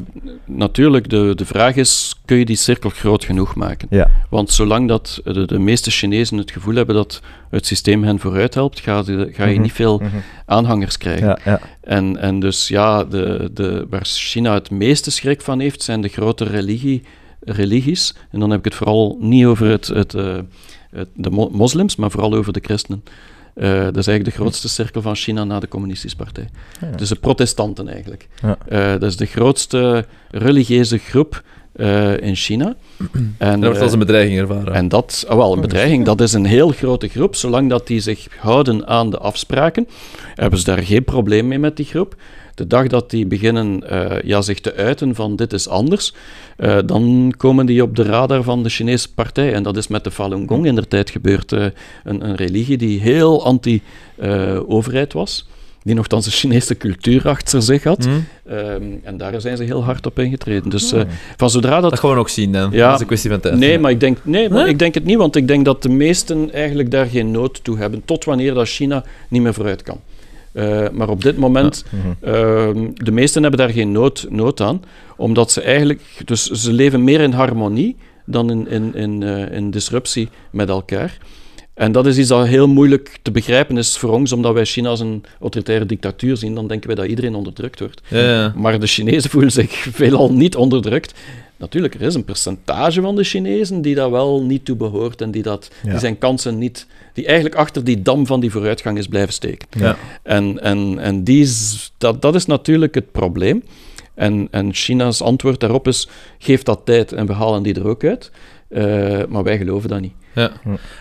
[0.47, 3.89] natuurlijk, de, de vraag is, kun je die cirkel groot genoeg maken?
[4.31, 7.21] Want zolang dat de, de meeste Chinezen het gevoel hebben dat
[7.51, 9.63] het systeem hen vooruit helpt, ga, je- ga je Mhm.
[9.63, 10.17] niet veel Mhm.
[10.47, 11.39] aanhangers krijgen.
[11.81, 16.09] En, en dus ja, de, de, waar China het meeste schrik van heeft, zijn de
[16.09, 17.03] grote religie,
[17.45, 18.15] religies.
[18.31, 20.37] En dan heb ik het vooral niet over het, het, eh,
[20.91, 23.05] het- de mo- moslims, maar vooral over de christenen.
[23.55, 26.49] Eh, dat is eigenlijk de grootste cirkel van China na de communistische partij.
[26.81, 26.97] Ja.
[26.97, 28.29] Dus de protestanten eigenlijk.
[28.43, 28.57] Ja.
[28.69, 32.75] Eh, dat is de grootste religieuze groep eh, in China.
[33.39, 34.75] En, dat wordt als een bedreiging ervaren.
[34.75, 37.35] en dat, ah, wel, een bedreiging, dat is een heel grote groep.
[37.37, 39.89] Zolang dat die zich houden aan de afspraken,
[40.35, 42.15] hebben ze daar geen probleem mee met die groep.
[42.55, 46.15] De dag dat die beginnen eh, ja, zich te uiten van dit is anders,
[46.57, 49.53] eh, dan komen die op de radar van de Chinese partij.
[49.55, 51.53] En dat is met de Falun Gong in der tijd gebeurd.
[51.53, 51.65] eh,
[52.05, 55.47] een, een religie die heel anti-overheid was.
[55.85, 58.05] Die nogthans een Chinese cultuur achter zich had.
[58.05, 58.11] Hm?
[58.53, 60.71] Ehm, en daar zijn ze heel hard op ingetreden.
[60.71, 61.03] Dus eh,
[61.37, 62.71] van zodra dat Dat gaan we ook zien dan.
[62.73, 62.87] Ja.
[62.87, 63.59] Dat is een kwestie van tijd.
[63.59, 65.89] Nee, maar ik denk, nee, maar ik denk het niet, want ik denk dat de
[65.89, 70.01] meesten eigenlijk daar geen nood toe hebben, tot wanneer dat China niet meer vooruit kan.
[70.53, 72.35] Eh, maar op dit moment, Mhm.
[72.35, 74.83] ehm, de meesten hebben daar geen nood, nood aan,
[75.17, 77.97] omdat ze eigenlijk, dus ze leven meer in harmonie
[78.27, 81.19] dan in, in, in, eh, in disruptie met elkaar.
[81.75, 84.89] En dat is iets dat heel moeilijk te begrijpen is voor ons, omdat wij China
[84.89, 88.01] als een autoritaire dictatuur zien, dan denken wij dat iedereen onderdrukt wordt.
[88.09, 88.53] Ja, ja.
[88.57, 91.15] Maar de Chinezen voelen zich veelal niet onderdrukt.
[91.63, 95.31] Natuurlijk, er is een percentage van de Chinezen die dat wel niet toe behoort en
[95.31, 95.91] die, dat, Ja.
[95.91, 99.69] die zijn kansen niet, die eigenlijk achter die dam van die vooruitgang is blijven steken.
[99.71, 99.97] Ja.
[100.23, 103.63] En, en, en die is, dat, dat is natuurlijk het probleem.
[104.15, 106.09] En, en China's antwoord daarop is:
[106.39, 108.31] geef dat tijd en we halen die er ook uit.
[108.69, 110.15] Eh, maar wij geloven dat niet.
[110.35, 110.51] Ja.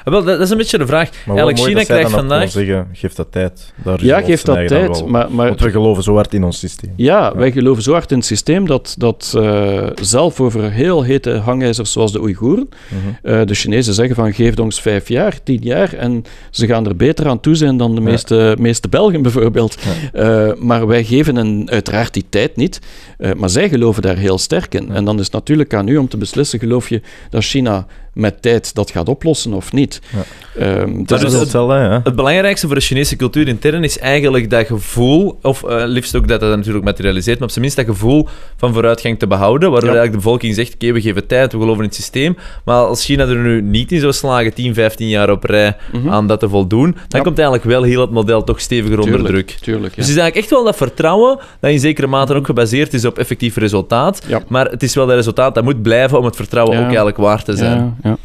[0.04, 1.10] Wel, dat, is een beetje de vraag.
[1.12, 2.52] Maar Eigenlijk, mooi China krijgt vandaag...
[2.52, 3.74] zeggen, geef dat tijd.
[3.84, 5.08] Daar Ja, geef dat tijd.
[5.08, 6.94] Maar, maar Want we geloven zo hard in ons systeem.
[6.96, 11.32] Ja, wij geloven zo hard in het systeem dat, dat eh, zelf over heel hete
[11.32, 12.98] hangijzers zoals de Oeigoeren, Mhm.
[13.34, 16.96] eh, de Chinezen zeggen van geef ons vijf jaar, tien jaar en ze gaan er
[16.96, 19.78] beter aan toe zijn dan de meeste, meeste Belgen bijvoorbeeld.
[20.14, 22.80] Eh, maar wij geven hen uiteraard die tijd niet,
[23.18, 24.92] eh, maar zij geloven daar heel sterk in.
[24.92, 28.42] En dan is het natuurlijk aan u om te beslissen, geloof je dat China met
[28.42, 30.02] tijd dat gaat oplossen of niet?
[30.58, 32.02] Ehm, Dat dat is dus is het- hetzelfde, ja.
[32.04, 36.28] Het belangrijkste voor de Chinese cultuur intern is eigenlijk dat gevoel, of eh, liefst ook
[36.28, 38.28] dat dat natuurlijk materialiseert, maar op zijn minst dat gevoel
[38.58, 39.96] van vooruitgang te behouden, waardoor Ja.
[39.96, 43.06] eigenlijk de bevolking zegt, oké, we geven tijd, we geloven in het systeem, maar als
[43.06, 45.76] China er nu niet in zou slagen, 10, 15 jaar op rij,
[46.10, 47.20] aan dat te voldoen, dan Ja.
[47.22, 49.50] komt eigenlijk wel heel het model toch steviger onder druk.
[49.62, 49.96] Tuurlijk, ja.
[49.96, 53.06] Dus het is eigenlijk echt wel dat vertrouwen dat in zekere mate ook gebaseerd is
[53.06, 54.42] op effectief resultaat, Ja.
[54.48, 56.80] maar het is wel dat resultaat dat moet blijven om het vertrouwen Ja.
[56.82, 57.98] ook eigenlijk waar te zijn.
[58.04, 58.18] Ja.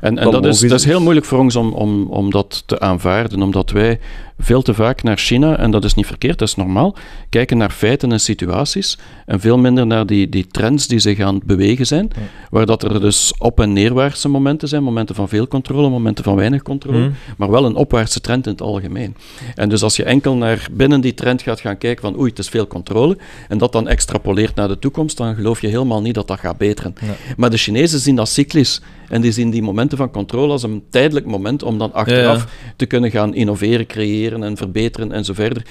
[0.00, 0.84] En, en dat, is, dat is is.
[0.84, 4.00] heel moeilijk voor ons om, om, om dat te aanvaarden, omdat wij
[4.42, 6.96] veel te vaak naar China, en dat is niet verkeerd, dat is normaal,
[7.28, 11.34] kijken naar feiten en situaties en veel minder naar die, die trends die zich aan
[11.34, 12.10] het bewegen zijn,
[12.50, 16.36] waar dat er dus op- en neerwaartse momenten zijn, momenten van veel controle, momenten van
[16.36, 17.10] weinig controle, Mhm.
[17.36, 19.16] maar wel een opwaartse trend in het algemeen.
[19.54, 22.38] En dus als je enkel naar binnen die trend gaat gaan kijken van oei, het
[22.38, 23.16] is veel controle,
[23.48, 26.58] en dat dan extrapoleert naar de toekomst, dan geloof je helemaal niet dat dat gaat
[26.58, 26.94] beteren.
[27.36, 28.80] Maar de Chinezen zien dat cyclisch.
[29.08, 32.46] En die zien die momenten van controle als een tijdelijk moment om dan achteraf
[32.76, 35.62] te kunnen gaan innoveren, creëren en verbeteren en zo verder.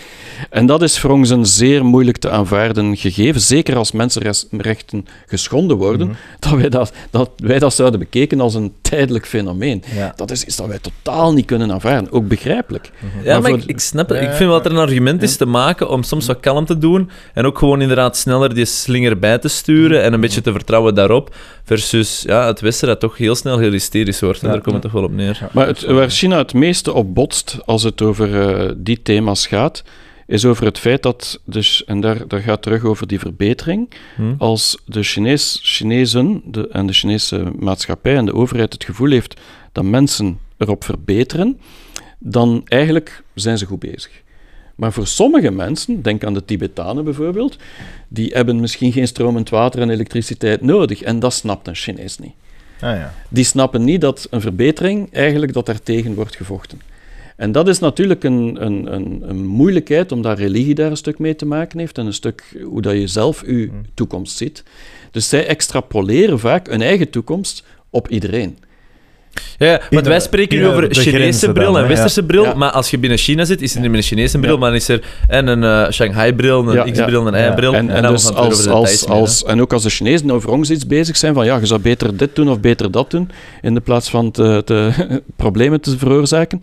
[0.49, 5.77] En dat is voor ons een zeer moeilijk te aanvaarden gegeven, zeker als mensenrechten geschonden
[5.77, 6.15] worden, Mhm.
[6.39, 9.83] dat, wij dat, dat wij dat zouden bekeken als een tijdelijk fenomeen.
[9.95, 10.13] Ja.
[10.15, 12.91] Dat is iets dat wij totaal niet kunnen aanvaarden, ook begrijpelijk.
[13.23, 14.17] Ja, maar, voor- ik, ik snap het.
[14.17, 16.65] Ja, Ik vind wel dat er een argument is te maken om soms wat kalm
[16.65, 20.41] te doen en ook gewoon inderdaad sneller die slinger bij te sturen en een beetje
[20.41, 24.41] te vertrouwen daarop, versus ja, het Westen dat toch heel snel heel hysterisch wordt.
[24.41, 24.53] En Ja.
[24.53, 25.39] daar komt het toch wel op neer.
[25.51, 29.83] Maar het, waar China het meeste op botst als het over eh, die thema's gaat,
[30.27, 34.33] is over het feit dat, dus, en daar, daar gaat terug over die verbetering, Hm?
[34.37, 39.39] als de Chinees, Chinezen de, en de Chinese maatschappij en de overheid het gevoel heeft
[39.71, 41.59] dat mensen erop verbeteren,
[42.19, 44.21] dan eigenlijk zijn ze goed bezig.
[44.75, 47.57] Maar voor sommige mensen, denk aan de Tibetanen bijvoorbeeld,
[48.07, 51.01] die hebben misschien geen stromend water en elektriciteit nodig.
[51.01, 52.33] En dat snapt een Chinees niet.
[52.81, 53.13] Ah, ja.
[53.29, 56.81] Die snappen niet dat een verbetering eigenlijk dat daartegen wordt gevochten.
[57.41, 61.35] En dat is natuurlijk een, een, een, een moeilijkheid, omdat religie daar een stuk mee
[61.35, 64.63] te maken heeft en een stuk hoe dat je zelf je toekomst ziet.
[65.11, 68.57] Dus zij extrapoleren vaak hun eigen toekomst op iedereen.
[69.57, 72.53] Ja, want wij spreken nu over Chinese bril en Westerse bril, Ja.
[72.53, 74.59] maar als je binnen China zit, is het niet meer een Chinese bril, Ja.
[74.59, 77.51] maar dan is er en een eh, Shanghai-bril, een Ja, X-bril, een.
[77.51, 77.73] Y-bril.
[77.75, 81.45] En, dus als, als, en ook als de Chinezen over ons iets bezig zijn van
[81.45, 83.29] ja, je zou beter dit doen of beter dat doen,
[83.61, 84.91] in de plaats van te, te,
[85.35, 86.59] problemen te veroorzaken,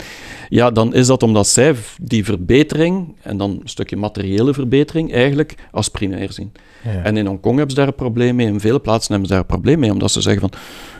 [0.48, 5.54] ja, dan is dat omdat zij die verbetering, en dan een stukje materiële verbetering, eigenlijk
[5.70, 6.52] als primair zien.
[6.84, 7.02] Ja.
[7.02, 9.42] En in Hongkong hebben ze daar een probleem mee, in vele plaatsen hebben ze daar
[9.42, 10.50] een probleem mee, omdat ze zeggen van,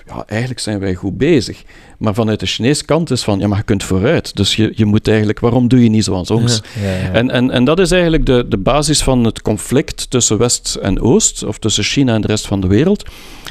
[0.07, 1.58] ja, eigenlijk zijn wij goed bezig.
[1.99, 4.37] Maar vanuit de Chinese kant is van, ja, maar je kunt vooruit.
[4.37, 6.63] Dus je, je moet eigenlijk, waarom doe je niet zoals ons?
[6.81, 7.13] Ja, ja.
[7.13, 11.01] En, en, en dat is eigenlijk de, de basis van het conflict tussen West en
[11.01, 13.05] Oost, of tussen China en de rest van de wereld,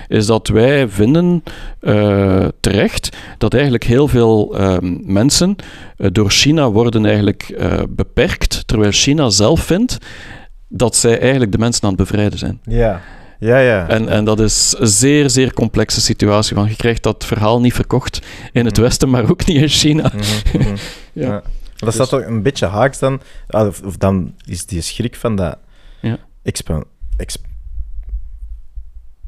[0.08, 1.44] is dat wij vinden
[1.80, 5.56] eh, terecht dat eigenlijk heel veel ehm, mensen
[5.98, 9.98] eh, door China worden eigenlijk eh, beperkt, terwijl China zelf vindt
[10.68, 12.60] dat zij eigenlijk de mensen aan het bevrijden zijn.
[12.64, 13.02] ja.
[13.40, 13.88] Ja, ja.
[13.88, 17.74] En, en dat is een zeer, zeer complexe situatie, want je krijgt dat verhaal niet
[17.74, 18.20] verkocht
[18.52, 20.12] in het Westen, maar ook niet in China.
[20.16, 20.76] Mhm, mhm.
[21.14, 21.42] Ja.
[21.76, 25.36] Dat staat toch een beetje haaks dan, ah, of, of dan is die schrik van
[25.36, 25.58] dat
[26.02, 26.18] Ja.
[26.44, 26.84] expa-
[27.18, 27.38] ex-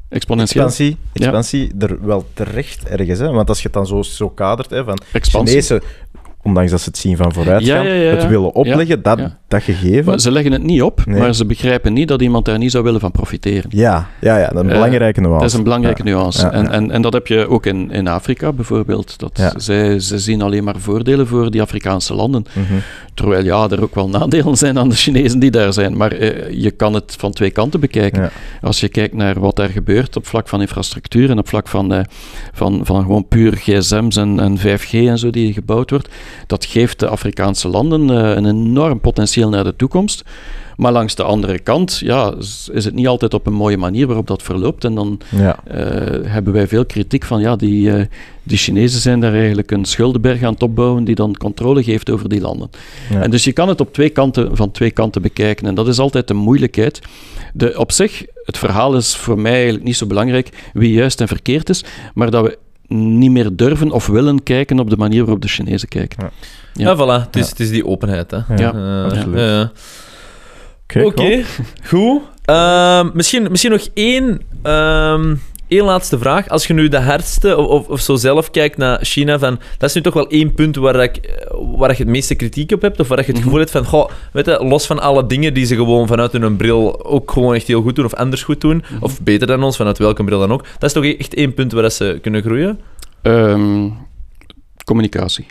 [0.08, 0.64] Exponentieel.
[0.64, 1.24] expansie, Ja.
[1.24, 3.18] expansie er wel terecht ergens.
[3.18, 3.30] Hè?
[3.30, 5.62] Want als je het dan zo, zo kadert, hè, van Expansie.
[5.62, 5.82] Chinezen,
[6.42, 8.10] ondanks dat ze het zien van ja, ja, ja.
[8.10, 10.04] het willen opleggen, dat, dat gegeven.
[10.04, 11.20] Maar ze leggen het niet op, Nee.
[11.20, 13.70] maar ze begrijpen niet dat iemand daar niet zou willen van profiteren.
[13.74, 15.38] Ja, ja, ja, dat is een Eh, belangrijke nuance.
[15.40, 16.46] Dat is een belangrijke nuance.
[16.48, 19.18] En, en, en dat heb je ook in, in Afrika bijvoorbeeld.
[19.18, 22.44] Dat zij, ze zien alleen maar voordelen voor die Afrikaanse landen.
[22.52, 22.78] Mhm.
[23.14, 25.96] Terwijl ja, er ook wel nadelen zijn aan de Chinezen die daar zijn.
[25.96, 28.30] Maar eh, je kan het van twee kanten bekijken.
[28.62, 31.92] Als je kijkt naar wat daar gebeurt op vlak van infrastructuur en op vlak van,
[31.94, 32.00] eh,
[32.52, 36.08] van, van gewoon puur gsm's en, en 5G en zo die gebouwd wordt,
[36.46, 40.24] Dat geeft de Afrikaanse landen eh, een enorm potentieel naar de toekomst.
[40.76, 42.34] Maar langs de andere kant ja,
[42.72, 44.84] is het niet altijd op een mooie manier waarop dat verloopt.
[44.84, 45.58] En dan Ja.
[45.64, 45.76] eh,
[46.30, 48.04] hebben wij veel kritiek van ja, die, eh,
[48.42, 52.28] die Chinezen zijn daar eigenlijk een schuldenberg aan het opbouwen die dan controle geeft over
[52.28, 52.70] die landen.
[53.10, 53.20] Ja.
[53.22, 55.66] En dus je kan het op twee kanten, van twee kanten bekijken.
[55.66, 57.00] En dat is altijd de moeilijkheid.
[57.52, 61.28] De, op zich, het verhaal is voor mij eigenlijk niet zo belangrijk wie juist en
[61.28, 61.84] verkeerd is,
[62.14, 62.58] maar dat we
[62.94, 66.30] niet meer durven of willen kijken op de manier waarop de Chinezen kijken.
[66.72, 66.96] Ja, Ja.
[66.96, 67.24] voilà.
[67.26, 68.36] Het is, het is die openheid, hè.
[68.56, 69.38] Ja, Eh, absoluut.
[69.38, 69.72] ja, ja.
[70.84, 71.42] Oké, Oké,
[71.84, 72.20] goed.
[72.44, 75.34] Ehm, misschien, misschien nog één, ehm,
[75.70, 76.48] één laatste vraag.
[76.48, 79.88] Als je nu de hardste of, of, of zo zelf kijkt naar China, van, dat
[79.88, 82.82] is nu toch wel één punt waar, ik, eh, waar je het meeste kritiek op
[82.82, 83.42] hebt, of waar je het Mhm.
[83.42, 86.56] gevoel hebt van, goh, weet je, los van alle dingen die ze gewoon vanuit hun
[86.56, 89.02] bril ook gewoon echt heel goed doen, of anders goed doen, Mhm.
[89.04, 91.72] of beter dan ons, vanuit welke bril dan ook, dat is toch echt één punt
[91.72, 92.80] waar ze kunnen groeien?
[93.22, 93.88] Ehm,
[94.84, 95.46] communicatie.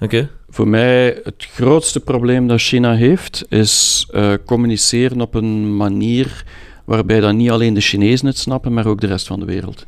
[0.00, 0.28] Oké.
[0.48, 6.44] Voor mij het grootste probleem dat China heeft, is eh, communiceren op een manier
[6.84, 9.86] waarbij dan niet alleen de Chinezen het snappen, maar ook de rest van de wereld.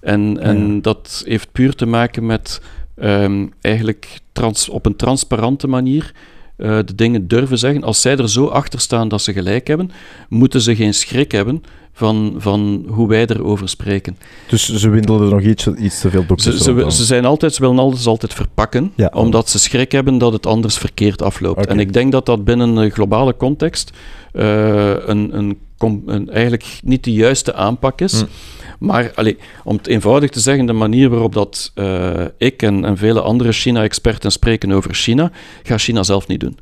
[0.00, 0.80] En, en Ja.
[0.80, 2.60] dat heeft puur te maken met
[2.94, 6.12] ehm, eigenlijk trans, op een transparante manier
[6.58, 7.82] eh, de dingen durven zeggen.
[7.82, 9.90] Als zij er zo achter staan dat ze gelijk hebben,
[10.28, 11.62] moeten ze geen schrik hebben
[11.92, 14.16] van, van hoe wij erover spreken.
[14.48, 17.78] Dus ze windelden nog iets, iets te veel doekjes Ze, ze, zijn altijd, ze willen
[17.78, 19.10] alles altijd verpakken, Ja.
[19.14, 21.66] omdat ze schrik hebben dat het anders verkeerd afloopt.
[21.66, 23.90] En ik denk dat dat binnen een globale context
[24.32, 25.58] eh, een, een,
[26.06, 28.20] een eigenlijk niet de juiste aanpak is.
[28.20, 28.26] Hm.
[28.78, 32.96] Maar allee, om het eenvoudig te zeggen, de manier waarop dat, eh, ik en, en
[32.96, 35.30] vele andere China-experten spreken over China,
[35.62, 36.58] gaat China zelf niet doen.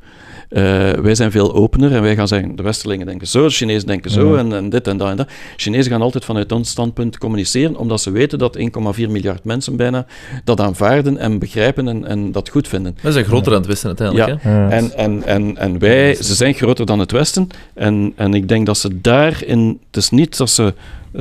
[0.49, 0.61] Eh,
[0.91, 4.11] wij zijn veel opener en wij gaan zeggen, de Westerlingen denken zo, de Chinezen denken
[4.11, 4.39] zo Ja.
[4.39, 5.27] en, en dit en dat en dat.
[5.55, 8.63] Chinezen gaan altijd vanuit ons standpunt communiceren, omdat ze weten dat 1,4
[9.09, 10.05] miljard mensen bijna
[10.43, 12.97] dat aanvaarden en begrijpen en, en dat goed vinden.
[13.01, 14.49] Dat is een groter dan het Westen uiteindelijk, Ja.
[14.49, 14.57] hè?
[14.63, 14.69] Ja.
[14.69, 17.47] En, en, en, en wij, ze zijn groter dan het Westen.
[17.73, 19.79] En, en ik denk dat ze daarin.
[19.87, 20.73] Het is niet dat ze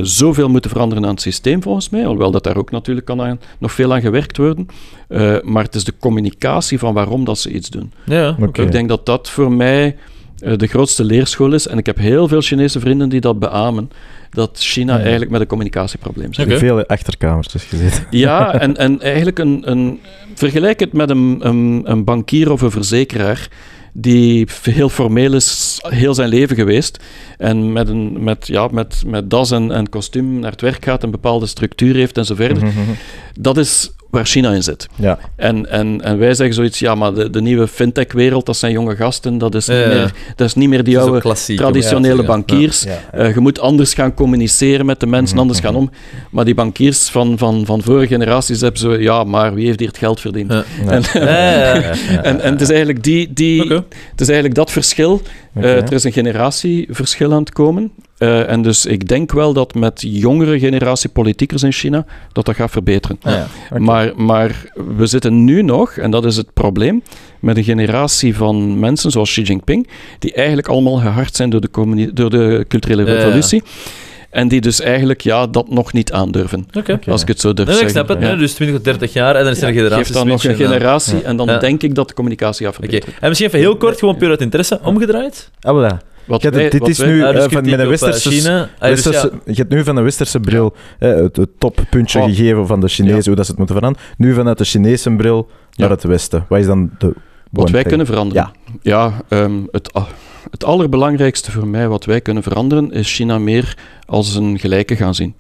[0.03, 2.03] zoveel moeten veranderen aan het systeem, volgens mij.
[2.03, 4.67] Alhoewel dat daar ook natuurlijk kan aan, nog veel aan gewerkt worden.
[5.09, 7.93] Eh, maar het is de communicatie van waarom dat ze iets doen.
[8.05, 8.63] Ja, Oké.
[8.63, 9.97] Ik denk dat dat voor mij
[10.39, 11.67] eh, de grootste leerschool is.
[11.67, 13.91] En ik heb heel veel Chinese vrienden die dat beamen.
[14.31, 15.01] Dat China Ja.
[15.01, 16.47] eigenlijk met een communicatieprobleem zit.
[16.47, 16.59] Oké.
[16.59, 18.07] Veel achterkamertjes gezeten.
[18.19, 20.01] Ja, en, en eigenlijk een, een...
[20.35, 23.49] Vergelijk het met een, een, een bankier of een verzekeraar
[23.99, 26.99] die heel formeel is heel zijn leven geweest
[27.39, 31.03] en met, een, met, ja, met, met das en, en kostuum naar het werk gaat,
[31.03, 32.65] een bepaalde structuur heeft en zo verder.
[32.65, 32.91] Mhm, mhm.
[33.39, 34.87] Dat is waar China in zit.
[34.95, 38.73] Ja, En, en, en wij zeggen zoiets, ja, maar de, de nieuwe fintech-wereld, dat zijn
[38.73, 42.27] jonge gasten, dat is niet, Ja, meer, dat is niet meer die oude traditionele ja,
[42.29, 42.83] bankiers.
[42.83, 43.19] ja, ja.
[43.19, 45.91] Eh, je moet anders gaan communiceren met de mensen, Mhm, anders gaan om.
[46.31, 49.89] Maar die bankiers van, van, van vorige generaties hebben zo, ja, maar wie heeft hier
[49.89, 50.51] het geld verdiend?
[50.87, 51.03] En,
[52.23, 55.23] en, en het is eigenlijk die, die, het is eigenlijk dat verschil.
[55.55, 57.93] Eh, er is een generatieverschil aan het komen.
[58.19, 62.55] Eh, en dus ik denk wel dat met jongere generatie politiekers in China, dat dat
[62.55, 63.19] gaat verbeteren.
[63.23, 63.79] Ah, ja.
[63.79, 64.65] Maar, maar
[64.97, 67.03] we zitten nu nog, en dat is het probleem,
[67.41, 69.89] met een generatie van mensen zoals Xi Jinping,
[70.19, 73.13] die eigenlijk allemaal gehard zijn door de, communi- door de culturele ja.
[73.15, 73.63] revolutie.
[74.31, 76.67] En die dus eigenlijk ja, dat nog niet aandurven.
[77.07, 78.05] Als ik het zo durf Nee, ik zeggen.
[78.07, 78.29] snap het.
[78.29, 78.37] Ja.
[78.37, 80.05] dus 20 tot 30 jaar en dan is er een generatie.
[80.05, 81.59] Geef dan nog een switch en dan- generatie en dan Ja.
[81.59, 83.15] denk ik dat de communicatie gaat Oké, verbeteren.
[83.21, 85.51] en misschien even heel kort, gewoon puur uit interesse, omgedraaid.
[85.61, 85.97] Ah, voilà.
[86.27, 88.31] Wat Ja, wij- dit wat is nu dus eh, van met een westerse...
[88.31, 88.61] China.
[88.79, 92.19] Ah, dus ja, westerse- Je hebt nu van een westerse bril eh, het, het toppuntje
[92.21, 92.25] Oh.
[92.25, 94.09] gegeven van de Chinezen, hoe dat ze het moeten veranderen.
[94.19, 95.95] Nu vanuit de Chinese bril naar Ja.
[95.95, 96.45] het westen.
[96.49, 97.13] Wat is dan de...
[97.51, 97.89] Wat wij thing?
[97.89, 98.51] kunnen veranderen.
[98.83, 99.91] Ja, ehm, het,
[100.51, 103.77] het allerbelangrijkste voor mij wat wij kunnen veranderen is China meer
[104.07, 105.35] als een gelijke gaan zien.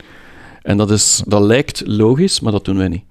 [0.62, 3.04] En dat, is, dat lijkt logisch, maar dat doen wij niet.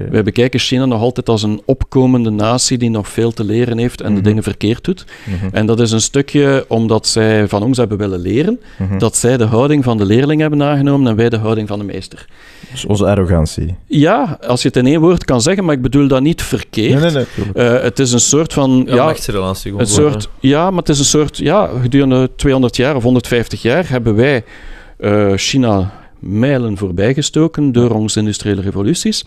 [0.00, 0.10] Oké.
[0.10, 4.00] Wij bekijken China nog altijd als een opkomende natie die nog veel te leren heeft
[4.00, 4.22] en de Mhm.
[4.28, 5.04] dingen verkeerd doet.
[5.26, 8.98] Mhm, En dat is een stukje omdat zij van ons hebben willen leren, mhm.
[8.98, 11.84] dat zij de houding van de leerling hebben aangenomen en wij de houding van de
[11.84, 12.26] meester.
[12.70, 13.74] Dus onze arrogantie.
[13.86, 16.92] Ja, als je het in één woord kan zeggen, maar ik bedoel dat niet verkeerd.
[17.00, 17.24] Nee, nee, nee.
[17.34, 17.56] tuurlijk.
[17.56, 18.82] Eh, het is een soort van...
[18.86, 19.80] ja, ja, machtsrelatie gewoon.
[19.80, 23.88] Een soort, ja, maar het is een soort, ja, gedurende 200 jaar of 150 jaar
[23.88, 24.44] hebben wij
[24.98, 29.24] eh, China mijlen voorbijgestoken door onze industriële revoluties.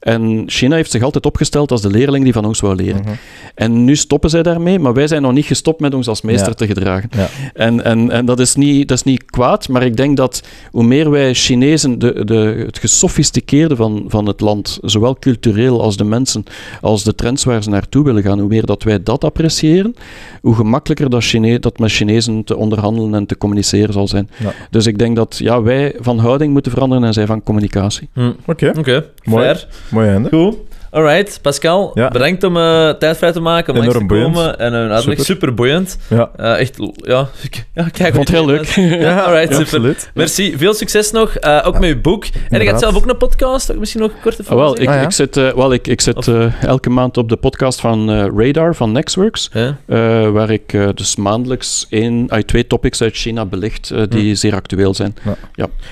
[0.00, 3.00] En China heeft zich altijd opgesteld als de leerling die van ons wou leren.
[3.00, 3.12] Mhm.
[3.54, 6.48] En nu stoppen zij daarmee, maar wij zijn nog niet gestopt met ons als meester
[6.48, 6.54] Ja.
[6.54, 7.10] te gedragen.
[7.16, 7.28] Ja.
[7.54, 10.84] En, en, en dat, is niet, dat is niet kwaad, maar ik denk dat hoe
[10.84, 16.04] meer wij Chinezen de, de, het gesofisticeerde van, van het land, zowel cultureel als de
[16.04, 16.44] mensen,
[16.80, 19.94] als de trends waar ze naartoe willen gaan, hoe meer dat wij dat appreciëren,
[20.42, 24.30] hoe gemakkelijker dat, Chine dat met Chinezen te onderhandelen en te communiceren zal zijn.
[24.38, 24.52] Ja.
[24.70, 28.08] Dus ik denk dat ja, wij van houding moeten veranderen en zij van communicatie.
[28.12, 28.32] Hm.
[28.46, 29.44] Oké, Oké, Mooi.
[29.44, 29.66] fair.
[29.90, 30.28] mooi einde.
[30.28, 30.56] Goed.
[30.90, 32.08] Alright, Pascal, Ja.
[32.08, 34.32] bedankt om eh, tijd vrij te maken, om langs te Enorm komen.
[34.32, 34.56] boeiend.
[34.56, 35.24] En een uitleg Super.
[35.24, 35.98] super boeiend.
[36.08, 38.14] Ja, Eh, echt, ja, ik- ja, kijk.
[38.14, 38.64] Vond het heel leuk.
[39.00, 39.60] Ja, alright, ja, super.
[39.62, 40.10] absoluut.
[40.14, 42.24] Merci, veel succes nog, eh, ook met je boek.
[42.24, 42.80] En je gaat Inderdaad.
[42.80, 45.00] zelf ook een podcast, ook misschien nog een korte Ah, wel, ik, Ah, ja.
[45.00, 48.26] ik zit, eh, wel, ik, ik zit eh, elke maand op de podcast van eh,
[48.36, 49.76] Radar van Nextworks, Ja.
[49.86, 54.34] eh, waar ik eh, dus maandelijks één, uit twee topics uit China belicht eh, die
[54.34, 55.14] zeer actueel zijn.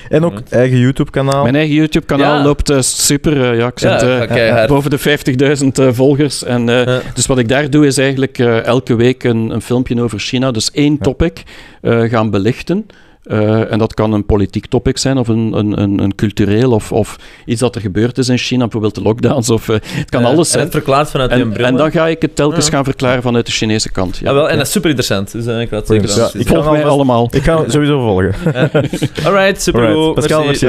[0.09, 1.43] En ook eigen YouTube-kanaal.
[1.43, 2.43] Mijn eigen YouTube-kanaal Ja.
[2.43, 3.51] loopt eh, super.
[3.51, 4.67] eh, ja, ik zit Ja, eh, oké, hard.
[4.89, 6.43] Boven de 50.000 eh, volgers.
[6.43, 7.01] En, eh, Ja.
[7.13, 10.51] Dus wat ik daar doe, is eigenlijk eh, elke week een, een filmpje over China.
[10.51, 11.43] Dus één topic
[11.81, 12.85] eh, gaan belichten.
[13.23, 16.91] Eh, en dat kan een politiek topic zijn, of een, een, een, een cultureel, of,
[16.91, 17.15] of
[17.45, 20.37] iets dat er gebeurd is in China, bijvoorbeeld de lockdowns, of eh, het kan alles
[20.39, 20.63] En zijn.
[20.63, 21.65] het verklaart vanuit En, bril.
[21.65, 22.71] en dan ga ik het telkens Ja.
[22.71, 24.17] gaan verklaren vanuit de Chinese kant.
[24.17, 24.29] Ja.
[24.29, 25.31] Ah, wel, en dat is super interessant.
[25.31, 27.27] Dus ik ga het zeker Ja, ik ga Volg mij allemaal.
[27.31, 28.33] Ik ga sowieso volgen.
[29.25, 30.03] Alright, super Alright.
[30.05, 30.13] goed.
[30.15, 30.65] Pascal, merci.